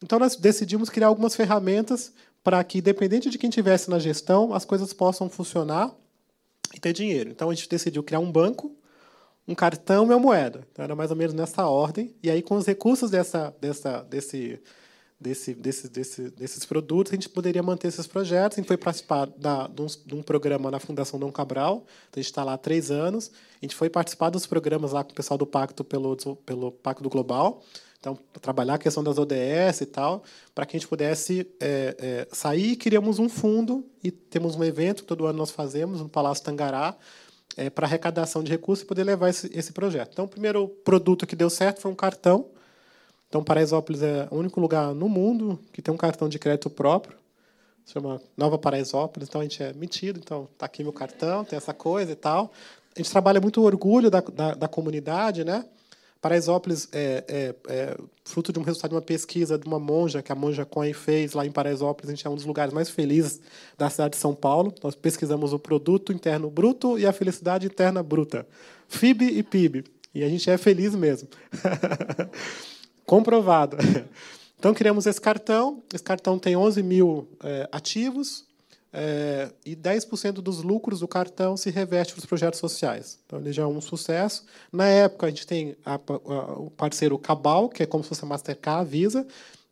Então, 0.03 0.19
nós 0.19 0.37
decidimos 0.37 0.89
criar 0.89 1.09
algumas 1.09 1.35
ferramentas 1.35 2.13
para 2.43 2.63
que, 2.65 2.79
independente 2.79 3.29
de 3.31 3.39
quem 3.39 3.49
estivesse 3.49 3.91
na 3.91 3.99
gestão, 3.99 4.55
as 4.55 4.65
coisas 4.65 4.93
possam 4.93 5.29
funcionar 5.29 5.93
e 6.75 6.81
ter 6.81 6.93
dinheiro. 6.93 7.31
Então 7.31 7.51
a 7.51 7.55
gente 7.55 7.69
decidiu 7.69 8.03
criar 8.03 8.21
um 8.21 8.31
banco, 8.31 8.75
um 9.49 9.55
cartão 9.55 10.05
e 10.05 10.09
uma 10.11 10.19
moeda. 10.19 10.67
Então 10.71 10.85
era 10.85 10.95
mais 10.95 11.11
ou 11.11 11.17
menos 11.17 11.35
nessa 11.35 11.67
ordem. 11.67 12.15
E 12.23 12.31
aí 12.31 12.43
com 12.43 12.57
os 12.57 12.67
recursos 12.67 13.11
dessa, 13.11 13.55
dessa, 13.59 14.03
desse, 14.03 14.61
desse, 15.19 15.55
desse, 15.55 15.89
desse, 15.89 16.31
desses 16.31 16.65
produtos 16.67 17.13
a 17.13 17.17
gente 17.17 17.31
poderia 17.31 17.63
manter 17.63 17.89
esses 17.89 18.07
projetos. 18.07 18.59
A 18.59 18.61
gente 18.61 18.69
foi 18.69 18.77
participar 18.77 19.27
da, 19.27 19.67
de, 19.67 19.81
um, 19.81 19.87
de 19.87 20.15
um 20.15 20.23
programa 20.23 20.71
na 20.71 20.79
Fundação 20.79 21.19
Dom 21.19 21.33
Cabral. 21.33 21.87
Então 22.11 22.21
a 22.21 22.21
gente 22.21 22.31
está 22.31 22.45
lá 22.45 22.53
há 22.53 22.59
três 22.59 22.91
anos. 22.91 23.33
A 23.61 23.65
gente 23.65 23.75
foi 23.75 23.89
participar 23.89 24.29
dos 24.29 24.47
programas 24.47 24.93
lá 24.93 25.03
com 25.03 25.13
o 25.13 25.15
pessoal 25.15 25.39
do 25.39 25.47
Pacto 25.47 25.83
pelo, 25.83 26.15
pelo 26.45 26.71
Pacto 26.71 27.09
Global. 27.09 27.63
Então, 28.01 28.17
trabalhar 28.41 28.75
a 28.75 28.79
questão 28.79 29.03
das 29.03 29.19
ODS 29.19 29.81
e 29.81 29.87
tal, 29.87 30.23
para 30.55 30.65
que 30.65 30.77
a 30.77 30.79
gente 30.79 30.89
pudesse 30.89 31.51
é, 31.59 31.97
é, 31.99 32.29
sair, 32.31 32.77
criamos 32.77 33.19
um 33.19 33.29
fundo 33.29 33.85
e 34.05 34.13
temos 34.13 34.55
um 34.55 34.63
evento 34.63 35.03
que 35.03 35.09
todo 35.09 35.27
ano 35.27 35.37
nós 35.37 35.51
fazemos 35.51 36.01
no 36.01 36.09
Palácio 36.09 36.45
Tangará, 36.45 36.97
é, 37.59 37.69
para 37.69 37.87
arrecadação 37.87 38.43
de 38.43 38.51
recursos 38.51 38.85
e 38.85 38.87
poder 38.87 39.03
levar 39.03 39.29
esse, 39.29 39.51
esse 39.53 39.73
projeto. 39.73 40.11
Então, 40.13 40.25
o 40.25 40.29
primeiro 40.29 40.69
produto 40.69 41.27
que 41.27 41.35
deu 41.35 41.51
certo 41.51 41.81
foi 41.81 41.91
um 41.91 41.95
cartão. 41.95 42.47
Então, 43.29 43.43
Paraisópolis 43.43 44.01
é 44.01 44.29
o 44.31 44.37
único 44.37 44.61
lugar 44.61 44.95
no 44.95 45.09
mundo 45.09 45.59
que 45.73 45.83
tem 45.83 45.93
um 45.93 45.97
cartão 45.97 46.29
de 46.29 46.39
crédito 46.39 46.71
próprio. 46.71 47.19
Se 47.85 47.95
chama 47.95 48.23
Nova 48.37 48.57
Paraisópolis. 48.57 49.29
Então, 49.29 49.41
a 49.41 49.45
gente 49.45 49.63
é 49.63 49.73
metido. 49.73 50.21
Então, 50.23 50.49
está 50.53 50.67
aqui 50.67 50.83
meu 50.85 50.93
cartão, 50.93 51.45
tem 51.45 51.57
essa 51.57 51.75
coisa 51.75 52.13
e 52.13 52.17
tal. 52.17 52.53
A 52.95 52.99
gente 52.99 53.11
trabalha 53.11 53.41
muito 53.41 53.61
o 53.61 53.65
orgulho 53.65 54.09
da, 54.09 54.21
da, 54.21 54.55
da 54.55 54.69
comunidade, 54.69 55.45
né? 55.45 55.65
Paraisópolis 56.21 56.89
é, 56.91 57.25
é, 57.29 57.55
é, 57.69 57.97
fruto 58.25 58.53
de 58.53 58.59
um 58.59 58.63
resultado 58.63 58.91
de 58.91 58.97
uma 58.97 59.03
pesquisa 59.03 59.57
de 59.57 59.67
uma 59.67 59.79
monja 59.79 60.21
que 60.21 60.33
a 60.33 60.35
monja 60.35 60.65
Cohen 60.65 60.93
fez 60.93 61.33
lá 61.33 61.47
em 61.47 61.53
Paraisópolis. 61.53 62.09
A 62.11 62.15
gente 62.15 62.27
é 62.27 62.31
um 62.31 62.35
dos 62.35 62.45
lugares 62.45 62.75
mais 62.75 62.91
felizes 62.91 63.41
da 63.77 63.89
cidade 63.89 64.13
de 64.13 64.17
São 64.17 64.35
Paulo. 64.35 64.75
Nós 64.83 64.97
pesquisamos 64.97 65.53
o 65.53 65.59
produto 65.59 66.13
interno 66.13 66.51
bruto 66.51 66.99
e 66.99 67.07
a 67.07 67.13
felicidade 67.13 67.67
interna 67.67 68.03
bruta, 68.03 68.47
FIB 68.89 69.27
e 69.27 69.43
PIB. 69.45 69.85
E 70.13 70.25
a 70.25 70.29
gente 70.29 70.51
é 70.51 70.59
feliz 70.59 70.95
mesmo. 70.95 71.29
Comprovado. 73.07 73.77
Então 74.59 74.75
criamos 74.75 75.07
esse 75.07 75.21
cartão. 75.21 75.85
Esse 75.95 76.03
cartão 76.03 76.37
tem 76.37 76.57
11 76.57 76.83
mil 76.83 77.29
é, 77.45 77.69
ativos 77.71 78.48
é, 78.93 79.51
e 79.65 79.77
10% 79.77 80.35
dos 80.35 80.63
lucros 80.63 81.01
do 81.01 81.09
cartão 81.09 81.57
se 81.57 81.71
reveste 81.71 82.15
para 82.15 82.21
os 82.21 82.27
projetos 82.27 82.59
sociais. 82.59 83.19
Então, 83.27 83.39
ele 83.39 83.53
já 83.53 83.63
é 83.63 83.67
um 83.67 83.81
sucesso. 83.81 84.45
Na 84.73 84.87
época, 84.87 85.27
a 85.27 85.29
gente 85.29 85.47
tem 85.47 85.77
a, 85.85 85.95
a, 85.95 86.53
o 86.59 86.71
parceiro 86.71 87.19
Cabal, 87.19 87.69
que 87.69 87.83
é 87.83 87.87
como 87.87 88.03
se 88.03 88.09
fosse 88.09 88.25
a 88.25 88.29
Mastercard, 88.29 88.81
a 88.81 88.85
Visa, 88.85 89.27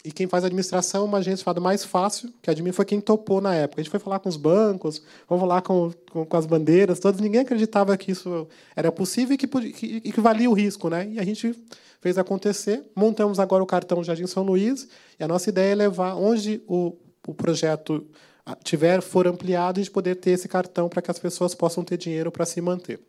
e 0.06 0.12
quem 0.12 0.28
faz 0.28 0.44
administração 0.44 1.02
é 1.02 1.04
uma 1.04 1.18
agência 1.18 1.42
chamada 1.42 1.60
Mais 1.60 1.84
Fácil, 1.84 2.32
que 2.40 2.48
a 2.48 2.52
Admin 2.52 2.70
foi 2.70 2.84
quem 2.84 3.00
topou 3.00 3.40
na 3.40 3.52
época. 3.56 3.80
A 3.80 3.82
gente 3.82 3.90
foi 3.90 3.98
falar 3.98 4.20
com 4.20 4.28
os 4.28 4.36
bancos, 4.36 5.02
vamos 5.28 5.40
falar 5.42 5.62
com, 5.62 5.92
com, 6.12 6.24
com 6.24 6.36
as 6.36 6.46
bandeiras, 6.46 7.00
todos. 7.00 7.20
Ninguém 7.20 7.40
acreditava 7.40 7.96
que 7.96 8.12
isso 8.12 8.46
era 8.76 8.92
possível 8.92 9.34
e 9.34 9.36
que, 9.36 9.48
que, 9.48 10.00
que 10.00 10.20
valia 10.20 10.48
o 10.48 10.52
risco. 10.52 10.88
Né? 10.88 11.08
E 11.14 11.18
a 11.18 11.24
gente 11.24 11.52
fez 12.00 12.18
acontecer. 12.18 12.84
Montamos 12.94 13.40
agora 13.40 13.64
o 13.64 13.66
cartão 13.66 14.04
Jardim 14.04 14.28
São 14.28 14.44
Luís, 14.44 14.86
e 15.18 15.24
a 15.24 15.26
nossa 15.26 15.48
ideia 15.48 15.72
é 15.72 15.74
levar 15.74 16.14
onde 16.14 16.62
o, 16.68 16.92
o 17.26 17.34
projeto 17.34 18.06
tiver 18.62 19.00
for 19.00 19.26
ampliado, 19.26 19.80
a 19.80 19.82
gente 19.82 19.92
poder 19.92 20.16
ter 20.16 20.30
esse 20.30 20.48
cartão 20.48 20.88
para 20.88 21.02
que 21.02 21.10
as 21.10 21.18
pessoas 21.18 21.54
possam 21.54 21.82
ter 21.82 21.96
dinheiro 21.96 22.30
para 22.30 22.46
se 22.46 22.60
manter. 22.60 23.00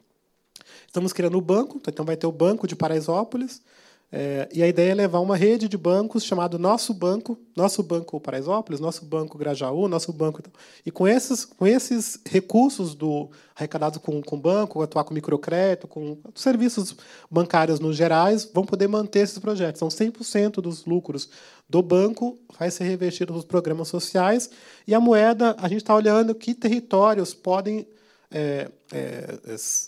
Estamos 0.86 1.14
criando 1.14 1.38
o 1.38 1.42
banco, 1.42 1.80
então 1.88 2.06
vai 2.06 2.18
ter 2.18 2.26
o 2.26 2.32
Banco 2.32 2.68
de 2.68 2.76
Paraisópolis, 2.76 3.62
é, 4.10 4.48
e 4.54 4.64
a 4.64 4.68
ideia 4.68 4.92
é 4.92 4.96
levar 4.96 5.20
uma 5.20 5.36
rede 5.36 5.68
de 5.68 5.78
bancos 5.78 6.24
chamado 6.24 6.58
Nosso 6.58 6.94
Banco, 6.94 7.38
Nosso 7.56 7.84
Banco 7.84 8.20
Paraisópolis, 8.22 8.80
Nosso 8.80 9.04
Banco 9.04 9.38
Grajaú, 9.38 9.90
Nosso 9.90 10.14
Banco. 10.14 10.42
E 10.86 10.92
com 10.92 11.06
esses, 11.06 11.44
com 11.44 11.68
esses 11.68 12.18
recursos 12.26 12.96
do 12.96 13.30
arrecadados 13.54 14.00
com, 14.00 14.22
o 14.26 14.38
banco, 14.38 14.82
atuar 14.82 15.04
com 15.04 15.14
microcrédito, 15.14 15.88
com 15.88 16.18
serviços 16.36 16.96
bancários 17.30 17.82
nos 17.82 17.98
gerais, 17.98 18.50
vão 18.54 18.64
poder 18.64 18.88
manter 18.88 19.20
esses 19.20 19.40
projetos. 19.40 19.80
São 19.80 19.90
100% 19.90 20.62
dos 20.62 20.86
lucros 20.86 21.30
do 21.68 21.82
banco 21.82 22.40
vai 22.58 22.72
ser 22.72 22.86
revertido 22.86 23.34
nos 23.34 23.44
programas 23.44 23.90
sociais. 23.90 24.50
E 24.88 24.96
a 24.96 25.02
moeda, 25.02 25.54
a 25.60 25.68
gente 25.68 25.82
está 25.82 25.94
olhando 25.94 26.34
que 26.34 26.54
territórios 26.54 27.34
podem. 27.34 27.86
É, 28.30 28.70
é, 28.92 29.40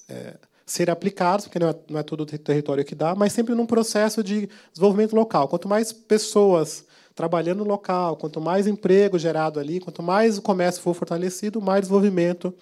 é, 0.09 0.48
ser 0.69 0.89
aplicados, 0.89 1.45
porque 1.45 1.57
não 1.57 1.69
é, 1.69 1.75
não 1.89 1.99
é 1.99 2.03
todo 2.03 2.21
o 2.21 2.25
território 2.25 2.85
que 2.85 2.93
dá, 2.93 3.15
mas 3.15 3.33
sempre 3.33 3.55
num 3.55 3.65
processo 3.65 4.23
de 4.23 4.47
desenvolvimento 4.71 5.15
local. 5.15 5.47
Quanto 5.47 5.67
mais 5.67 5.91
pessoas 5.91 6.85
trabalhando 7.15 7.59
no 7.59 7.63
local, 7.63 8.15
quanto 8.15 8.39
mais 8.39 8.67
emprego 8.67 9.17
gerado 9.17 9.59
ali, 9.59 9.79
quanto 9.79 10.03
mais 10.03 10.37
o 10.37 10.41
comércio 10.41 10.81
for 10.81 10.93
fortalecido, 10.93 11.59
mais 11.59 11.81
desenvolvimento 11.81 12.53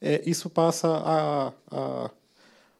é, 0.00 0.22
isso 0.24 0.48
passa 0.48 0.86
a, 0.88 1.52
a, 1.70 2.10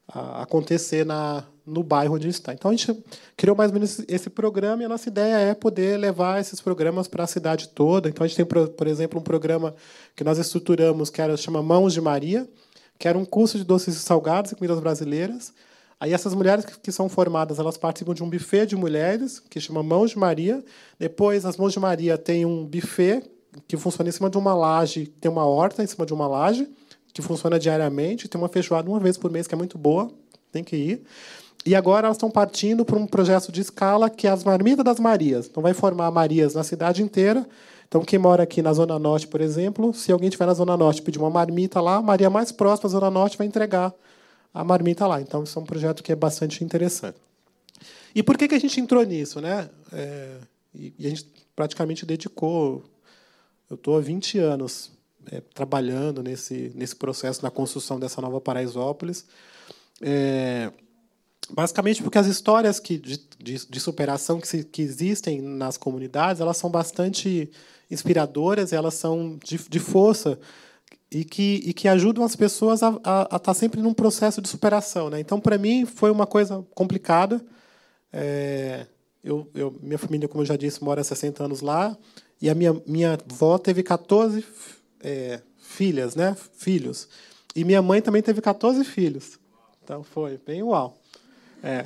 a, 0.08 0.42
acontecer 0.42 1.04
na, 1.04 1.42
no 1.66 1.82
bairro 1.82 2.14
onde 2.14 2.28
está. 2.28 2.52
Então, 2.52 2.70
a 2.70 2.74
gente 2.74 2.96
criou 3.36 3.56
mais 3.56 3.70
ou 3.70 3.74
menos 3.74 4.00
esse 4.06 4.30
programa 4.30 4.82
e 4.82 4.86
a 4.86 4.88
nossa 4.88 5.08
ideia 5.08 5.36
é 5.36 5.52
poder 5.52 5.98
levar 5.98 6.40
esses 6.40 6.60
programas 6.60 7.08
para 7.08 7.24
a 7.24 7.26
cidade 7.26 7.68
toda. 7.70 8.08
Então, 8.08 8.24
a 8.24 8.28
gente 8.28 8.36
tem, 8.36 8.46
por 8.46 8.86
exemplo, 8.86 9.18
um 9.18 9.22
programa 9.22 9.74
que 10.14 10.22
nós 10.22 10.38
estruturamos 10.38 11.10
que 11.10 11.20
era, 11.20 11.36
chama 11.36 11.60
Mãos 11.60 11.92
de 11.92 12.00
Maria, 12.00 12.48
que 12.98 13.08
era 13.08 13.16
um 13.16 13.24
curso 13.24 13.58
de 13.58 13.64
doces 13.64 13.96
e 13.96 13.98
salgados 13.98 14.52
e 14.52 14.54
comidas 14.54 14.80
brasileiras. 14.80 15.52
Aí 15.98 16.12
essas 16.12 16.34
mulheres 16.34 16.64
que 16.64 16.92
são 16.92 17.08
formadas, 17.08 17.58
elas 17.58 17.76
participam 17.76 18.14
de 18.14 18.22
um 18.22 18.28
buffet 18.28 18.66
de 18.66 18.76
mulheres, 18.76 19.40
que 19.40 19.58
chama 19.60 19.82
Mãos 19.82 20.10
de 20.10 20.18
Maria. 20.18 20.62
Depois, 20.98 21.44
as 21.46 21.56
Mãos 21.56 21.72
de 21.72 21.80
Maria 21.80 22.18
têm 22.18 22.44
um 22.44 22.64
buffet 22.66 23.22
que 23.66 23.76
funciona 23.76 24.10
em 24.10 24.12
cima 24.12 24.28
de 24.28 24.36
uma 24.36 24.54
laje, 24.54 25.06
tem 25.20 25.30
uma 25.30 25.46
horta 25.46 25.82
em 25.82 25.86
cima 25.86 26.04
de 26.04 26.12
uma 26.12 26.26
laje, 26.26 26.68
que 27.14 27.22
funciona 27.22 27.58
diariamente. 27.58 28.28
Tem 28.28 28.38
uma 28.38 28.48
feijoada 28.48 28.88
uma 28.90 29.00
vez 29.00 29.16
por 29.16 29.30
mês, 29.30 29.46
que 29.46 29.54
é 29.54 29.58
muito 29.58 29.78
boa, 29.78 30.10
tem 30.52 30.62
que 30.62 30.76
ir. 30.76 31.02
E 31.66 31.74
agora 31.74 32.06
elas 32.06 32.16
estão 32.16 32.30
partindo 32.30 32.84
para 32.84 32.96
um 32.96 33.06
projeto 33.06 33.50
de 33.50 33.60
escala 33.60 34.08
que 34.08 34.26
é 34.26 34.30
as 34.30 34.44
Marmitas 34.44 34.84
das 34.84 35.00
Marias. 35.00 35.46
Então, 35.46 35.62
vai 35.62 35.74
formar 35.74 36.10
Marias 36.10 36.54
na 36.54 36.62
cidade 36.62 37.02
inteira 37.02 37.46
então, 37.88 38.02
quem 38.02 38.18
mora 38.18 38.42
aqui 38.42 38.60
na 38.62 38.72
Zona 38.72 38.98
Norte, 38.98 39.28
por 39.28 39.40
exemplo, 39.40 39.94
se 39.94 40.10
alguém 40.10 40.28
estiver 40.28 40.46
na 40.46 40.54
Zona 40.54 40.76
Norte 40.76 41.02
pedir 41.02 41.18
uma 41.18 41.30
marmita 41.30 41.80
lá, 41.80 41.96
a 41.96 42.02
Maria 42.02 42.28
mais 42.28 42.50
próxima 42.50 42.88
da 42.88 42.92
Zona 42.92 43.10
Norte 43.10 43.38
vai 43.38 43.46
entregar 43.46 43.94
a 44.52 44.64
marmita 44.64 45.06
lá. 45.06 45.20
Então, 45.20 45.44
isso 45.44 45.58
é 45.58 45.62
um 45.62 45.64
projeto 45.64 46.02
que 46.02 46.10
é 46.10 46.16
bastante 46.16 46.64
interessante. 46.64 47.16
E 48.14 48.22
por 48.22 48.36
que, 48.36 48.48
que 48.48 48.54
a 48.54 48.58
gente 48.58 48.80
entrou 48.80 49.04
nisso? 49.04 49.40
Né? 49.40 49.70
É, 49.92 50.36
e, 50.74 51.06
a 51.06 51.08
gente 51.10 51.26
praticamente 51.54 52.04
dedicou. 52.04 52.82
Eu 53.70 53.76
estou 53.76 53.96
há 53.96 54.00
20 54.00 54.38
anos 54.38 54.90
é, 55.30 55.40
trabalhando 55.54 56.22
nesse, 56.22 56.72
nesse 56.74 56.96
processo 56.96 57.42
na 57.42 57.50
construção 57.50 58.00
dessa 58.00 58.20
nova 58.20 58.40
Paraisópolis. 58.40 59.26
É, 60.00 60.72
basicamente 61.50 62.02
porque 62.02 62.18
as 62.18 62.26
histórias 62.26 62.80
que, 62.80 62.98
de, 62.98 63.18
de, 63.38 63.66
de 63.66 63.80
superação 63.80 64.40
que, 64.40 64.48
se, 64.48 64.64
que 64.64 64.82
existem 64.82 65.40
nas 65.40 65.76
comunidades 65.76 66.40
elas 66.40 66.56
são 66.56 66.70
bastante 66.70 67.50
inspiradoras, 67.90 68.72
elas 68.72 68.94
são 68.94 69.38
de, 69.44 69.58
de 69.68 69.78
força 69.78 70.38
e 71.10 71.24
que, 71.24 71.62
e 71.64 71.72
que 71.72 71.88
ajudam 71.88 72.24
as 72.24 72.34
pessoas 72.34 72.82
a, 72.82 72.88
a, 73.02 73.20
a 73.20 73.22
estar 73.24 73.38
tá 73.38 73.54
sempre 73.54 73.80
num 73.80 73.94
processo 73.94 74.42
de 74.42 74.48
superação. 74.48 75.08
Né? 75.08 75.20
Então, 75.20 75.40
para 75.40 75.56
mim, 75.56 75.86
foi 75.86 76.10
uma 76.10 76.26
coisa 76.26 76.64
complicada. 76.74 77.44
É, 78.12 78.86
eu, 79.22 79.48
eu, 79.54 79.78
minha 79.82 79.98
família, 79.98 80.28
como 80.28 80.42
eu 80.42 80.46
já 80.46 80.56
disse, 80.56 80.82
mora 80.82 81.00
há 81.00 81.04
60 81.04 81.44
anos 81.44 81.60
lá, 81.60 81.96
e 82.40 82.50
a 82.50 82.54
minha, 82.54 82.80
minha 82.86 83.18
avó 83.30 83.56
teve 83.56 83.82
14 83.82 84.44
é, 85.00 85.40
filhas, 85.58 86.16
né? 86.16 86.36
filhos. 86.54 87.08
E 87.54 87.64
minha 87.64 87.80
mãe 87.80 88.02
também 88.02 88.22
teve 88.22 88.40
14 88.40 88.84
filhos. 88.84 89.38
Então 89.82 90.02
foi 90.02 90.38
bem 90.44 90.62
uau. 90.62 90.98
É. 91.62 91.82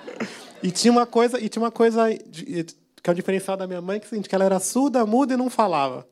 e 0.62 0.70
tinha 0.70 0.92
uma 0.92 1.06
coisa, 1.06 1.40
e 1.40 1.48
tinha 1.48 1.62
uma 1.62 1.70
coisa 1.70 2.08
que 2.14 3.10
é 3.10 3.12
o 3.12 3.14
diferencial 3.14 3.56
da 3.56 3.66
minha 3.66 3.82
mãe, 3.82 4.00
que, 4.00 4.14
é 4.14 4.22
que 4.22 4.34
ela 4.34 4.44
era 4.44 4.58
surda, 4.58 5.04
muda 5.04 5.34
e 5.34 5.36
não 5.36 5.50
falava. 5.50 6.08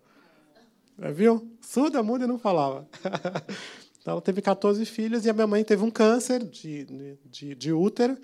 Viu? 1.15 1.51
Surda, 1.61 2.03
muda 2.03 2.25
e 2.25 2.29
não 2.29 2.39
falava. 2.39 2.87
então 3.99 4.13
ela 4.13 4.21
teve 4.21 4.43
14 4.43 4.85
filhos 4.85 5.25
e 5.25 5.31
a 5.31 5.33
minha 5.33 5.47
mãe 5.47 5.65
teve 5.65 5.83
um 5.83 5.91
câncer 5.91 6.45
de, 6.45 6.87
de, 7.25 7.55
de 7.55 7.73
útero. 7.73 8.19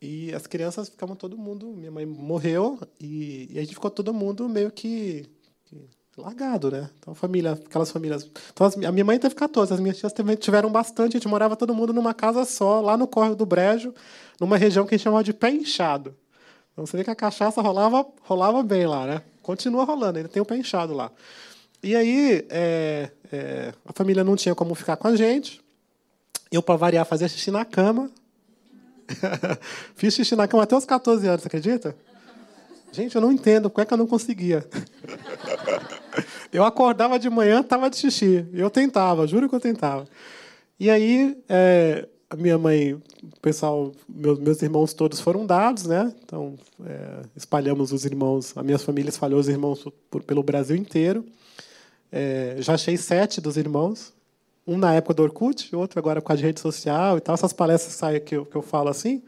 E 0.00 0.32
as 0.34 0.46
crianças 0.46 0.88
ficavam 0.88 1.16
todo 1.16 1.36
mundo. 1.36 1.74
Minha 1.74 1.90
mãe 1.90 2.06
morreu 2.06 2.78
e, 3.00 3.48
e 3.50 3.58
a 3.58 3.62
gente 3.62 3.74
ficou 3.74 3.90
todo 3.90 4.14
mundo 4.14 4.48
meio 4.48 4.70
que 4.70 5.26
largado, 6.16 6.70
né? 6.70 6.88
Então, 6.98 7.14
família, 7.14 7.52
aquelas 7.52 7.90
famílias. 7.90 8.28
Então, 8.52 8.66
as, 8.66 8.76
a 8.76 8.92
minha 8.92 9.04
mãe 9.04 9.18
teve 9.18 9.34
14, 9.34 9.74
as 9.74 9.80
minhas 9.80 9.98
tias 9.98 10.12
também 10.12 10.36
tiveram 10.36 10.70
bastante. 10.70 11.16
A 11.16 11.18
gente 11.18 11.28
morava 11.28 11.56
todo 11.56 11.74
mundo 11.74 11.92
numa 11.92 12.14
casa 12.14 12.44
só, 12.44 12.80
lá 12.80 12.96
no 12.96 13.06
Córrego 13.06 13.34
do 13.34 13.44
Brejo, 13.44 13.92
numa 14.40 14.56
região 14.56 14.86
que 14.86 14.94
a 14.94 14.96
gente 14.96 15.04
chamava 15.04 15.24
de 15.24 15.32
pé 15.32 15.50
inchado. 15.50 16.14
Então, 16.72 16.86
você 16.86 16.96
vê 16.96 17.04
que 17.04 17.10
a 17.10 17.14
cachaça 17.14 17.60
rolava, 17.60 18.06
rolava 18.22 18.62
bem 18.62 18.86
lá, 18.86 19.06
né? 19.06 19.22
Continua 19.42 19.84
rolando, 19.84 20.18
ainda 20.18 20.28
tem 20.28 20.40
o 20.40 20.44
pé 20.46 20.56
inchado 20.56 20.94
lá. 20.94 21.10
E 21.82 21.94
aí, 21.94 22.46
é, 22.48 23.10
é, 23.32 23.72
a 23.84 23.92
família 23.92 24.24
não 24.24 24.36
tinha 24.36 24.54
como 24.54 24.74
ficar 24.74 24.96
com 24.96 25.08
a 25.08 25.16
gente. 25.16 25.60
Eu, 26.50 26.62
para 26.62 26.76
variar, 26.76 27.04
fazia 27.04 27.28
xixi 27.28 27.50
na 27.50 27.64
cama. 27.64 28.10
Fiz 29.94 30.14
xixi 30.14 30.34
na 30.36 30.48
cama 30.48 30.62
até 30.62 30.76
os 30.76 30.84
14 30.84 31.26
anos, 31.26 31.42
você 31.42 31.48
acredita? 31.48 31.96
Gente, 32.92 33.16
eu 33.16 33.20
não 33.20 33.32
entendo, 33.32 33.68
como 33.68 33.82
é 33.82 33.84
que 33.84 33.92
eu 33.92 33.98
não 33.98 34.06
conseguia? 34.06 34.64
Eu 36.52 36.64
acordava 36.64 37.18
de 37.18 37.28
manhã, 37.28 37.60
estava 37.60 37.90
de 37.90 37.96
xixi. 37.96 38.46
Eu 38.52 38.70
tentava, 38.70 39.26
juro 39.26 39.48
que 39.48 39.54
eu 39.54 39.60
tentava. 39.60 40.06
E 40.78 40.90
aí, 40.90 41.36
é, 41.48 42.08
a 42.28 42.36
minha 42.36 42.58
mãe, 42.58 42.94
o 42.94 43.02
pessoal, 43.40 43.92
meus, 44.08 44.38
meus 44.38 44.62
irmãos 44.62 44.92
todos 44.92 45.20
foram 45.20 45.46
dados, 45.46 45.84
né? 45.84 46.12
Então, 46.24 46.56
é, 46.84 47.22
espalhamos 47.36 47.92
os 47.92 48.04
irmãos, 48.04 48.56
a 48.56 48.62
minha 48.62 48.78
família 48.78 49.08
espalhou 49.08 49.38
os 49.38 49.48
irmãos 49.48 49.86
por, 50.10 50.22
pelo 50.22 50.42
Brasil 50.42 50.76
inteiro. 50.76 51.24
É, 52.10 52.56
já 52.58 52.74
achei 52.74 52.96
sete 52.96 53.40
dos 53.40 53.56
irmãos. 53.56 54.12
Um 54.66 54.78
na 54.78 54.94
época 54.94 55.14
do 55.14 55.22
Orkut, 55.22 55.74
outro 55.76 55.98
agora 55.98 56.22
com 56.22 56.32
a 56.32 56.36
rede 56.36 56.58
social 56.60 57.18
e 57.18 57.20
tal. 57.20 57.34
Essas 57.34 57.52
palestras 57.52 58.00
que 58.24 58.36
eu, 58.36 58.46
que 58.46 58.56
eu 58.56 58.62
falo 58.62 58.88
assim. 58.88 59.22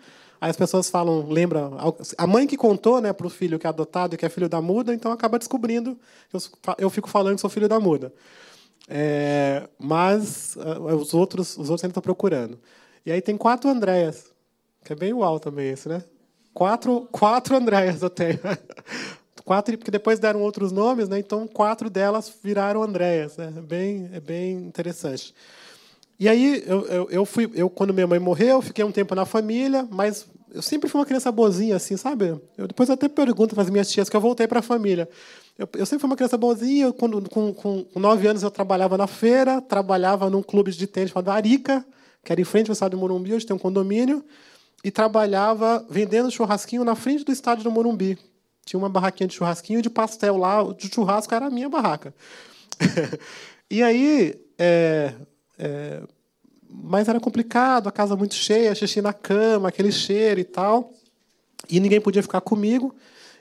As 0.51 0.57
pessoas 0.57 0.89
falam, 0.89 1.27
lembra, 1.29 1.71
a 2.17 2.27
mãe 2.27 2.47
que 2.47 2.57
contou, 2.57 3.01
né, 3.01 3.13
para 3.13 3.27
o 3.27 3.31
filho 3.31 3.59
que 3.59 3.67
é 3.67 3.71
adotado 3.71 4.15
e 4.15 4.19
que 4.19 4.25
é 4.25 4.29
filho 4.29 4.49
da 4.49 4.61
muda, 4.61 4.95
então 4.95 5.11
acaba 5.11 5.39
descobrindo. 5.39 5.99
Eu, 6.33 6.41
eu 6.79 6.91
fico 6.91 7.09
falando 7.09 7.35
que 7.35 7.41
sou 7.41 7.51
filho 7.51 7.69
da 7.69 7.81
muda. 7.81 8.13
É, 8.89 9.69
mas 9.79 10.57
uh, 10.57 10.95
os 10.95 11.13
outros, 11.13 11.57
os 11.57 11.71
outros 11.71 11.85
ainda 11.85 11.93
estão 11.93 12.03
procurando. 12.03 12.59
E 13.05 13.11
aí 13.11 13.21
tem 13.21 13.37
quatro 13.37 13.69
Andréas, 13.69 14.27
que 14.85 14.93
é 14.93 14.97
bem 14.97 15.13
uau 15.13 15.41
também 15.41 15.71
esse, 15.71 15.89
né? 15.89 16.05
Quatro, 16.55 17.09
quatro 17.11 17.57
Andréas 17.57 18.03
eu 18.03 18.11
tenho. 18.11 18.39
quatro, 19.45 19.77
porque 19.77 19.91
depois 19.91 20.19
deram 20.19 20.41
outros 20.43 20.71
nomes, 20.71 21.09
né? 21.09 21.19
Então 21.19 21.49
quatro 21.49 21.91
delas 21.91 22.33
viraram 22.43 22.83
Andréas, 22.83 23.37
né? 23.37 23.53
É 23.57 23.61
bem, 23.61 24.11
é 24.13 24.21
bem 24.21 24.53
interessante. 24.53 25.35
E 26.19 26.29
aí, 26.29 26.65
eu, 26.67 26.87
eu, 26.87 27.11
eu, 27.11 27.27
fui, 27.27 27.51
eu, 27.55 27.69
quando 27.69 27.93
minha 27.93 28.07
mãe 28.07 28.19
morreu, 28.19 28.63
fiquei 28.63 28.83
um 28.83 28.91
tempo 28.91 29.15
na 29.15 29.27
família, 29.27 29.87
mas 29.91 30.27
eu 30.57 30.63
sempre 30.63 30.89
fui 30.89 30.99
uma 30.99 31.05
criança 31.05 31.31
boazinha, 31.31 31.77
assim, 31.77 31.99
sabe? 31.99 32.41
Eu 32.57 32.67
depois 32.67 32.89
até 32.89 33.09
pergunto 33.09 33.55
para 33.55 33.63
as 33.63 33.69
minhas 33.69 33.91
tias 33.91 34.09
que 34.09 34.17
eu 34.17 34.21
voltei 34.23 34.49
para 34.49 34.61
a 34.61 34.63
família. 34.63 35.07
Eu, 35.59 35.69
eu, 35.75 35.85
sempre 35.85 36.01
fui 36.01 36.09
uma 36.09 36.17
criança 36.17 36.39
boazinha. 36.39 36.91
Quando, 36.95 37.29
com, 37.29 37.53
com, 37.53 37.85
com 37.85 38.01
nove 38.01 38.27
anos, 38.27 38.43
eu 38.43 38.51
trabalhava 38.51 38.97
na 38.97 39.07
feira, 39.07 39.61
trabalhava 39.61 40.31
num 40.31 40.43
clube 40.43 40.73
de 40.73 40.87
tênis 40.87 41.11
chamado 41.11 41.31
Arica, 41.31 41.85
que 42.25 42.33
era 42.33 42.41
em 42.41 42.45
frente 42.45 42.71
ao 42.71 42.73
estádio 42.73 42.97
do 42.97 43.01
Morumbi, 43.03 43.35
hoje 43.35 43.45
tem 43.45 43.55
um 43.55 43.59
condomínio, 43.59 44.25
e 44.83 44.91
trabalhava 44.91 45.85
vendendo 45.91 46.31
churrasquinho 46.31 46.85
na 46.85 46.95
frente 46.95 47.23
do 47.23 47.33
estádio 47.33 47.63
do 47.63 47.71
Morumbi. 47.71 48.19
Tinha 48.65 48.79
uma 48.79 48.89
barraquinha 48.89 49.29
de 49.29 49.35
churrasquinho 49.35 49.81
e 49.81 49.83
de 49.83 49.91
pastel 49.91 50.39
lá, 50.39 50.63
de 50.73 50.89
churrasco 50.89 51.35
era 51.35 51.49
a 51.49 51.51
minha 51.51 51.69
barraca. 51.69 52.15
e 53.71 53.83
aí, 53.83 54.35
é, 54.59 55.13
é, 55.59 56.03
mas 56.69 57.09
era 57.09 57.21
complicado, 57.21 57.89
a 57.89 57.93
casa 57.93 58.17
muito 58.17 58.35
cheia, 58.35 58.75
xixi 58.75 59.01
na 59.01 59.13
cama, 59.13 59.69
aquele 59.69 59.93
cheiro 59.93 60.41
e 60.41 60.45
tal. 60.45 60.93
E 61.69 61.81
ninguém 61.81 62.01
podia 62.01 62.23
ficar 62.23 62.41
comigo. 62.41 62.95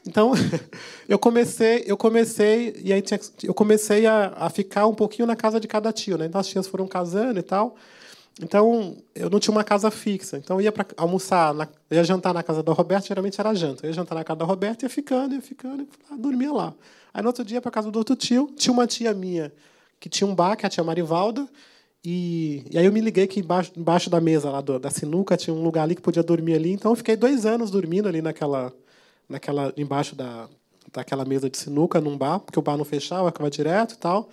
Então, 0.07 0.33
eu 1.09 1.17
comecei, 1.17 1.83
eu 1.87 1.97
comecei 1.97 2.79
e 2.83 2.93
aí 2.93 3.01
tinha, 3.01 3.19
eu 3.43 3.53
comecei 3.53 4.05
a, 4.05 4.33
a, 4.35 4.49
ficar 4.49 4.87
um 4.87 4.93
pouquinho 4.93 5.27
na 5.27 5.35
casa 5.35 5.59
de 5.59 5.67
cada 5.67 5.91
tio, 5.91 6.17
né? 6.17 6.25
Então 6.25 6.39
as 6.39 6.47
tias 6.47 6.67
foram 6.67 6.87
casando 6.87 7.39
e 7.39 7.43
tal. 7.43 7.75
Então, 8.41 8.97
eu 9.15 9.29
não 9.29 9.39
tinha 9.39 9.53
uma 9.53 9.63
casa 9.63 9.89
fixa. 9.89 10.37
Então, 10.37 10.59
ia 10.59 10.71
para 10.71 10.85
almoçar, 10.97 11.53
na, 11.53 11.67
ia 11.89 12.03
jantar 12.03 12.33
na 12.33 12.43
casa 12.43 12.61
da 12.61 12.73
Roberta, 12.73 13.07
geralmente 13.07 13.39
era 13.39 13.53
janta. 13.53 13.85
Eu 13.85 13.89
ia 13.89 13.93
jantar 13.93 14.15
na 14.15 14.25
casa 14.25 14.39
da 14.39 14.45
Roberta, 14.45 14.85
ia 14.85 14.89
ficando, 14.89 15.35
ia 15.35 15.41
ficando, 15.41 15.83
e 15.83 16.17
dormia 16.17 16.51
lá. 16.51 16.73
Aí, 17.13 17.21
no 17.21 17.29
outro 17.29 17.45
dia, 17.45 17.61
para 17.61 17.71
casa 17.71 17.89
do 17.89 17.97
outro 17.97 18.13
tio, 18.13 18.51
tinha 18.57 18.73
uma 18.73 18.85
tia 18.85 19.13
minha 19.13 19.53
que 20.01 20.09
tinha 20.09 20.27
um 20.27 20.35
bar, 20.35 20.57
que 20.57 20.65
é 20.65 20.67
a 20.67 20.69
tia 20.69 20.83
Marivalda, 20.83 21.47
e, 22.05 22.63
e, 22.69 22.77
aí 22.77 22.85
eu 22.85 22.93
me 22.93 23.01
liguei 23.01 23.25
que 23.25 23.39
embaixo, 23.39 23.71
embaixo 23.75 24.09
da 24.11 24.21
mesa 24.21 24.51
lá 24.51 24.61
do, 24.61 24.77
da 24.77 24.91
sinuca 24.91 25.35
tinha 25.35 25.53
um 25.53 25.63
lugar 25.63 25.81
ali 25.81 25.95
que 25.95 26.01
podia 26.03 26.21
dormir 26.21 26.53
ali. 26.53 26.71
Então 26.71 26.91
eu 26.91 26.95
fiquei 26.95 27.15
dois 27.15 27.47
anos 27.47 27.71
dormindo 27.71 28.07
ali 28.07 28.21
naquela, 28.21 28.71
naquela 29.27 29.73
embaixo 29.75 30.15
da, 30.15 30.47
daquela 30.93 31.25
mesa 31.25 31.49
de 31.49 31.57
sinuca 31.57 31.99
num 31.99 32.15
bar, 32.15 32.39
porque 32.39 32.59
o 32.59 32.61
bar 32.61 32.77
não 32.77 32.85
fechava, 32.85 33.31
ficava 33.31 33.49
direto 33.49 33.93
e 33.93 33.97
tal. 33.97 34.29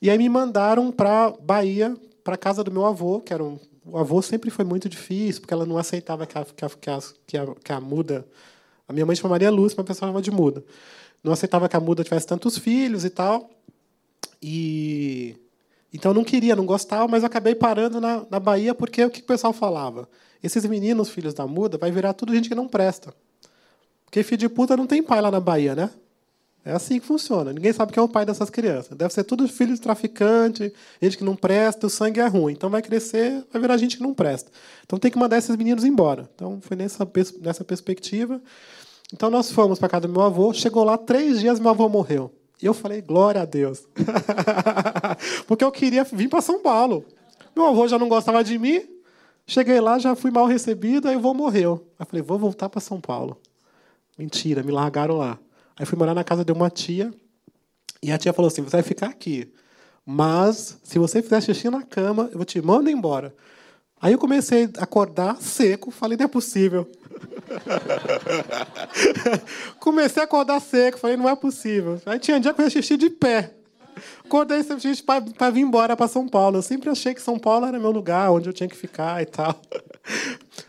E 0.00 0.08
aí 0.08 0.16
me 0.16 0.28
mandaram 0.30 0.90
para 0.90 1.30
Bahia, 1.42 1.94
para 2.22 2.38
casa 2.38 2.64
do 2.64 2.70
meu 2.70 2.86
avô, 2.86 3.20
que 3.20 3.34
era 3.34 3.44
um, 3.44 3.58
o 3.84 3.98
avô 3.98 4.22
sempre 4.22 4.48
foi 4.48 4.64
muito 4.64 4.88
difícil, 4.88 5.42
porque 5.42 5.52
ela 5.52 5.66
não 5.66 5.76
aceitava 5.76 6.26
que 6.26 6.38
a, 6.38 6.44
que 6.44 6.64
a, 6.64 6.68
que 6.70 6.90
a, 6.90 6.98
que 7.26 7.36
a, 7.36 7.46
que 7.62 7.72
a 7.72 7.80
muda. 7.80 8.26
A 8.88 8.94
minha 8.94 9.04
mãe 9.04 9.14
chama 9.14 9.30
Maria 9.30 9.50
Lúcia, 9.50 9.76
mas 9.76 9.84
a 9.84 9.88
pessoa 9.88 10.08
chama 10.08 10.22
de 10.22 10.30
muda. 10.30 10.64
Não 11.22 11.32
aceitava 11.32 11.68
que 11.68 11.76
a 11.76 11.80
muda 11.80 12.02
tivesse 12.02 12.26
tantos 12.26 12.56
filhos 12.56 13.04
e 13.04 13.10
tal. 13.10 13.50
E 14.42 15.36
então 15.94 16.10
eu 16.10 16.14
não 16.14 16.24
queria, 16.24 16.56
não 16.56 16.66
gostava, 16.66 17.06
mas 17.06 17.22
acabei 17.22 17.54
parando 17.54 18.00
na, 18.00 18.26
na 18.28 18.40
Bahia 18.40 18.74
porque 18.74 19.04
o 19.04 19.08
que 19.08 19.20
o 19.20 19.24
pessoal 19.24 19.52
falava? 19.52 20.08
Esses 20.42 20.66
meninos, 20.66 21.08
filhos 21.08 21.32
da 21.32 21.46
muda, 21.46 21.78
vai 21.78 21.92
virar 21.92 22.12
tudo 22.14 22.34
gente 22.34 22.48
que 22.48 22.54
não 22.54 22.66
presta. 22.66 23.14
Porque 24.04 24.24
filho 24.24 24.38
de 24.38 24.48
puta 24.48 24.76
não 24.76 24.88
tem 24.88 25.02
pai 25.02 25.20
lá 25.20 25.30
na 25.30 25.38
Bahia, 25.38 25.76
né? 25.76 25.90
É 26.64 26.72
assim 26.72 26.98
que 26.98 27.06
funciona. 27.06 27.52
Ninguém 27.52 27.72
sabe 27.72 27.92
quem 27.92 28.00
é 28.00 28.04
o 28.04 28.08
pai 28.08 28.26
dessas 28.26 28.50
crianças. 28.50 28.96
Deve 28.96 29.14
ser 29.14 29.22
tudo 29.22 29.46
filho 29.46 29.72
de 29.72 29.80
traficante, 29.80 30.72
gente 31.00 31.16
que 31.16 31.22
não 31.22 31.36
presta, 31.36 31.86
o 31.86 31.90
sangue 31.90 32.18
é 32.18 32.26
ruim. 32.26 32.54
Então 32.54 32.68
vai 32.68 32.82
crescer, 32.82 33.44
vai 33.52 33.62
virar 33.62 33.76
gente 33.76 33.96
que 33.96 34.02
não 34.02 34.12
presta. 34.12 34.50
Então 34.84 34.98
tem 34.98 35.10
que 35.10 35.18
mandar 35.18 35.38
esses 35.38 35.54
meninos 35.54 35.84
embora. 35.84 36.28
Então 36.34 36.60
foi 36.60 36.76
nessa, 36.76 37.08
nessa 37.40 37.62
perspectiva. 37.62 38.42
Então 39.12 39.30
nós 39.30 39.52
fomos 39.52 39.78
para 39.78 39.88
casa 39.88 40.08
do 40.08 40.12
meu 40.12 40.22
avô. 40.22 40.52
Chegou 40.52 40.82
lá, 40.82 40.98
três 40.98 41.38
dias, 41.38 41.60
meu 41.60 41.70
avô 41.70 41.88
morreu. 41.88 42.32
E 42.64 42.66
eu 42.66 42.72
falei, 42.72 43.02
glória 43.02 43.42
a 43.42 43.44
Deus. 43.44 43.86
Porque 45.46 45.62
eu 45.62 45.70
queria 45.70 46.02
vir 46.02 46.30
para 46.30 46.40
São 46.40 46.62
Paulo. 46.62 47.04
Meu 47.54 47.66
avô 47.66 47.86
já 47.86 47.98
não 47.98 48.08
gostava 48.08 48.42
de 48.42 48.58
mim. 48.58 48.80
Cheguei 49.46 49.78
lá, 49.82 49.98
já 49.98 50.16
fui 50.16 50.30
mal 50.30 50.46
recebido, 50.46 51.06
aí 51.06 51.14
o 51.14 51.18
avô 51.18 51.34
morreu. 51.34 51.86
Aí 51.98 52.06
falei, 52.06 52.22
vou 52.22 52.38
voltar 52.38 52.70
para 52.70 52.80
São 52.80 52.98
Paulo. 52.98 53.38
Mentira, 54.16 54.62
me 54.62 54.72
largaram 54.72 55.18
lá. 55.18 55.38
Aí 55.76 55.84
fui 55.84 55.98
morar 55.98 56.14
na 56.14 56.24
casa 56.24 56.42
de 56.42 56.52
uma 56.52 56.70
tia. 56.70 57.12
E 58.02 58.10
a 58.10 58.16
tia 58.16 58.32
falou 58.32 58.48
assim: 58.48 58.62
você 58.62 58.76
vai 58.76 58.82
ficar 58.82 59.08
aqui. 59.08 59.52
Mas, 60.06 60.80
se 60.82 60.98
você 60.98 61.20
fizer 61.20 61.42
xixi 61.42 61.68
na 61.68 61.82
cama, 61.82 62.30
eu 62.32 62.42
te 62.46 62.62
mando 62.62 62.88
embora. 62.88 63.34
Aí 64.04 64.12
eu 64.12 64.18
comecei 64.18 64.68
a 64.76 64.82
acordar 64.82 65.40
seco, 65.40 65.90
falei, 65.90 66.18
não 66.18 66.26
é 66.26 66.28
possível. 66.28 66.86
comecei 69.80 70.20
a 70.20 70.26
acordar 70.26 70.60
seco, 70.60 70.98
falei, 70.98 71.16
não 71.16 71.26
é 71.26 71.34
possível. 71.34 71.98
Aí 72.04 72.18
tinha 72.18 72.36
um 72.36 72.40
dia 72.40 72.52
que 72.52 72.60
eu 72.60 72.68
xixi 72.68 72.98
de 72.98 73.08
pé. 73.08 73.54
Acordei 74.22 74.60
para 75.38 75.50
vir 75.50 75.62
embora 75.62 75.96
para 75.96 76.06
São 76.06 76.28
Paulo. 76.28 76.58
Eu 76.58 76.62
sempre 76.62 76.90
achei 76.90 77.14
que 77.14 77.22
São 77.22 77.38
Paulo 77.38 77.64
era 77.64 77.78
meu 77.78 77.90
lugar, 77.90 78.30
onde 78.30 78.46
eu 78.46 78.52
tinha 78.52 78.68
que 78.68 78.76
ficar 78.76 79.22
e 79.22 79.24
tal. 79.24 79.58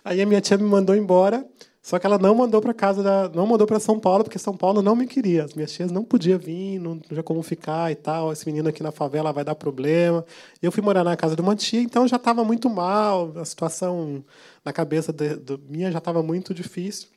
Aí 0.01 0.21
a 0.21 0.25
minha 0.25 0.39
tia 0.39 0.57
me 0.57 0.63
mandou 0.63 0.95
embora. 0.95 1.45
Só 1.85 1.99
que 1.99 2.07
ela 2.07 2.17
não 2.17 2.33
mandou 2.33 2.59
para 2.59 2.73
casa 2.73 3.03
da, 3.03 3.29
não 3.29 3.45
mandou 3.45 3.67
para 3.67 3.79
São 3.79 3.99
Paulo 3.99 4.23
porque 4.23 4.39
São 4.39 4.57
Paulo 4.57 4.81
não 4.81 4.95
me 4.95 5.05
queria. 5.05 5.43
As 5.43 5.53
minhas 5.53 5.71
tias 5.71 5.91
não 5.91 6.03
podiam 6.03 6.39
vir, 6.39 6.79
não 6.79 6.97
tinha 6.97 7.21
como 7.21 7.43
ficar 7.43 7.91
e 7.91 7.95
tal. 7.95 8.33
Esse 8.33 8.43
menino 8.47 8.67
aqui 8.67 8.81
na 8.81 8.91
favela 8.91 9.31
vai 9.31 9.43
dar 9.43 9.53
problema. 9.53 10.25
Eu 10.63 10.71
fui 10.71 10.81
morar 10.81 11.03
na 11.03 11.15
casa 11.15 11.35
de 11.35 11.43
uma 11.43 11.55
tia, 11.55 11.79
então 11.79 12.07
já 12.07 12.15
estava 12.15 12.43
muito 12.43 12.71
mal. 12.71 13.31
A 13.35 13.45
situação 13.45 14.25
na 14.65 14.73
cabeça 14.73 15.13
de 15.13 15.37
minha 15.69 15.91
já 15.91 15.99
estava 15.99 16.23
muito 16.23 16.55
difícil. 16.55 17.07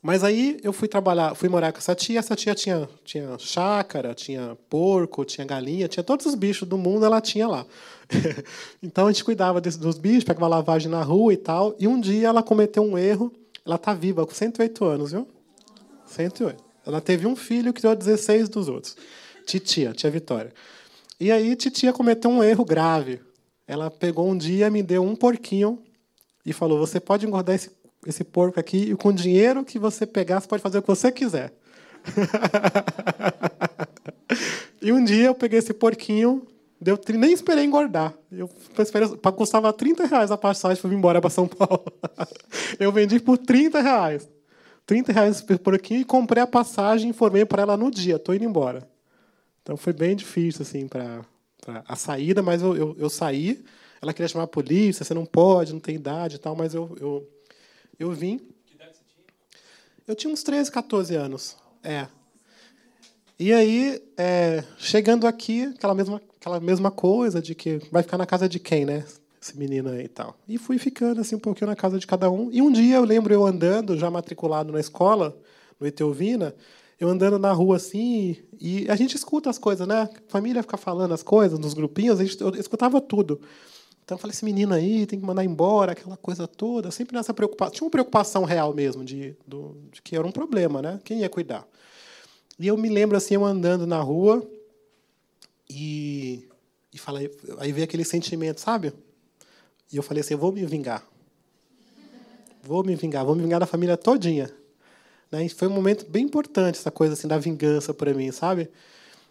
Mas 0.00 0.22
aí 0.22 0.60
eu 0.62 0.72
fui 0.72 0.86
trabalhar, 0.86 1.34
fui 1.34 1.48
morar 1.48 1.72
com 1.72 1.78
essa 1.78 1.92
tia. 1.92 2.20
Essa 2.20 2.36
tia 2.36 2.54
tinha 2.54 2.88
tinha 3.04 3.36
chácara, 3.36 4.14
tinha 4.14 4.56
porco, 4.68 5.24
tinha 5.24 5.44
galinha, 5.44 5.88
tinha 5.88 6.04
todos 6.04 6.24
os 6.24 6.36
bichos 6.36 6.68
do 6.68 6.78
mundo. 6.78 7.04
Ela 7.04 7.20
tinha 7.20 7.48
lá. 7.48 7.66
então 8.80 9.08
a 9.08 9.12
gente 9.12 9.24
cuidava 9.24 9.60
desse, 9.60 9.76
dos 9.76 9.98
bichos, 9.98 10.22
pegava 10.22 10.46
lavagem 10.46 10.88
na 10.88 11.02
rua 11.02 11.32
e 11.32 11.36
tal. 11.36 11.74
E 11.80 11.88
um 11.88 12.00
dia 12.00 12.28
ela 12.28 12.44
cometeu 12.44 12.84
um 12.84 12.96
erro 12.96 13.39
ela 13.64 13.76
está 13.76 13.94
viva, 13.94 14.26
com 14.26 14.34
108 14.34 14.84
anos, 14.84 15.12
viu? 15.12 15.28
108. 16.06 16.70
Ela 16.86 17.00
teve 17.00 17.26
um 17.26 17.36
filho 17.36 17.72
que 17.72 17.82
deu 17.82 17.94
16 17.94 18.48
dos 18.48 18.68
outros. 18.68 18.96
Titia, 19.46 19.92
tia 19.92 20.10
Vitória. 20.10 20.52
E 21.18 21.30
aí 21.30 21.54
titia 21.54 21.92
cometeu 21.92 22.30
um 22.30 22.42
erro 22.42 22.64
grave. 22.64 23.20
Ela 23.66 23.90
pegou 23.90 24.28
um 24.28 24.36
dia, 24.36 24.70
me 24.70 24.82
deu 24.82 25.04
um 25.04 25.14
porquinho 25.14 25.82
e 26.44 26.52
falou: 26.52 26.78
"Você 26.78 26.98
pode 26.98 27.26
engordar 27.26 27.54
esse 27.54 27.70
esse 28.06 28.24
porco 28.24 28.58
aqui 28.58 28.90
e 28.90 28.96
com 28.96 29.10
o 29.10 29.12
dinheiro 29.12 29.62
que 29.62 29.78
você 29.78 30.06
pegar, 30.06 30.40
você 30.40 30.48
pode 30.48 30.62
fazer 30.62 30.78
o 30.78 30.82
que 30.82 30.88
você 30.88 31.12
quiser". 31.12 31.52
e 34.80 34.90
um 34.90 35.04
dia 35.04 35.26
eu 35.26 35.34
peguei 35.34 35.58
esse 35.58 35.74
porquinho, 35.74 36.46
deu, 36.80 36.98
nem 37.14 37.32
esperei 37.32 37.64
engordar. 37.64 38.14
Eu 38.30 38.48
esperei, 38.78 39.08
custava 39.36 39.72
30 39.72 40.06
reais 40.06 40.30
a 40.30 40.36
passagem 40.36 40.80
para 40.80 40.90
vir 40.90 40.96
embora 40.96 41.20
para 41.20 41.30
São 41.30 41.46
Paulo. 41.46 41.84
eu 42.80 42.90
vendi 42.90 43.20
por 43.20 43.36
30 43.36 43.80
reais. 43.80 44.28
30 44.86 45.12
reais 45.12 45.40
por 45.40 45.58
porquinho 45.58 46.00
e 46.00 46.04
comprei 46.04 46.42
a 46.42 46.46
passagem, 46.46 47.10
informei 47.10 47.44
para 47.44 47.62
ela 47.62 47.76
no 47.76 47.90
dia, 47.90 48.16
estou 48.16 48.34
indo 48.34 48.44
embora. 48.44 48.88
Então 49.62 49.76
foi 49.76 49.92
bem 49.92 50.16
difícil 50.16 50.62
assim 50.62 50.88
para 50.88 51.24
a 51.86 51.94
saída, 51.94 52.42
mas 52.42 52.62
eu, 52.62 52.76
eu, 52.76 52.96
eu, 52.98 53.10
saí. 53.10 53.64
Ela 54.02 54.12
queria 54.12 54.26
chamar 54.26 54.44
a 54.44 54.48
polícia, 54.48 55.04
você 55.04 55.14
não 55.14 55.26
pode, 55.26 55.72
não 55.72 55.80
tem 55.80 55.94
idade 55.94 56.36
e 56.36 56.38
tal, 56.38 56.56
mas 56.56 56.74
eu, 56.74 56.96
eu, 57.00 57.28
eu 57.98 58.10
vim. 58.10 58.38
Que 58.66 58.74
idade 58.74 58.96
você 58.96 59.04
tinha? 59.14 59.26
Eu 60.08 60.14
tinha 60.14 60.32
uns 60.32 60.42
13, 60.42 60.72
14 60.72 61.14
anos. 61.14 61.56
É. 61.84 62.08
E 63.40 63.54
aí, 63.54 64.02
é, 64.18 64.62
chegando 64.76 65.26
aqui, 65.26 65.62
aquela 65.74 65.94
mesma, 65.94 66.20
aquela 66.38 66.60
mesma 66.60 66.90
coisa 66.90 67.40
de 67.40 67.54
que 67.54 67.80
vai 67.90 68.02
ficar 68.02 68.18
na 68.18 68.26
casa 68.26 68.46
de 68.46 68.60
quem, 68.60 68.84
né? 68.84 69.02
Esse 69.40 69.56
menino 69.56 69.88
aí 69.88 70.04
e 70.04 70.08
tal. 70.08 70.36
E 70.46 70.58
fui 70.58 70.76
ficando 70.76 71.22
assim 71.22 71.36
um 71.36 71.38
pouquinho 71.38 71.70
na 71.70 71.74
casa 71.74 71.98
de 71.98 72.06
cada 72.06 72.30
um. 72.30 72.50
E 72.52 72.60
um 72.60 72.70
dia 72.70 72.96
eu 72.96 73.04
lembro 73.04 73.32
eu 73.32 73.46
andando, 73.46 73.96
já 73.96 74.10
matriculado 74.10 74.70
na 74.70 74.78
escola, 74.78 75.34
no 75.80 75.86
Eteuvina, 75.86 76.54
eu 77.00 77.08
andando 77.08 77.38
na 77.38 77.50
rua 77.50 77.76
assim, 77.76 78.36
e 78.60 78.86
a 78.90 78.94
gente 78.94 79.16
escuta 79.16 79.48
as 79.48 79.56
coisas, 79.56 79.88
né? 79.88 80.02
A 80.02 80.10
família 80.28 80.62
fica 80.62 80.76
falando 80.76 81.14
as 81.14 81.22
coisas 81.22 81.58
nos 81.58 81.72
grupinhos, 81.72 82.20
a 82.20 82.24
gente, 82.26 82.38
eu 82.42 82.50
escutava 82.50 83.00
tudo. 83.00 83.40
Então 84.04 84.16
eu 84.16 84.20
falei, 84.20 84.34
esse 84.34 84.44
menino 84.44 84.74
aí 84.74 85.06
tem 85.06 85.18
que 85.18 85.24
mandar 85.24 85.46
embora, 85.46 85.92
aquela 85.92 86.18
coisa 86.18 86.46
toda, 86.46 86.90
sempre 86.90 87.16
nessa 87.16 87.32
preocupação. 87.32 87.72
Tinha 87.72 87.86
uma 87.86 87.90
preocupação 87.90 88.44
real 88.44 88.74
mesmo, 88.74 89.02
de, 89.02 89.34
do, 89.46 89.78
de 89.90 90.02
que 90.02 90.14
era 90.14 90.26
um 90.26 90.30
problema, 90.30 90.82
né? 90.82 91.00
Quem 91.02 91.20
ia 91.20 91.28
cuidar? 91.30 91.66
E 92.60 92.66
eu 92.66 92.76
me 92.76 92.90
lembro 92.90 93.16
assim, 93.16 93.34
eu 93.34 93.44
andando 93.44 93.86
na 93.86 93.98
rua, 94.02 94.46
e, 95.68 96.46
e 96.92 96.98
falei, 96.98 97.34
aí 97.56 97.72
veio 97.72 97.84
aquele 97.84 98.04
sentimento, 98.04 98.60
sabe? 98.60 98.92
E 99.90 99.96
eu 99.96 100.02
falei 100.02 100.20
assim, 100.20 100.34
eu 100.34 100.38
vou 100.38 100.52
me 100.52 100.66
vingar. 100.66 101.02
Vou 102.62 102.84
me 102.84 102.94
vingar, 102.94 103.24
vou 103.24 103.34
me 103.34 103.40
vingar 103.40 103.60
da 103.60 103.66
família 103.66 103.96
todinha. 103.96 104.50
Né? 105.32 105.46
E 105.46 105.48
foi 105.48 105.68
um 105.68 105.72
momento 105.72 106.04
bem 106.06 106.26
importante 106.26 106.78
essa 106.78 106.90
coisa 106.90 107.14
assim 107.14 107.26
da 107.26 107.38
vingança 107.38 107.94
para 107.94 108.12
mim, 108.12 108.30
sabe? 108.30 108.68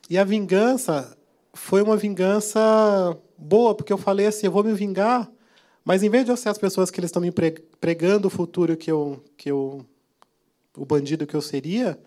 E 0.09 0.17
a 0.17 0.23
vingança 0.23 1.15
foi 1.53 1.83
uma 1.83 1.95
vingança 1.95 3.15
boa, 3.37 3.75
porque 3.75 3.93
eu 3.93 3.97
falei 3.99 4.25
assim, 4.25 4.47
eu 4.47 4.51
vou 4.51 4.63
me 4.63 4.73
vingar, 4.73 5.29
mas 5.85 6.01
em 6.01 6.09
vez 6.09 6.25
de 6.25 6.31
eu 6.31 6.37
ser 6.37 6.49
as 6.49 6.57
pessoas 6.57 6.89
que 6.89 6.99
eles 6.99 7.09
estão 7.09 7.21
me 7.21 7.31
pregando 7.79 8.27
o 8.27 8.31
futuro 8.31 8.75
que 8.75 8.89
eu 8.91 9.23
que 9.37 9.51
eu 9.51 9.85
o 10.75 10.83
bandido 10.83 11.27
que 11.27 11.35
eu 11.35 11.41
seria, 11.41 11.99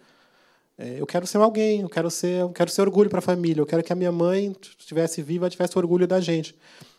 é, 0.83 1.01
eu 1.01 1.07
quero 1.07 1.25
ser 1.29 1.37
alguém, 1.37 1.83
eu 1.83 1.89
quero 1.89 2.11
ser, 2.11 2.41
eu 2.41 2.49
quero 2.49 2.69
ser 2.69 2.81
orgulho 2.81 3.09
para 3.09 3.21
a 3.21 3.23
família, 3.23 3.61
eu 3.61 3.67
quero 3.67 3.85
que 3.85 3.93
a 3.93 3.97
minha 3.97 4.11
mãe 4.11 4.53
estivesse 4.77 5.23
viva, 5.23 5.49
tivesse 5.49 5.79
orgulho 5.79 6.09
da 6.09 6.21
gente. 6.21 6.57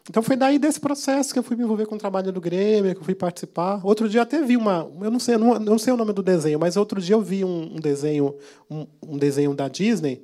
Então 0.10 0.24
foi 0.24 0.38
daí 0.38 0.58
desse 0.58 0.80
processo 0.80 1.34
que 1.34 1.40
eu 1.40 1.44
fui 1.44 1.58
me 1.58 1.64
envolver 1.64 1.86
com 1.86 1.96
o 1.96 1.98
trabalho 1.98 2.32
do 2.32 2.40
Grêmio, 2.40 2.94
que 2.94 3.02
eu 3.02 3.04
fui 3.04 3.14
participar. 3.14 3.82
Outro 3.86 4.08
dia 4.08 4.22
até 4.22 4.42
vi 4.42 4.56
uma, 4.56 4.90
eu 5.02 5.12
não 5.12 5.20
sei, 5.20 5.36
eu 5.36 5.40
não, 5.40 5.54
eu 5.56 5.60
não 5.60 5.78
sei 5.78 5.92
o 5.92 5.98
nome 5.98 6.14
do 6.14 6.24
desenho, 6.24 6.58
mas 6.58 6.78
outro 6.78 7.02
dia 7.02 7.14
eu 7.16 7.22
vi 7.22 7.44
um, 7.44 7.76
um 7.76 7.80
desenho, 7.80 8.34
um, 8.72 8.88
um, 9.02 9.18
desenho 9.18 9.54
da 9.54 9.68
Disney, 9.68 10.24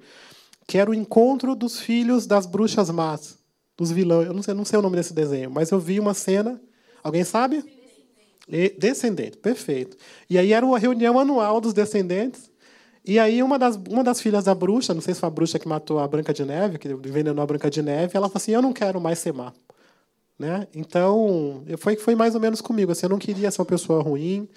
que 0.66 0.78
era 0.78 0.90
o 0.90 0.94
encontro 0.94 1.54
dos 1.54 1.82
filhos 1.82 2.26
das 2.26 2.46
bruxas 2.46 2.90
más, 2.90 3.38
dos 3.78 3.92
vilões. 3.92 4.28
Eu 4.28 4.34
não 4.34 4.42
sei, 4.42 4.54
não 4.54 4.64
sei 4.64 4.80
o 4.80 4.82
nome 4.82 4.96
desse 4.96 5.14
desenho, 5.14 5.52
mas 5.52 5.70
eu 5.70 5.80
vi 5.80 6.00
uma 6.00 6.14
cena. 6.14 6.62
Alguém 7.04 7.26
sabe? 7.26 7.58
Descendente, 8.48 8.80
descendente 8.80 9.38
perfeito. 9.38 9.98
E 10.30 10.38
aí 10.38 10.54
era 10.54 10.66
uma 10.66 10.80
reunião 10.80 11.20
anual 11.20 11.60
dos 11.60 11.74
descendentes. 11.74 12.49
E 13.10 13.18
aí 13.18 13.42
uma 13.42 13.58
das, 13.58 13.76
uma 13.76 14.04
das 14.04 14.22
filhas 14.22 14.44
da 14.46 14.54
bruxa, 14.54 14.94
não 14.94 15.02
sei 15.02 15.16
se 15.16 15.20
foi 15.20 15.26
a 15.26 15.32
bruxa 15.32 15.58
que 15.58 15.68
matou 15.68 15.98
a 15.98 16.08
Branca 16.08 16.32
de 16.32 16.46
Neve, 16.46 16.78
que 16.78 16.88
envenenou 16.88 17.42
a 17.42 17.46
Branca 17.48 17.68
de 17.68 17.82
Neve, 17.82 18.16
ela 18.16 18.28
falou 18.28 18.38
assim: 18.38 18.52
"Eu 18.52 18.62
não 18.62 18.72
quero 18.72 19.02
mais 19.02 19.18
ser 19.18 19.34
má". 19.34 19.52
Né? 20.38 20.68
Então, 20.76 21.64
foi 21.80 21.96
foi 21.96 22.14
mais 22.14 22.36
ou 22.36 22.42
menos 22.42 22.62
comigo, 22.62 22.92
assim, 22.92 23.08
eu 23.08 23.10
não 23.10 23.18
queria 23.18 23.50
ser 23.50 23.62
uma 23.62 23.66
pessoa 23.66 24.04
ruim, 24.04 24.48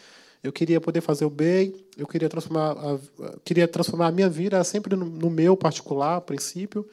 eu 0.42 0.52
queria 0.52 0.78
poder 0.82 1.00
fazer 1.00 1.24
o 1.24 1.30
bem, 1.30 1.74
eu 1.96 2.06
queria 2.06 2.28
transformar 2.28 2.72
a, 2.72 2.98
queria 3.42 3.66
transformar 3.66 4.08
a 4.08 4.12
minha 4.12 4.28
vida 4.28 4.62
sempre 4.64 4.94
no, 4.96 5.06
no 5.06 5.30
meu 5.30 5.56
particular, 5.56 6.16
a 6.16 6.20
princípio. 6.20 6.86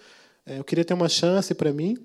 É, 0.46 0.60
eu 0.60 0.64
queria 0.64 0.86
ter 0.86 0.94
uma 0.94 1.10
chance 1.10 1.54
para 1.54 1.74
mim. 1.74 1.98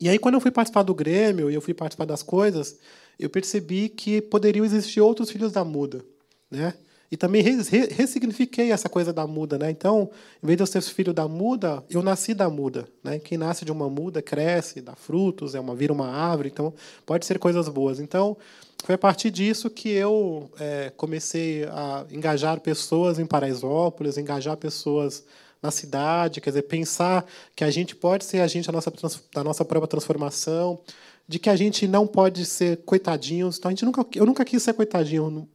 E 0.00 0.08
aí 0.08 0.20
quando 0.20 0.36
eu 0.36 0.40
fui 0.40 0.52
participar 0.52 0.84
do 0.84 0.94
Grêmio 0.94 1.50
e 1.50 1.54
eu 1.54 1.60
fui 1.60 1.74
participar 1.74 2.04
das 2.04 2.22
coisas, 2.22 2.78
eu 3.18 3.28
percebi 3.28 3.88
que 3.88 4.22
poderiam 4.22 4.64
existir 4.64 5.00
outros 5.00 5.30
filhos 5.32 5.50
da 5.50 5.64
muda, 5.64 6.04
né? 6.48 6.74
E 7.12 7.16
também 7.18 7.42
ressignifiquei 7.42 8.72
essa 8.72 8.88
coisa 8.88 9.12
da 9.12 9.26
muda, 9.26 9.58
né? 9.58 9.70
Então, 9.70 10.10
em 10.42 10.46
vez 10.46 10.56
de 10.56 10.62
eu 10.62 10.66
ser 10.66 10.80
filho 10.80 11.12
da 11.12 11.28
muda, 11.28 11.84
eu 11.90 12.02
nasci 12.02 12.32
da 12.32 12.48
muda, 12.48 12.88
né? 13.04 13.18
Quem 13.18 13.36
nasce 13.36 13.66
de 13.66 13.70
uma 13.70 13.86
muda 13.86 14.22
cresce, 14.22 14.80
dá 14.80 14.96
frutos, 14.96 15.54
é 15.54 15.60
uma 15.60 15.74
vira 15.74 15.92
uma 15.92 16.08
árvore, 16.08 16.48
então 16.48 16.72
pode 17.04 17.26
ser 17.26 17.38
coisas 17.38 17.68
boas. 17.68 18.00
Então, 18.00 18.34
foi 18.82 18.94
a 18.94 18.98
partir 18.98 19.30
disso 19.30 19.68
que 19.68 19.90
eu 19.90 20.50
é, 20.58 20.90
comecei 20.96 21.64
a 21.64 22.06
engajar 22.10 22.58
pessoas 22.60 23.18
em 23.18 23.26
Paraisópolis, 23.26 24.16
engajar 24.16 24.56
pessoas 24.56 25.22
na 25.62 25.70
cidade, 25.70 26.40
quer 26.40 26.48
dizer, 26.48 26.62
pensar 26.62 27.26
que 27.54 27.62
a 27.62 27.70
gente 27.70 27.94
pode 27.94 28.24
ser 28.24 28.40
a 28.40 28.46
da 28.46 28.72
nossa, 28.72 28.92
da 29.34 29.44
nossa 29.44 29.66
própria 29.66 29.86
transformação, 29.86 30.80
de 31.28 31.38
que 31.38 31.50
a 31.50 31.56
gente 31.56 31.86
não 31.86 32.06
pode 32.06 32.46
ser 32.46 32.78
coitadinhos. 32.78 33.58
Então, 33.58 33.68
a 33.68 33.72
gente 33.72 33.84
nunca, 33.84 34.06
eu 34.14 34.24
nunca 34.24 34.46
quis 34.46 34.62
ser 34.62 34.72
coitadinho 34.72 35.46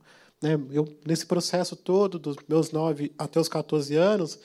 né? 0.41 0.59
Eu, 0.71 0.87
nesse 1.05 1.25
processo 1.25 1.75
todo, 1.75 2.19
dos 2.19 2.35
meus 2.47 2.71
9 2.71 3.11
até 3.17 3.39
os 3.39 3.49
14 3.49 3.95
anos, 3.95 4.39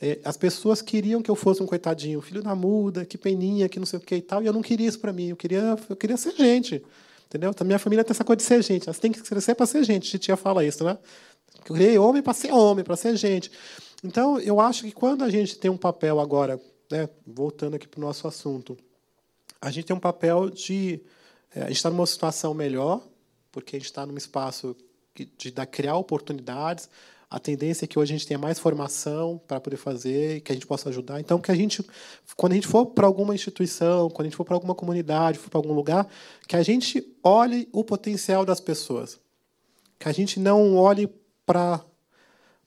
é, 0.00 0.18
as 0.24 0.36
pessoas 0.36 0.82
queriam 0.82 1.22
que 1.22 1.30
eu 1.30 1.36
fosse 1.36 1.62
um 1.62 1.66
coitadinho, 1.66 2.20
filho 2.20 2.42
da 2.42 2.54
muda, 2.54 3.04
que 3.04 3.16
peninha, 3.16 3.68
que 3.68 3.78
não 3.78 3.86
sei 3.86 3.98
o 3.98 4.02
que 4.02 4.16
e 4.16 4.22
tal, 4.22 4.42
e 4.42 4.46
eu 4.46 4.52
não 4.52 4.62
queria 4.62 4.88
isso 4.88 4.98
para 4.98 5.12
mim. 5.12 5.28
Eu 5.28 5.36
queria, 5.36 5.76
eu 5.88 5.96
queria 5.96 6.16
ser 6.16 6.34
gente. 6.36 6.82
Entendeu? 7.26 7.50
Então, 7.50 7.66
minha 7.66 7.78
família 7.78 8.04
tem 8.04 8.12
essa 8.12 8.24
coisa 8.24 8.36
de 8.36 8.42
ser 8.44 8.62
gente. 8.62 8.86
Elas 8.86 8.98
têm 8.98 9.10
que 9.10 9.20
crescer 9.20 9.54
para 9.54 9.66
ser 9.66 9.82
gente. 9.84 10.14
A 10.14 10.18
tia 10.18 10.36
fala 10.36 10.64
isso, 10.64 10.84
né? 10.84 10.96
Eu 11.68 11.74
criei 11.74 11.98
homem 11.98 12.22
para 12.22 12.32
ser 12.32 12.52
homem, 12.52 12.84
para 12.84 12.96
ser 12.96 13.16
gente. 13.16 13.50
Então, 14.04 14.38
eu 14.38 14.60
acho 14.60 14.84
que 14.84 14.92
quando 14.92 15.24
a 15.24 15.30
gente 15.30 15.58
tem 15.58 15.70
um 15.70 15.76
papel 15.76 16.20
agora, 16.20 16.60
né, 16.90 17.08
voltando 17.26 17.74
aqui 17.74 17.88
para 17.88 17.98
o 17.98 18.00
nosso 18.00 18.28
assunto, 18.28 18.76
a 19.60 19.70
gente 19.70 19.86
tem 19.86 19.96
um 19.96 20.00
papel 20.00 20.50
de. 20.50 21.00
É, 21.54 21.62
a 21.62 21.66
gente 21.66 21.76
está 21.76 21.90
numa 21.90 22.06
situação 22.06 22.54
melhor, 22.54 23.02
porque 23.50 23.74
a 23.76 23.78
gente 23.78 23.86
está 23.86 24.06
num 24.06 24.16
espaço 24.16 24.76
de, 25.16 25.50
de 25.50 25.66
criar 25.66 25.96
oportunidades. 25.96 26.88
A 27.28 27.40
tendência 27.40 27.84
é 27.84 27.88
que 27.88 27.98
hoje 27.98 28.14
a 28.14 28.16
gente 28.16 28.26
tenha 28.26 28.38
mais 28.38 28.58
formação 28.58 29.40
para 29.48 29.60
poder 29.60 29.76
fazer, 29.76 30.40
que 30.42 30.52
a 30.52 30.54
gente 30.54 30.66
possa 30.66 30.88
ajudar. 30.90 31.20
Então, 31.20 31.40
que 31.40 31.50
a 31.50 31.54
gente, 31.54 31.84
quando 32.36 32.52
a 32.52 32.54
gente 32.54 32.68
for 32.68 32.86
para 32.86 33.06
alguma 33.06 33.34
instituição, 33.34 34.08
quando 34.08 34.26
a 34.26 34.28
gente 34.30 34.36
for 34.36 34.44
para 34.44 34.54
alguma 34.54 34.74
comunidade, 34.74 35.38
for 35.38 35.50
para 35.50 35.58
algum 35.58 35.72
lugar, 35.72 36.06
que 36.46 36.54
a 36.54 36.62
gente 36.62 37.04
olhe 37.22 37.68
o 37.72 37.82
potencial 37.82 38.44
das 38.44 38.60
pessoas, 38.60 39.18
que 39.98 40.08
a 40.08 40.12
gente 40.12 40.38
não 40.38 40.76
olhe 40.76 41.08
para 41.44 41.84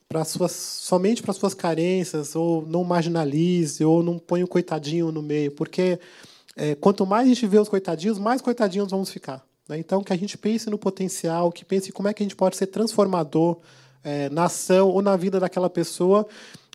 para 0.08 0.24
suas 0.24 0.50
somente 0.50 1.22
para 1.22 1.32
suas 1.32 1.54
carências 1.54 2.34
ou 2.34 2.66
não 2.66 2.82
marginalize 2.82 3.84
ou 3.84 4.02
não 4.02 4.18
põe 4.18 4.42
o 4.42 4.48
coitadinho 4.48 5.12
no 5.12 5.22
meio, 5.22 5.52
porque 5.52 6.00
é, 6.56 6.74
quanto 6.74 7.06
mais 7.06 7.26
a 7.26 7.28
gente 7.28 7.46
vê 7.46 7.58
os 7.58 7.68
coitadinhos, 7.68 8.18
mais 8.18 8.42
coitadinhos 8.42 8.90
vamos 8.90 9.10
ficar. 9.10 9.46
Né? 9.70 9.78
Então, 9.78 10.02
que 10.02 10.12
a 10.12 10.16
gente 10.16 10.36
pense 10.36 10.68
no 10.68 10.76
potencial, 10.76 11.52
que 11.52 11.64
pense 11.64 11.92
como 11.92 12.08
é 12.08 12.12
que 12.12 12.22
a 12.22 12.24
gente 12.24 12.36
pode 12.36 12.56
ser 12.56 12.66
transformador 12.66 13.58
é, 14.02 14.28
na 14.28 14.44
ação 14.44 14.88
ou 14.88 15.00
na 15.00 15.16
vida 15.16 15.38
daquela 15.38 15.70
pessoa 15.70 16.26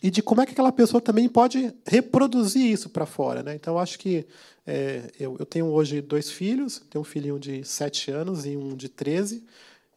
e 0.02 0.10
de 0.10 0.22
como 0.22 0.42
é 0.42 0.46
que 0.46 0.54
aquela 0.54 0.72
pessoa 0.72 1.02
também 1.02 1.28
pode 1.28 1.74
reproduzir 1.86 2.66
isso 2.66 2.90
para 2.90 3.06
fora. 3.06 3.44
Né? 3.44 3.56
Então, 3.56 3.78
acho 3.78 4.00
que 4.00 4.26
é, 4.66 5.12
eu, 5.20 5.36
eu, 5.38 5.46
tenho 5.46 5.66
hoje 5.68 6.02
dois 6.02 6.32
filhos, 6.32 6.82
tenho 6.90 7.02
um 7.02 7.06
filhinho 7.06 7.38
de 7.38 7.64
7 7.64 8.12
anos 8.12 8.46
e 8.46 8.56
um 8.56 8.76
de 8.76 8.88
13, 8.88 9.44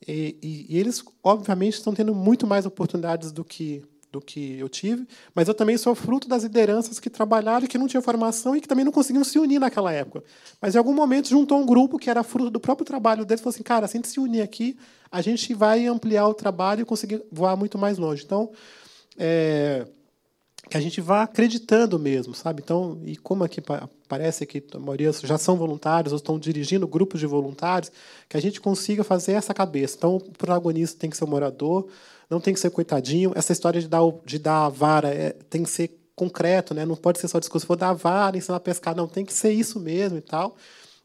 e, 0.06 0.36
e, 0.42 0.66
e 0.68 0.78
eles, 0.78 1.04
obviamente, 1.22 1.74
estão 1.74 1.94
tendo 1.94 2.14
muito 2.14 2.46
mais 2.46 2.66
oportunidades 2.66 3.32
do 3.32 3.44
que 3.44 3.82
do 4.10 4.20
que 4.20 4.58
eu 4.58 4.68
tive, 4.68 5.06
mas 5.34 5.48
eu 5.48 5.54
também 5.54 5.76
sou 5.76 5.94
fruto 5.94 6.28
das 6.28 6.42
lideranças 6.42 6.98
que 6.98 7.10
trabalharam 7.10 7.64
e 7.64 7.68
que 7.68 7.78
não 7.78 7.86
tinham 7.86 8.02
formação 8.02 8.56
e 8.56 8.60
que 8.60 8.68
também 8.68 8.84
não 8.84 8.92
conseguiam 8.92 9.24
se 9.24 9.38
unir 9.38 9.58
naquela 9.58 9.92
época. 9.92 10.24
Mas 10.60 10.74
em 10.74 10.78
algum 10.78 10.94
momento 10.94 11.28
juntou 11.28 11.58
um 11.58 11.66
grupo 11.66 11.98
que 11.98 12.08
era 12.08 12.22
fruto 12.22 12.50
do 12.50 12.60
próprio 12.60 12.84
trabalho 12.84 13.24
deles 13.24 13.40
e 13.40 13.44
falou 13.44 13.54
assim: 13.54 13.62
cara, 13.62 13.86
se 13.86 13.96
a 13.96 13.98
gente 13.98 14.08
se 14.08 14.18
unir 14.20 14.42
aqui, 14.42 14.76
a 15.10 15.20
gente 15.20 15.52
vai 15.54 15.86
ampliar 15.86 16.26
o 16.26 16.34
trabalho 16.34 16.82
e 16.82 16.84
conseguir 16.84 17.22
voar 17.30 17.56
muito 17.56 17.76
mais 17.78 17.98
longe. 17.98 18.24
Então, 18.24 18.50
é, 19.18 19.86
que 20.68 20.76
a 20.76 20.80
gente 20.80 21.00
vá 21.00 21.22
acreditando 21.22 21.98
mesmo, 21.98 22.34
sabe? 22.34 22.62
Então, 22.62 23.00
e 23.04 23.16
como 23.16 23.42
aqui 23.42 23.62
parece 24.06 24.44
que 24.46 24.62
a 24.74 24.78
maioria 24.78 25.10
já 25.12 25.38
são 25.38 25.56
voluntários 25.56 26.12
ou 26.12 26.18
estão 26.18 26.38
dirigindo 26.38 26.86
grupos 26.86 27.20
de 27.20 27.26
voluntários, 27.26 27.90
que 28.28 28.36
a 28.36 28.40
gente 28.40 28.60
consiga 28.60 29.02
fazer 29.02 29.32
essa 29.32 29.54
cabeça. 29.54 29.96
Então, 29.96 30.16
o 30.16 30.20
protagonista 30.20 30.98
tem 30.98 31.08
que 31.08 31.16
ser 31.16 31.24
o 31.24 31.28
morador, 31.28 31.88
não 32.30 32.40
tem 32.40 32.54
que 32.54 32.60
ser 32.60 32.70
coitadinho. 32.70 33.32
Essa 33.34 33.52
história 33.52 33.80
de 33.80 33.88
dar, 33.88 34.02
de 34.24 34.38
dar 34.38 34.66
a 34.66 34.68
vara 34.68 35.08
é, 35.08 35.30
tem 35.30 35.62
que 35.62 35.70
ser 35.70 35.98
concreto, 36.14 36.74
né? 36.74 36.84
não 36.84 36.96
pode 36.96 37.20
ser 37.20 37.28
só 37.28 37.38
discurso, 37.38 37.66
vou 37.66 37.76
dar 37.76 37.92
vara, 37.92 38.36
ensinar 38.36 38.56
a 38.56 38.60
pescar, 38.60 38.94
não, 38.94 39.06
tem 39.06 39.24
que 39.24 39.32
ser 39.32 39.52
isso 39.52 39.78
mesmo 39.78 40.18
e 40.18 40.20
tal. 40.20 40.56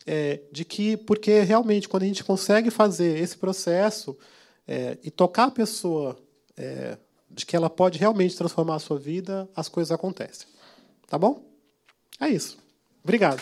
É, 0.06 0.42
de 0.52 0.66
que, 0.66 0.98
porque 0.98 1.42
realmente, 1.42 1.88
quando 1.88 2.04
a 2.04 2.08
gente 2.08 2.24
consegue 2.24 2.70
fazer 2.70 3.20
esse 3.20 3.38
processo 3.38 4.18
é, 4.68 4.98
e 5.04 5.12
tocar 5.12 5.46
a 5.46 5.52
pessoa 5.52 6.18
é, 6.58 6.98
de 7.30 7.46
que 7.46 7.56
ela 7.56 7.70
pode 7.70 8.00
realmente 8.00 8.36
transformar 8.36 8.76
a 8.76 8.80
sua 8.80 8.98
vida, 8.98 9.48
as 9.56 9.70
coisas 9.70 9.92
acontecem. 9.92 10.48
Tá 11.08 11.18
bom? 11.18 11.44
É 12.20 12.28
isso. 12.28 12.58
Obrigado. 13.04 13.42